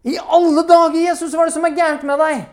I 0.06 0.14
alle 0.22 0.62
dager, 0.62 1.00
Jesus, 1.02 1.34
hva 1.34 1.42
er 1.44 1.50
det 1.50 1.56
som 1.56 1.66
er 1.66 1.74
gærent 1.74 2.04
med 2.06 2.20
deg? 2.22 2.44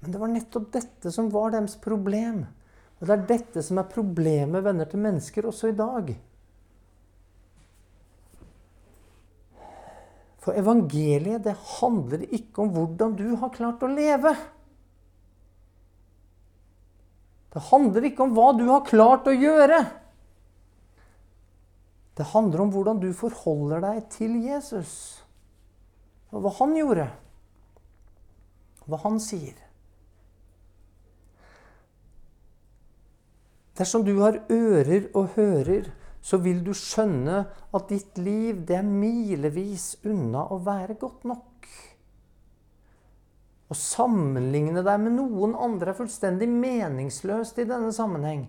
Men 0.00 0.14
det 0.14 0.22
var 0.22 0.30
nettopp 0.32 0.70
dette 0.72 1.12
som 1.12 1.28
var 1.34 1.52
deres 1.52 1.76
problem. 1.84 2.46
Og 2.98 3.04
det 3.04 3.14
er 3.14 3.26
dette 3.28 3.62
som 3.66 3.80
er 3.82 3.90
problemet, 3.92 4.64
venner 4.64 4.88
til 4.88 5.02
mennesker, 5.04 5.50
også 5.50 5.68
i 5.68 5.76
dag. 5.76 6.14
For 10.40 10.56
evangeliet, 10.56 11.44
det 11.44 11.58
handler 11.76 12.24
ikke 12.24 12.64
om 12.64 12.72
hvordan 12.72 13.18
du 13.18 13.26
har 13.36 13.52
klart 13.52 13.84
å 13.84 13.92
leve. 13.92 14.32
Det 17.52 17.68
handler 17.68 18.08
ikke 18.08 18.24
om 18.24 18.32
hva 18.36 18.52
du 18.56 18.64
har 18.70 18.86
klart 18.88 19.28
å 19.28 19.36
gjøre. 19.36 19.84
Det 22.18 22.26
handler 22.32 22.64
om 22.64 22.74
hvordan 22.74 22.98
du 22.98 23.12
forholder 23.14 23.84
deg 23.84 24.02
til 24.10 24.34
Jesus. 24.42 24.92
Og 26.34 26.42
hva 26.42 26.52
han 26.58 26.74
gjorde. 26.74 27.06
Hva 28.88 28.98
han 29.04 29.20
sier. 29.22 29.54
Dersom 33.78 34.02
du 34.02 34.16
har 34.18 34.40
ører 34.50 35.06
og 35.14 35.36
hører, 35.36 35.92
så 36.18 36.40
vil 36.42 36.64
du 36.66 36.72
skjønne 36.74 37.44
at 37.46 37.92
ditt 37.92 38.18
liv 38.18 38.64
det 38.66 38.80
er 38.80 38.88
milevis 38.88 39.92
unna 40.08 40.48
å 40.50 40.58
være 40.66 40.98
godt 40.98 41.28
nok. 41.30 41.68
Å 43.68 43.76
sammenligne 43.76 44.82
deg 44.82 45.04
med 45.04 45.14
noen 45.20 45.54
andre 45.54 45.92
er 45.92 45.98
fullstendig 46.00 46.48
meningsløst 46.50 47.60
i 47.62 47.68
denne 47.68 47.92
sammenheng. 47.94 48.48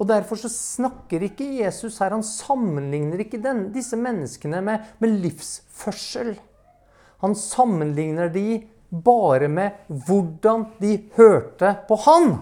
Og 0.00 0.08
Derfor 0.10 0.38
så 0.38 0.50
snakker 0.50 1.22
ikke 1.22 1.46
Jesus 1.60 2.00
her, 2.02 2.16
han 2.16 2.26
sammenligner 2.26 3.20
ikke 3.22 3.38
den, 3.42 3.68
disse 3.74 3.96
menneskene 3.98 4.62
med, 4.64 4.88
med 4.98 5.20
livsførsel. 5.22 6.34
Han 7.22 7.36
sammenligner 7.38 8.32
de 8.34 8.64
bare 8.90 9.48
med 9.48 9.86
hvordan 9.88 10.66
de 10.82 10.96
hørte 11.16 11.70
på 11.88 11.98
han. 12.06 12.34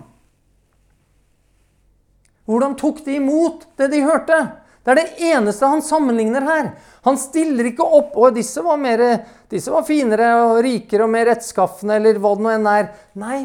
Hvordan 2.49 2.75
tok 2.81 3.05
de 3.05 3.21
imot 3.21 3.69
det 3.79 3.93
de 3.93 4.03
hørte? 4.05 4.41
Det 4.83 4.91
er 4.91 4.99
det 4.99 5.29
eneste 5.31 5.69
han 5.69 5.85
sammenligner 5.85 6.43
her. 6.43 6.73
Han 7.07 7.19
stiller 7.21 7.69
ikke 7.71 7.87
opp 7.87 8.17
og 8.19 8.35
disse 8.35 8.63
var, 8.65 8.81
mer, 8.83 9.03
disse 9.51 9.71
var 9.71 9.87
finere 9.87 10.33
og 10.41 10.57
rikere 10.65 11.07
og 11.07 11.13
mer 11.13 11.29
rettskaffende, 11.31 12.01
eller 12.01 12.19
hva 12.19 12.33
det 12.35 12.47
nå 12.47 12.55
enn 12.57 12.71
er. 12.71 12.89
Nei, 13.23 13.39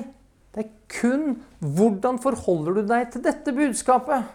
kun 0.92 1.38
hvordan 1.60 2.20
forholder 2.24 2.80
du 2.80 2.84
deg 2.88 3.12
til 3.12 3.24
dette 3.26 3.54
budskapet. 3.54 4.28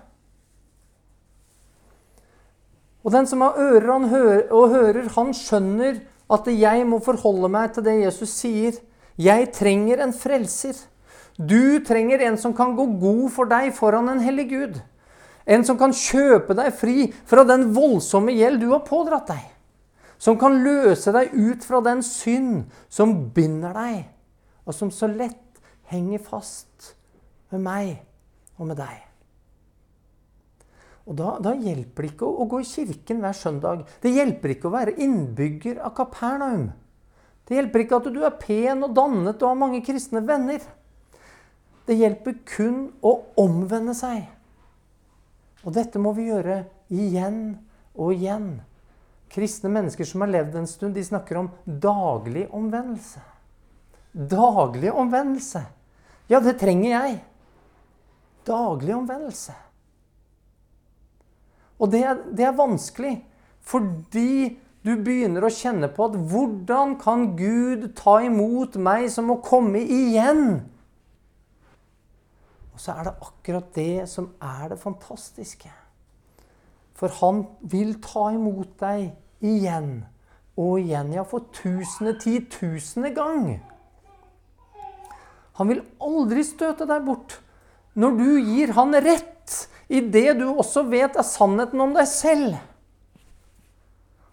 Og 3.02 3.10
den 3.14 3.26
som 3.26 3.42
har 3.42 3.58
ører 3.58 3.88
han 3.90 4.08
hører, 4.08 4.46
og 4.54 4.70
hører, 4.70 5.10
han 5.16 5.32
skjønner 5.34 6.00
at 6.32 6.48
jeg 6.48 6.86
må 6.88 7.00
forholde 7.02 7.50
meg 7.52 7.74
til 7.74 7.84
det 7.86 7.98
Jesus 8.04 8.34
sier. 8.36 8.78
Jeg 9.18 9.50
trenger 9.56 10.04
en 10.04 10.14
frelser. 10.14 10.76
Du 11.36 11.82
trenger 11.84 12.22
en 12.28 12.38
som 12.38 12.54
kan 12.54 12.76
gå 12.76 12.86
god 13.00 13.28
for 13.34 13.50
deg 13.50 13.72
foran 13.74 14.10
en 14.12 14.22
hellig 14.22 14.48
Gud. 14.52 14.78
En 15.46 15.64
som 15.66 15.78
kan 15.78 15.94
kjøpe 15.96 16.54
deg 16.54 16.70
fri 16.78 17.08
fra 17.26 17.42
den 17.48 17.72
voldsomme 17.74 18.34
gjeld 18.36 18.62
du 18.62 18.68
har 18.70 18.84
pådratt 18.86 19.32
deg. 19.32 19.42
Som 20.22 20.38
kan 20.38 20.60
løse 20.62 21.10
deg 21.14 21.32
ut 21.34 21.64
fra 21.66 21.80
den 21.82 22.04
synd 22.06 22.68
som 22.92 23.16
binder 23.34 23.74
deg, 23.74 24.04
og 24.62 24.76
som 24.76 24.92
så 24.94 25.08
lett 25.10 25.51
henger 25.92 26.22
fast 26.24 26.92
med 27.52 27.64
meg 27.64 27.94
og 28.58 28.68
med 28.70 28.80
deg. 28.80 29.00
Og 31.02 31.16
da, 31.18 31.32
da 31.42 31.54
hjelper 31.58 32.06
det 32.06 32.12
ikke 32.12 32.28
å, 32.28 32.44
å, 32.44 32.48
gå 32.50 32.60
i 32.62 32.68
kirken 32.68 33.22
hver 33.22 33.34
søndag. 33.34 33.82
Det 34.02 34.12
hjelper 34.14 34.54
ikke 34.54 34.68
å 34.70 34.76
være 34.76 34.94
innbygger 35.02 35.80
av 35.82 35.96
Kapernaum. 35.96 36.68
Det 37.48 37.58
hjelper 37.58 37.82
ikke 37.82 37.98
at 37.98 38.12
du 38.14 38.20
er 38.22 38.38
pen 38.38 38.86
og 38.86 38.94
dannet 38.94 39.42
og 39.42 39.50
har 39.50 39.58
mange 39.58 39.82
kristne 39.84 40.22
venner. 40.24 40.62
Det 41.88 41.98
hjelper 41.98 42.38
kun 42.46 42.84
å 43.02 43.16
omvende 43.42 43.96
seg. 43.98 44.28
Og 45.66 45.74
dette 45.74 45.98
må 46.02 46.14
vi 46.14 46.28
gjøre 46.28 46.62
igjen 46.92 47.42
og 47.98 48.14
igjen. 48.14 48.54
Kristne 49.32 49.72
mennesker 49.72 50.06
som 50.06 50.22
har 50.22 50.30
levd 50.30 50.58
en 50.60 50.70
stund, 50.70 50.94
de 50.94 51.02
snakker 51.02 51.40
om 51.40 51.50
daglig 51.66 52.46
omvendelse. 52.54 53.22
Daglig 54.12 54.92
omvendelse. 54.92 55.64
Ja, 56.30 56.40
det 56.40 56.58
trenger 56.60 56.90
jeg. 56.90 57.18
Daglig 58.46 58.94
omvendelse. 58.96 59.54
Og 61.82 61.90
det, 61.90 62.02
det 62.36 62.46
er 62.46 62.58
vanskelig 62.58 63.16
fordi 63.62 64.58
du 64.82 64.96
begynner 64.98 65.44
å 65.46 65.52
kjenne 65.54 65.86
på 65.94 66.08
at 66.08 66.16
hvordan 66.18 66.96
kan 66.98 67.28
Gud 67.38 67.84
ta 67.98 68.16
imot 68.26 68.74
meg 68.82 69.06
som 69.14 69.28
må 69.30 69.38
komme 69.44 69.78
igjen? 69.82 70.64
Og 72.72 72.82
så 72.82 72.96
er 72.96 73.06
det 73.06 73.14
akkurat 73.22 73.68
det 73.76 74.08
som 74.10 74.32
er 74.42 74.72
det 74.72 74.80
fantastiske. 74.82 75.70
For 76.98 77.14
han 77.20 77.44
vil 77.70 77.94
ta 78.02 78.32
imot 78.34 78.74
deg 78.82 79.12
igjen 79.42 80.02
og 80.58 80.80
igjen. 80.80 81.14
Ja, 81.14 81.22
for 81.26 81.46
tusende, 81.54 82.16
titusende 82.18 83.12
gang. 83.14 83.60
Han 85.58 85.68
vil 85.72 85.82
aldri 86.00 86.44
støte 86.46 86.88
deg 86.88 87.04
bort 87.06 87.38
når 87.98 88.14
du 88.16 88.28
gir 88.40 88.72
han 88.76 88.94
rett 89.04 89.56
i 89.92 90.00
det 90.00 90.38
du 90.38 90.46
også 90.48 90.86
vet 90.88 91.18
er 91.20 91.26
sannheten 91.28 91.80
om 91.84 91.92
deg 91.92 92.08
selv. 92.08 92.54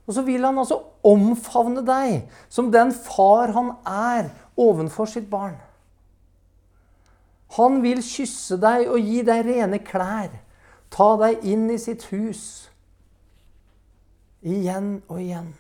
Og 0.07 0.15
så 0.15 0.23
vil 0.25 0.45
han 0.47 0.57
altså 0.57 0.79
omfavne 1.05 1.83
deg 1.85 2.29
som 2.49 2.71
den 2.73 2.93
far 2.95 3.51
han 3.53 3.73
er 3.85 4.31
ovenfor 4.59 5.09
sitt 5.11 5.27
barn. 5.29 5.57
Han 7.57 7.79
vil 7.83 8.01
kysse 8.05 8.59
deg 8.61 8.87
og 8.89 9.01
gi 9.01 9.23
deg 9.25 9.43
rene 9.47 9.81
klær, 9.85 10.31
ta 10.93 11.09
deg 11.21 11.45
inn 11.49 11.67
i 11.73 11.79
sitt 11.81 12.07
hus. 12.13 12.43
Igjen 14.45 14.99
og 15.09 15.19
igjen. 15.19 15.51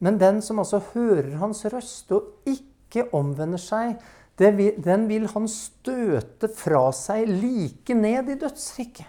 Men 0.00 0.18
den 0.20 0.40
som 0.42 0.60
altså 0.62 0.80
hører 0.94 1.36
hans 1.42 1.64
røst 1.68 2.12
og 2.16 2.48
ikke 2.48 3.08
omvender 3.16 3.60
seg, 3.60 3.98
vil, 4.40 4.72
den 4.80 5.04
vil 5.10 5.26
han 5.28 5.48
støte 5.52 6.48
fra 6.56 6.86
seg 6.96 7.28
like 7.28 7.94
ned 7.94 8.30
i 8.32 8.38
dødsriket. 8.40 9.04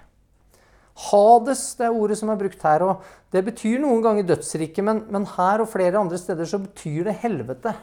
Hades 1.01 1.63
det 1.79 1.87
er 1.87 1.95
ordet 1.95 2.17
som 2.19 2.29
er 2.29 2.39
brukt 2.41 2.63
her. 2.67 2.83
og 2.83 3.31
Det 3.31 3.43
betyr 3.45 3.79
noen 3.79 4.03
ganger 4.03 4.27
dødsriket, 4.27 4.83
men, 4.83 5.05
men 5.09 5.25
her 5.37 5.63
og 5.63 5.71
flere 5.71 6.01
andre 6.01 6.19
steder 6.19 6.45
så 6.45 6.59
betyr 6.61 7.07
det 7.07 7.15
helvete. 7.23 7.73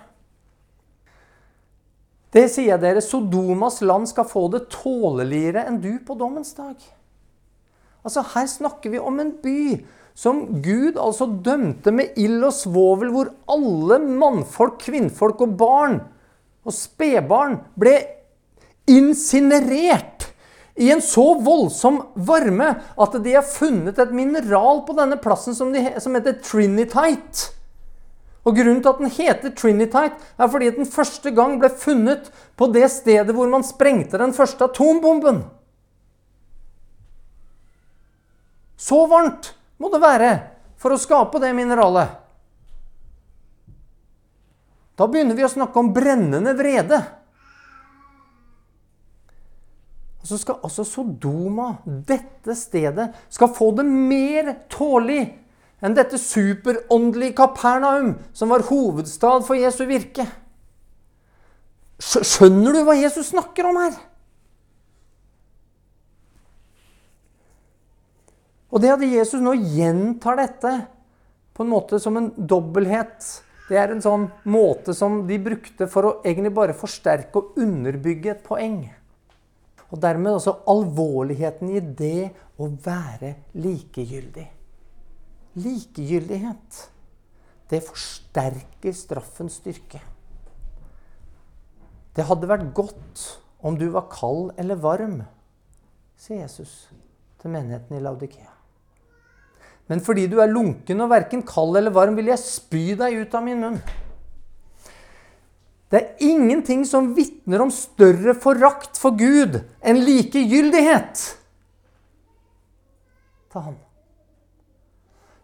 Det 2.29 2.45
sier 2.53 2.75
jeg 2.75 2.83
dere, 2.83 3.01
Sodomas 3.01 3.81
land 3.81 4.05
skal 4.11 4.29
få 4.29 4.45
det 4.53 4.67
tåleligere 4.75 5.65
enn 5.65 5.81
du 5.81 5.95
på 6.05 6.17
dommens 6.21 6.53
dag. 6.59 6.77
Altså 8.05 8.23
Her 8.35 8.47
snakker 8.47 8.93
vi 8.93 9.01
om 9.01 9.17
en 9.21 9.33
by 9.43 9.61
som 10.19 10.63
Gud 10.63 10.97
altså 10.99 11.29
dømte 11.47 11.93
med 11.95 12.17
ild 12.19 12.43
og 12.43 12.55
svovel, 12.57 13.13
hvor 13.15 13.29
alle 13.51 14.01
mannfolk, 14.03 14.81
kvinnfolk 14.83 15.45
og 15.47 15.53
barn 15.61 16.01
og 16.67 16.75
spedbarn 16.75 17.61
ble 17.79 17.95
insinerert 18.91 20.27
i 20.79 20.89
en 20.91 21.03
så 21.03 21.23
voldsom 21.43 22.01
varme 22.27 22.71
at 22.99 23.15
de 23.23 23.35
har 23.37 23.47
funnet 23.47 23.99
et 23.99 24.15
mineral 24.15 24.83
på 24.87 24.97
denne 24.99 25.19
plassen 25.23 25.55
som, 25.55 25.71
de, 25.75 25.85
som 26.03 26.15
heter 26.19 26.39
trinitite. 26.43 27.53
Og 28.47 28.57
Grunnen 28.57 28.81
til 28.83 28.91
at 28.91 29.03
den 29.03 29.13
heter 29.13 29.53
trinitite, 29.55 30.17
er 30.39 30.51
fordi 30.51 30.71
den 30.79 30.89
første 30.89 31.31
gang 31.37 31.59
ble 31.61 31.71
funnet 31.71 32.31
på 32.59 32.71
det 32.75 32.87
stedet 32.95 33.35
hvor 33.37 33.51
man 33.51 33.67
sprengte 33.67 34.19
den 34.19 34.35
første 34.35 34.67
atombomben. 34.71 35.45
Så 38.79 39.05
varmt 39.11 39.53
må 39.79 39.91
det 39.93 40.01
være 40.03 40.33
for 40.79 40.95
å 40.95 41.01
skape 41.01 41.41
det 41.43 41.53
mineralet. 41.57 42.17
Da 44.99 45.07
begynner 45.07 45.39
vi 45.39 45.47
å 45.47 45.51
snakke 45.51 45.79
om 45.79 45.93
brennende 45.95 46.55
vrede. 46.59 46.99
Og 50.19 50.27
så 50.27 50.39
skal 50.41 50.59
altså 50.67 50.85
Sodoma, 50.87 51.77
dette 51.87 52.57
stedet, 52.59 53.13
skal 53.31 53.55
få 53.55 53.71
det 53.79 53.87
mer 53.87 54.51
tålig 54.71 55.23
enn 55.79 55.95
dette 55.95 56.19
superåndelige 56.19 57.37
Kapernaum, 57.39 58.17
som 58.35 58.51
var 58.51 58.67
hovedstad 58.67 59.47
for 59.47 59.55
Jesu 59.59 59.85
virke. 59.87 60.27
Skjønner 62.03 62.75
du 62.75 62.83
hva 62.87 62.99
Jesus 62.99 63.31
snakker 63.31 63.71
om 63.71 63.79
her? 63.79 63.95
Og 68.69 68.83
det 68.85 68.93
at 68.93 69.05
Jesus 69.05 69.41
nå 69.41 69.55
gjentar 69.57 70.37
dette 70.41 70.73
på 71.57 71.65
en 71.65 71.73
måte 71.73 71.99
som 72.03 72.19
en 72.21 72.29
dobbelthet, 72.37 73.25
det 73.69 73.77
er 73.81 73.93
en 73.93 74.03
sånn 74.05 74.27
måte 74.49 74.95
som 74.97 75.23
de 75.29 75.37
brukte 75.43 75.89
for 75.91 76.07
å 76.07 76.13
egentlig 76.23 76.53
bare 76.57 76.77
forsterke 76.77 77.41
og 77.41 77.59
underbygge 77.61 78.33
et 78.33 78.45
poeng. 78.45 78.83
Og 79.89 80.01
dermed 80.01 80.37
også 80.37 80.59
alvorligheten 80.69 81.73
i 81.73 81.81
det 81.81 82.29
å 82.61 82.69
være 82.85 83.35
likegyldig. 83.57 84.47
Likegyldighet, 85.59 86.83
det 87.73 87.83
forsterker 87.85 88.97
straffens 88.97 89.59
styrke. 89.63 90.01
Det 92.17 92.27
hadde 92.29 92.51
vært 92.51 92.71
godt 92.77 93.25
om 93.65 93.77
du 93.79 93.89
var 93.95 94.09
kald 94.13 94.53
eller 94.61 94.81
varm, 94.81 95.19
sier 96.19 96.45
Jesus 96.45 96.89
til 97.39 97.53
menigheten 97.55 97.99
i 97.99 98.03
Laudikea. 98.03 98.58
Men 99.89 100.03
fordi 100.05 100.27
du 100.29 100.37
er 100.43 100.53
lunken 100.53 101.01
og 101.01 101.11
verken 101.15 101.43
kald 101.49 101.79
eller 101.81 101.95
varm, 101.95 102.17
vil 102.19 102.29
jeg 102.29 102.43
spy 102.43 102.93
deg 102.99 103.23
ut 103.23 103.35
av 103.35 103.45
min 103.45 103.63
munn. 103.63 103.81
Det 105.89 106.01
er 106.03 106.25
ingenting 106.29 106.85
som 106.85 107.15
vitner 107.17 107.63
om 107.65 107.71
større 107.73 108.35
forakt 108.37 109.01
for 109.01 109.17
Gud 109.17 109.63
enn 109.81 110.03
likegyldighet 110.05 111.23
til 113.49 113.63
Han. 113.65 113.79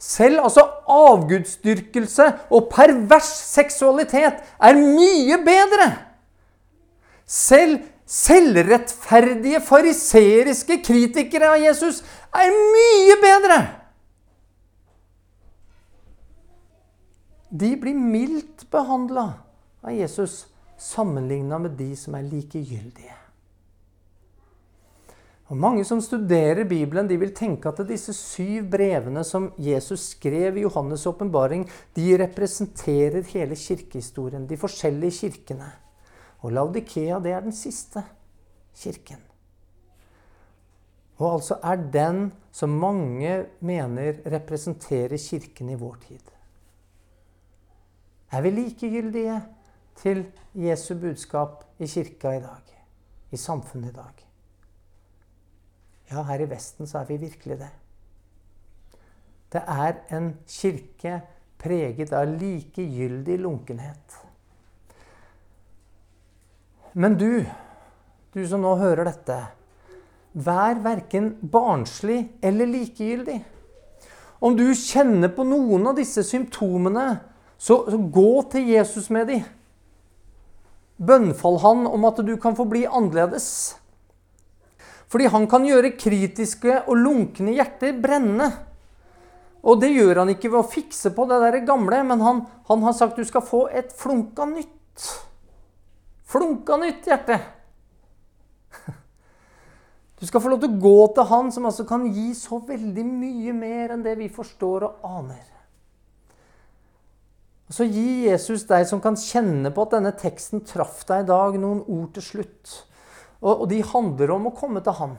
Selv 0.05 0.43
altså 0.45 0.67
avgudsdyrkelse 0.93 2.27
og 2.53 2.67
pervers 2.69 3.31
seksualitet 3.55 4.43
er 4.61 4.77
mye 4.77 5.39
bedre. 5.47 5.87
Selv 7.25 7.79
selvrettferdige 8.05 9.63
fariseriske 9.65 10.83
kritikere 10.85 11.55
av 11.55 11.65
Jesus 11.65 12.03
er 12.37 12.53
mye 12.53 13.17
bedre 13.25 13.59
de 17.55 17.77
blir 17.79 17.95
mildt 17.95 18.65
behandla 18.71 19.29
av 19.81 19.93
Jesus 19.95 20.47
sammenligna 20.79 21.61
med 21.63 21.77
de 21.79 21.93
som 21.97 22.17
er 22.19 22.27
likegyldige. 22.27 23.15
Og 25.53 25.61
Mange 25.61 25.85
som 25.87 26.01
studerer 26.03 26.65
Bibelen, 26.67 27.07
de 27.07 27.19
vil 27.21 27.35
tenke 27.37 27.71
at 27.71 27.83
disse 27.87 28.15
syv 28.17 28.67
brevene 28.73 29.23
som 29.29 29.51
Jesus 29.61 30.09
skrev 30.17 30.59
i 30.59 30.65
Johannes' 30.65 31.07
åpenbaring, 31.07 31.69
de 31.95 32.17
representerer 32.25 33.23
hele 33.31 33.55
kirkehistorien, 33.55 34.49
de 34.49 34.59
forskjellige 34.59 35.19
kirkene. 35.21 35.71
Og 36.43 36.57
Laudikea, 36.57 37.21
det 37.23 37.37
er 37.37 37.45
den 37.45 37.55
siste 37.55 38.03
kirken. 38.75 39.23
Og 41.23 41.37
altså 41.37 41.61
er 41.63 41.91
den 41.93 42.33
som 42.51 42.75
mange 42.75 43.45
mener 43.61 44.25
representerer 44.27 45.21
kirken 45.21 45.71
i 45.71 45.79
vår 45.79 46.01
tid. 46.09 46.34
Er 48.35 48.43
vi 48.43 48.51
likegyldige 48.51 49.37
til 50.01 50.25
Jesu 50.59 50.95
budskap 50.99 51.61
i 51.79 51.87
kirka 51.87 52.33
i 52.35 52.41
dag? 52.43 52.71
I 53.31 53.37
samfunnet 53.39 53.93
i 53.93 53.95
dag? 53.95 54.23
Ja, 56.11 56.23
her 56.23 56.43
i 56.43 56.49
Vesten 56.51 56.87
så 56.87 56.99
er 56.99 57.05
vi 57.05 57.17
virkelig 57.23 57.59
det. 57.61 57.71
Det 59.53 59.63
er 59.71 60.01
en 60.17 60.33
kirke 60.51 61.21
preget 61.63 62.13
av 62.13 62.27
likegyldig 62.27 63.37
lunkenhet. 63.39 64.17
Men 66.95 67.15
du, 67.19 67.45
du 68.35 68.41
som 68.51 68.65
nå 68.67 68.75
hører 68.83 69.07
dette, 69.13 69.37
vær 70.35 70.83
verken 70.83 71.37
barnslig 71.53 72.19
eller 72.43 72.67
likegyldig. 72.67 73.39
Om 74.43 74.59
du 74.59 74.67
kjenner 74.75 75.31
på 75.31 75.47
noen 75.47 75.87
av 75.87 75.97
disse 75.99 76.27
symptomene, 76.27 77.07
så, 77.59 77.85
så 77.91 77.99
gå 77.99 78.43
til 78.53 78.69
Jesus 78.75 79.11
med 79.15 79.31
de. 79.31 79.39
Bønnfall 80.97 81.59
han 81.63 81.87
om 81.91 82.05
at 82.07 82.21
du 82.27 82.37
kan 82.41 82.57
få 82.57 82.67
bli 82.71 82.85
annerledes. 82.87 83.49
Fordi 85.11 85.29
han 85.31 85.47
kan 85.51 85.67
gjøre 85.67 85.95
kritiske 85.99 86.81
og 86.89 86.99
lunkne 86.99 87.55
hjerter 87.55 87.97
brennende. 88.03 88.51
Og 89.65 89.81
det 89.81 89.95
gjør 89.95 90.23
han 90.23 90.33
ikke 90.35 90.51
ved 90.51 90.61
å 90.61 90.69
fikse 90.69 91.13
på 91.15 91.27
det 91.31 91.39
der 91.41 91.63
gamle, 91.65 92.03
men 92.05 92.21
han, 92.21 92.43
han 92.69 92.83
har 92.85 92.97
sagt 92.97 93.17
du 93.17 93.25
skal 93.25 93.45
få 93.47 93.65
et 93.73 93.95
flunka 93.97 94.47
nytt. 94.51 95.07
Flunka 96.29 96.81
nytt 96.83 97.11
hjerte. 97.11 97.41
Du 100.15 100.29
skal 100.29 100.41
få 100.41 100.49
lov 100.49 100.61
til 100.63 100.71
å 100.73 100.81
gå 100.81 100.99
til 101.13 101.27
han 101.29 101.51
som 101.53 101.67
altså 101.69 101.85
kan 101.85 102.07
gi 102.09 102.31
så 102.39 102.57
veldig 102.65 103.03
mye 103.05 103.53
mer 103.53 103.93
enn 103.93 104.05
det 104.07 104.15
vi 104.17 104.29
forstår 104.33 104.87
og 104.87 105.03
aner. 105.05 105.54
Og 107.69 107.77
Så 107.77 107.87
gi 107.89 108.27
Jesus 108.29 108.67
deg 108.69 108.85
som 108.89 109.01
kan 109.01 109.17
kjenne 109.17 109.73
på 109.73 109.87
at 109.87 109.95
denne 109.97 110.13
teksten 110.17 110.65
traff 110.69 111.05
deg 111.09 111.25
i 111.25 111.31
dag, 111.31 111.57
noen 111.61 111.81
ord 111.87 112.11
til 112.17 112.27
slutt. 112.27 112.75
Og, 113.41 113.65
og 113.65 113.65
de 113.73 113.81
handler 113.85 114.35
om 114.35 114.51
å 114.51 114.57
komme 114.57 114.83
til 114.85 114.97
Han. 115.01 115.17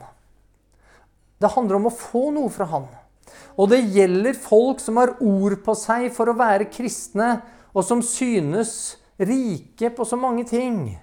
Det 1.42 1.52
handler 1.52 1.80
om 1.80 1.90
å 1.90 1.94
få 1.94 2.30
noe 2.34 2.52
fra 2.54 2.68
Han. 2.70 2.86
Og 3.58 3.70
det 3.72 3.82
gjelder 3.92 4.38
folk 4.38 4.80
som 4.82 5.00
har 5.00 5.16
ord 5.24 5.58
på 5.64 5.74
seg 5.78 6.08
for 6.14 6.30
å 6.30 6.38
være 6.38 6.70
kristne, 6.70 7.40
og 7.76 7.84
som 7.84 8.00
synes 8.04 8.96
rike 9.18 9.90
på 9.92 10.04
så 10.08 10.16
mange 10.20 10.46
ting, 10.48 10.94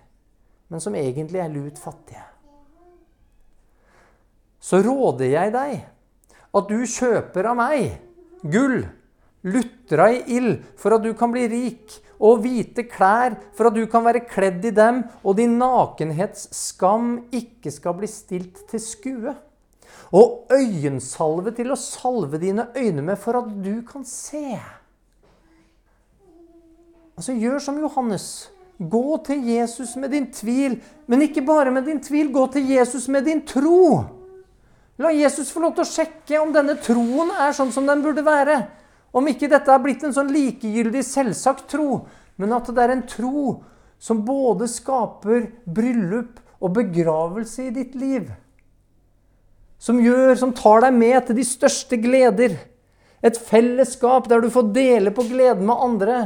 men 0.70 0.82
som 0.82 0.96
egentlig 0.98 1.42
er 1.42 1.52
lut 1.54 1.78
fattige. 1.82 2.24
Så 4.64 4.80
råder 4.86 5.34
jeg 5.34 5.54
deg 5.54 5.74
at 6.54 6.70
du 6.70 6.86
kjøper 6.88 7.50
av 7.52 7.58
meg 7.60 7.98
gull 8.42 8.86
lutra 9.44 10.10
i 10.14 10.24
ild 10.38 10.64
for 10.80 10.96
at 10.96 11.04
du 11.04 11.12
kan 11.18 11.32
bli 11.34 11.46
rik, 11.52 11.98
og 12.24 12.44
hvite 12.44 12.86
klær 12.88 13.36
for 13.58 13.68
at 13.68 13.76
du 13.76 13.84
kan 13.92 14.06
være 14.06 14.24
kledd 14.30 14.64
i 14.70 14.76
dem, 14.76 15.02
og 15.24 15.38
din 15.40 15.58
nakenhets 15.60 16.48
skam 16.56 17.18
ikke 17.36 17.74
skal 17.74 17.98
bli 17.98 18.08
stilt 18.08 18.64
til 18.72 18.84
skue. 18.84 19.34
Og 20.14 20.54
øyensalve 20.54 21.52
til 21.58 21.74
å 21.74 21.80
salve 21.80 22.40
dine 22.42 22.70
øyne 22.78 23.04
med 23.04 23.20
for 23.20 23.42
at 23.42 23.50
du 23.66 23.82
kan 23.88 24.06
se. 24.08 24.60
Altså, 27.18 27.34
gjør 27.34 27.60
som 27.62 27.80
Johannes. 27.82 28.28
Gå 28.78 29.18
til 29.26 29.44
Jesus 29.48 29.96
med 30.00 30.14
din 30.14 30.28
tvil, 30.34 30.80
men 31.08 31.26
ikke 31.26 31.44
bare 31.46 31.72
med 31.72 31.86
din 31.90 32.02
tvil. 32.02 32.32
Gå 32.34 32.48
til 32.56 32.70
Jesus 32.74 33.08
med 33.08 33.26
din 33.26 33.44
tro. 33.46 34.04
La 35.02 35.10
Jesus 35.14 35.52
få 35.54 35.62
lov 35.64 35.76
til 35.76 35.86
å 35.86 35.90
sjekke 35.90 36.40
om 36.42 36.54
denne 36.54 36.76
troen 36.82 37.34
er 37.42 37.54
sånn 37.58 37.74
som 37.74 37.86
den 37.90 38.02
burde 38.06 38.26
være. 38.26 38.60
Om 39.14 39.30
ikke 39.30 39.50
dette 39.52 39.70
er 39.70 39.82
blitt 39.82 40.04
en 40.04 40.16
sånn 40.16 40.32
likegyldig, 40.34 41.04
selvsagt 41.06 41.68
tro, 41.76 42.04
men 42.42 42.54
at 42.56 42.72
det 42.74 42.82
er 42.82 42.96
en 42.96 43.06
tro 43.06 43.60
som 44.02 44.24
både 44.26 44.68
skaper 44.68 45.46
bryllup 45.70 46.42
og 46.64 46.74
begravelse 46.80 47.68
i 47.68 47.74
ditt 47.76 47.94
liv. 47.96 48.32
Som 49.84 50.00
gjør, 50.02 50.34
som 50.40 50.54
tar 50.56 50.86
deg 50.86 50.96
med 50.96 51.20
til 51.28 51.38
de 51.38 51.46
største 51.46 52.00
gleder. 52.02 52.56
Et 53.24 53.38
fellesskap 53.38 54.30
der 54.32 54.44
du 54.44 54.50
får 54.52 54.72
dele 54.76 55.14
på 55.16 55.28
gleden 55.30 55.68
med 55.68 55.86
andre. 55.86 56.18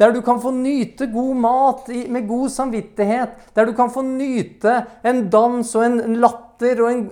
Der 0.00 0.14
du 0.14 0.22
kan 0.24 0.40
få 0.40 0.52
nyte 0.54 1.10
god 1.12 1.40
mat 1.42 1.90
med 1.90 2.28
god 2.28 2.48
samvittighet. 2.54 3.34
Der 3.54 3.66
du 3.68 3.74
kan 3.76 3.90
få 3.92 4.02
nyte 4.06 4.78
en 5.04 5.26
dans 5.30 5.74
og 5.76 5.84
en 5.84 6.16
latter 6.22 6.80
og 6.80 6.92
en, 6.92 7.02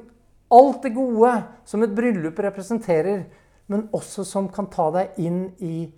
alt 0.49 0.87
det 0.87 0.95
gode 0.97 1.35
som 1.69 1.83
et 1.85 1.93
bryllup 1.95 2.39
representerer 2.41 3.27
men 3.69 3.89
også 3.93 4.25
som 4.25 4.49
kan 4.53 4.69
ta 4.73 4.89
deg 4.95 5.17
inn 5.21 5.43
i 5.61 5.89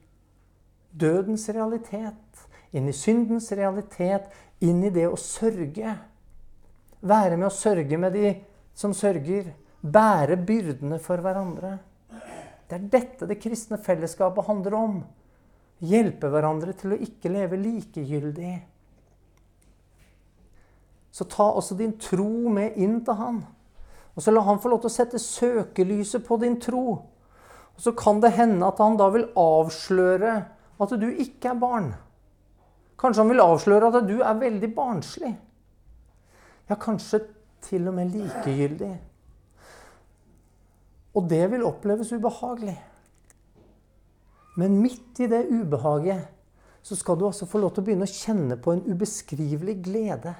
dødens 0.90 1.46
realitet, 1.54 2.46
inn 2.74 2.88
i 2.90 2.94
syndens 2.94 3.50
realitet, 3.54 4.26
inn 4.58 4.82
i 4.84 4.90
det 4.94 5.06
å 5.06 5.18
sørge. 5.18 5.94
Være 7.00 7.38
med 7.38 7.48
å 7.48 7.54
sørge 7.54 7.98
med 7.98 8.16
de 8.18 8.32
som 8.76 8.94
sørger. 8.94 9.52
Bære 9.80 10.36
byrdene 10.46 10.98
for 11.00 11.22
hverandre. 11.24 11.78
Det 12.68 12.76
er 12.76 12.90
dette 12.92 13.28
det 13.30 13.38
kristne 13.40 13.78
fellesskapet 13.80 14.46
handler 14.46 14.76
om. 14.76 14.98
Hjelpe 15.80 16.28
hverandre 16.30 16.74
til 16.76 16.94
å 16.94 17.00
ikke 17.00 17.32
leve 17.32 17.58
likegyldig. 17.58 18.52
Så 21.10 21.26
ta 21.30 21.48
også 21.54 21.78
din 21.78 21.96
tro 21.98 22.50
med 22.52 22.76
inn 22.78 23.00
til 23.06 23.18
han. 23.18 23.40
Og 24.14 24.22
så 24.22 24.34
la 24.34 24.42
han 24.46 24.60
få 24.60 24.70
lov 24.70 24.82
til 24.82 24.90
å 24.90 24.94
sette 24.94 25.22
søkelyset 25.22 26.26
på 26.26 26.38
din 26.42 26.58
tro. 26.62 26.84
Og 27.80 27.84
så 27.86 27.92
kan 27.96 28.18
det 28.20 28.34
hende 28.36 28.66
at 28.68 28.80
han 28.84 28.98
da 29.00 29.06
vil 29.08 29.22
avsløre 29.40 30.32
at 30.84 30.90
du 31.00 31.06
ikke 31.08 31.48
er 31.48 31.60
barn. 31.62 31.86
Kanskje 33.00 33.22
han 33.22 33.30
vil 33.32 33.40
avsløre 33.40 33.88
at 33.88 34.04
du 34.04 34.18
er 34.20 34.36
veldig 34.36 34.68
barnslig. 34.76 35.30
Ja, 36.68 36.76
kanskje 36.76 37.22
til 37.64 37.88
og 37.88 37.96
med 37.96 38.12
likegyldig. 38.12 38.90
Og 41.16 41.24
det 41.32 41.40
vil 41.54 41.64
oppleves 41.64 42.12
ubehagelig. 42.12 42.76
Men 44.60 44.76
midt 44.82 45.24
i 45.24 45.30
det 45.32 45.46
ubehaget 45.48 46.28
så 46.84 47.00
skal 47.00 47.16
du 47.16 47.24
altså 47.30 47.48
få 47.48 47.62
lov 47.64 47.72
til 47.72 47.80
å 47.80 47.88
begynne 47.88 48.10
å 48.10 48.12
kjenne 48.12 48.60
på 48.60 48.76
en 48.76 48.84
ubeskrivelig 48.92 49.78
glede. 49.88 50.36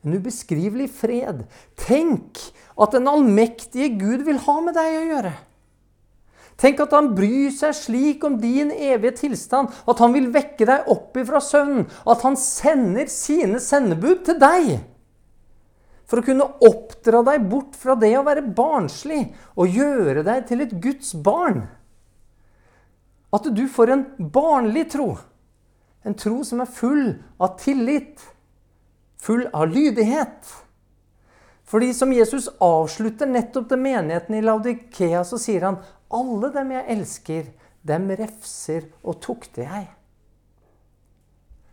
En 0.00 0.16
ubeskrivelig 0.16 0.88
fred. 0.96 1.44
Tenk 1.76 2.40
at 2.80 2.96
den 2.96 3.12
allmektige 3.12 3.92
Gud 4.00 4.24
vil 4.24 4.40
ha 4.48 4.58
med 4.64 4.80
deg 4.80 4.96
å 4.96 5.06
gjøre. 5.12 5.36
Tenk 6.60 6.82
at 6.84 6.92
han 6.92 7.14
bryr 7.16 7.48
seg 7.56 7.72
slik 7.76 8.24
om 8.28 8.36
din 8.40 8.68
evige 8.74 9.14
tilstand 9.22 9.72
at 9.88 10.00
han 10.02 10.12
vil 10.12 10.28
vekke 10.34 10.66
deg 10.68 10.88
opp 10.92 11.16
ifra 11.16 11.40
søvnen. 11.40 11.86
At 12.04 12.24
han 12.26 12.36
sender 12.36 13.08
sine 13.08 13.62
sendebud 13.64 14.26
til 14.28 14.36
deg. 14.40 14.74
For 16.10 16.20
å 16.20 16.26
kunne 16.26 16.48
oppdra 16.66 17.22
deg 17.30 17.46
bort 17.48 17.78
fra 17.78 17.94
det 17.96 18.12
å 18.18 18.24
være 18.26 18.44
barnslig 18.44 19.22
og 19.54 19.76
gjøre 19.78 20.24
deg 20.26 20.48
til 20.48 20.64
et 20.66 20.74
Guds 20.82 21.14
barn. 21.14 21.64
At 23.30 23.46
du 23.54 23.64
får 23.70 23.94
en 23.94 24.04
barnlig 24.34 24.88
tro. 24.96 25.14
En 26.04 26.16
tro 26.18 26.42
som 26.44 26.60
er 26.60 26.72
full 26.74 27.14
av 27.40 27.54
tillit. 27.62 28.20
Full 29.22 29.46
av 29.54 29.70
lydighet. 29.70 30.50
Fordi 31.70 31.92
som 31.94 32.10
Jesus 32.10 32.48
avslutter 32.58 33.30
nettopp 33.30 33.68
til 33.70 33.78
menigheten 33.78 34.34
i 34.34 34.42
Laudikea, 34.42 35.22
så 35.22 35.38
sier 35.38 35.68
han 35.68 35.78
alle 36.10 36.50
dem 36.50 36.72
jeg 36.74 36.88
elsker, 36.96 37.44
dem 37.86 38.10
refser 38.18 38.88
og 39.06 39.20
tukter 39.22 39.68
jeg. 39.68 39.86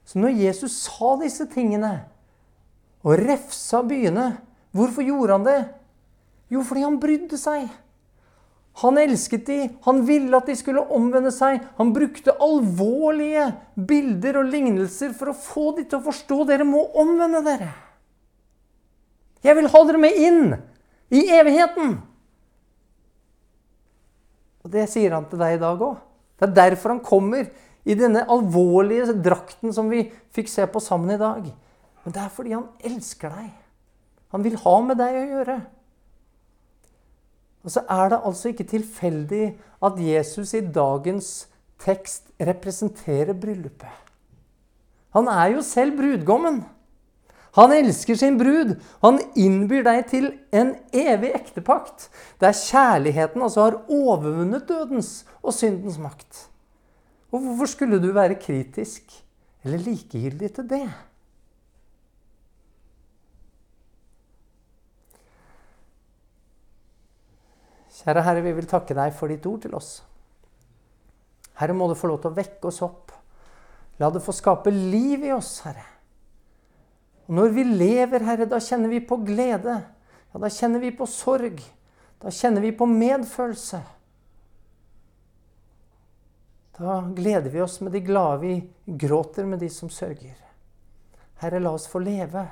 Så 0.08 0.22
når 0.22 0.38
Jesus 0.38 0.76
sa 0.86 1.16
disse 1.20 1.48
tingene 1.52 1.96
og 3.02 3.18
refsa 3.20 3.82
byene, 3.84 4.36
hvorfor 4.78 5.04
gjorde 5.04 5.34
han 5.34 5.48
det? 5.48 5.60
Jo, 6.54 6.62
fordi 6.64 6.86
han 6.86 7.02
brydde 7.02 7.40
seg. 7.42 7.66
Han 8.84 9.00
elsket 9.02 9.48
de, 9.50 9.58
han 9.88 10.04
ville 10.06 10.38
at 10.38 10.48
de 10.48 10.56
skulle 10.56 10.86
omvende 10.94 11.34
seg. 11.34 11.58
Han 11.80 11.90
brukte 11.96 12.38
alvorlige 12.38 13.50
bilder 13.90 14.38
og 14.44 14.54
lignelser 14.54 15.18
for 15.18 15.34
å 15.34 15.38
få 15.42 15.72
de 15.80 15.88
til 15.90 15.98
å 15.98 16.06
forstå 16.06 16.44
dere 16.54 16.68
må 16.70 16.86
omvende 17.02 17.42
dere. 17.50 17.74
Jeg 19.46 19.58
vil 19.58 19.70
ha 19.72 19.84
dere 19.88 20.02
med 20.02 20.18
inn 20.18 20.56
i 21.14 21.24
evigheten. 21.38 21.98
Og 24.66 24.74
det 24.74 24.88
sier 24.92 25.16
han 25.16 25.28
til 25.30 25.40
deg 25.40 25.56
i 25.56 25.62
dag 25.62 25.82
òg. 25.84 26.02
Det 26.38 26.50
er 26.50 26.58
derfor 26.58 26.94
han 26.94 27.04
kommer 27.06 27.48
i 27.88 27.96
denne 27.98 28.26
alvorlige 28.30 29.16
drakten 29.24 29.72
som 29.74 29.90
vi 29.90 30.10
fikk 30.36 30.52
se 30.52 30.66
på 30.70 30.82
sammen 30.84 31.14
i 31.16 31.22
dag. 31.22 31.46
Men 32.04 32.16
det 32.16 32.22
er 32.24 32.34
fordi 32.34 32.56
han 32.58 32.68
elsker 32.86 33.32
deg. 33.34 33.50
Han 34.36 34.44
vil 34.44 34.58
ha 34.60 34.76
med 34.84 35.00
deg 35.00 35.16
å 35.16 35.28
gjøre. 35.32 35.58
Og 37.64 37.74
så 37.74 37.84
er 37.92 38.12
det 38.12 38.24
altså 38.30 38.52
ikke 38.52 38.68
tilfeldig 38.68 39.46
at 39.84 40.02
Jesus 40.04 40.54
i 40.56 40.64
dagens 40.64 41.32
tekst 41.84 42.30
representerer 42.40 43.36
bryllupet. 43.38 43.92
Han 45.16 45.28
er 45.32 45.56
jo 45.56 45.64
selv 45.66 45.98
brudgommen. 46.00 46.62
Han 47.58 47.74
elsker 47.74 48.16
sin 48.16 48.38
brud. 48.38 48.76
Han 49.02 49.18
innbyr 49.36 49.82
deg 49.88 50.04
til 50.12 50.30
en 50.54 50.76
evig 50.94 51.34
ektepakt, 51.34 52.08
der 52.42 52.54
kjærligheten 52.54 53.42
altså 53.42 53.66
har 53.66 53.80
overvunnet 53.90 54.68
dødens 54.70 55.26
og 55.42 55.56
syndens 55.58 55.98
makt. 56.02 56.46
Og 57.34 57.42
hvorfor 57.42 57.74
skulle 57.74 58.00
du 58.02 58.12
være 58.14 58.38
kritisk 58.40 59.18
eller 59.66 59.82
likegyldig 59.82 60.54
til 60.54 60.70
det? 60.70 60.86
Kjære 67.98 68.22
Herre, 68.24 68.46
vi 68.46 68.54
vil 68.56 68.70
takke 68.70 68.96
deg 68.96 69.12
for 69.18 69.34
ditt 69.34 69.46
ord 69.50 69.66
til 69.66 69.74
oss. 69.76 69.98
Herre, 71.58 71.74
må 71.74 71.90
du 71.90 71.98
få 71.98 72.08
lov 72.14 72.22
til 72.22 72.30
å 72.30 72.38
vekke 72.38 72.70
oss 72.70 72.84
opp. 72.86 73.12
La 73.98 74.14
det 74.14 74.22
få 74.22 74.32
skape 74.36 74.70
liv 74.72 75.26
i 75.26 75.34
oss, 75.34 75.58
Herre. 75.66 75.97
Og 77.28 77.36
når 77.36 77.52
vi 77.56 77.64
lever, 77.68 78.24
Herre, 78.24 78.48
da 78.48 78.60
kjenner 78.64 78.92
vi 78.92 79.02
på 79.04 79.20
glede. 79.28 79.76
Ja, 80.32 80.40
da 80.40 80.50
kjenner 80.52 80.80
vi 80.84 80.94
på 80.96 81.08
sorg. 81.12 81.60
Da 82.24 82.32
kjenner 82.34 82.64
vi 82.64 82.72
på 82.76 82.88
medfølelse. 82.90 83.82
Da 86.78 87.02
gleder 87.18 87.50
vi 87.50 87.62
oss 87.62 87.80
med 87.82 87.92
de 87.92 88.00
glade, 88.06 88.40
vi 88.40 88.96
gråter 89.02 89.46
med 89.46 89.60
de 89.60 89.70
som 89.70 89.90
sørger. 89.90 90.38
Herre, 91.42 91.60
la 91.60 91.74
oss 91.74 91.88
få 91.90 92.00
leve. 92.00 92.46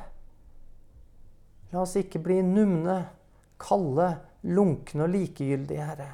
La 1.72 1.82
oss 1.82 1.96
ikke 2.00 2.22
bli 2.26 2.42
numne, 2.46 3.00
kalde, 3.62 4.12
lunkne 4.50 5.06
og 5.06 5.14
likegyldige, 5.14 5.88
Herre. 5.88 6.12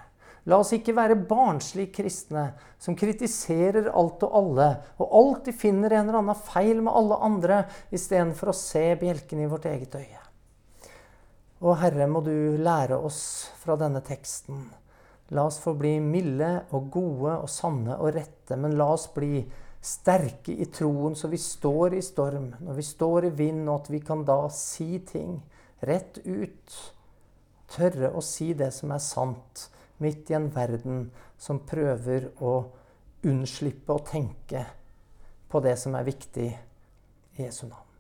La 0.50 0.58
oss 0.58 0.72
ikke 0.74 0.96
være 0.98 1.20
barnslige 1.30 1.92
kristne 2.00 2.48
som 2.82 2.96
kritiserer 2.98 3.92
alt 3.94 4.24
og 4.26 4.38
alle, 4.40 4.70
og 4.98 5.14
alltid 5.20 5.58
finner 5.58 5.94
en 5.94 6.08
eller 6.08 6.22
annen 6.24 6.44
feil 6.48 6.82
med 6.82 6.94
alle 6.98 7.20
andre, 7.22 7.60
istedenfor 7.94 8.50
å 8.50 8.58
se 8.58 8.88
bjelken 9.02 9.44
i 9.44 9.50
vårt 9.52 9.68
eget 9.70 9.98
øye. 10.00 10.22
Og 11.62 11.78
Herre, 11.78 12.08
må 12.10 12.24
du 12.26 12.58
lære 12.58 12.98
oss 12.98 13.52
fra 13.62 13.76
denne 13.78 14.02
teksten. 14.02 14.64
La 15.32 15.46
oss 15.46 15.60
få 15.62 15.76
bli 15.78 16.00
milde 16.02 16.50
og 16.74 16.90
gode 16.92 17.36
og 17.44 17.52
sanne 17.52 18.00
og 18.02 18.16
rette, 18.16 18.58
men 18.58 18.74
la 18.80 18.90
oss 18.96 19.06
bli 19.14 19.44
sterke 19.82 20.56
i 20.58 20.66
troen 20.74 21.14
så 21.18 21.30
vi 21.30 21.38
står 21.42 21.96
i 21.98 22.02
storm, 22.06 22.50
når 22.66 22.80
vi 22.80 22.86
står 22.86 23.30
i 23.30 23.36
vind, 23.44 23.62
og 23.70 23.84
at 23.84 23.92
vi 23.94 24.02
kan 24.06 24.26
da 24.26 24.40
si 24.54 25.04
ting 25.06 25.38
rett 25.86 26.18
ut. 26.26 26.82
Tørre 27.72 28.10
å 28.18 28.26
si 28.26 28.52
det 28.58 28.72
som 28.76 28.92
er 28.92 29.06
sant 29.06 29.70
midt 30.02 30.32
i 30.32 30.38
en 30.38 30.50
verden 30.54 31.06
som 31.38 31.62
prøver 31.68 32.32
å 32.42 32.56
unnslippe 33.28 33.94
å 33.94 34.04
tenke 34.06 34.66
på 35.52 35.62
det 35.64 35.78
som 35.80 35.96
er 35.98 36.08
viktig 36.08 36.50
i 36.50 37.44
Jesu 37.44 37.68
navn. 37.68 37.91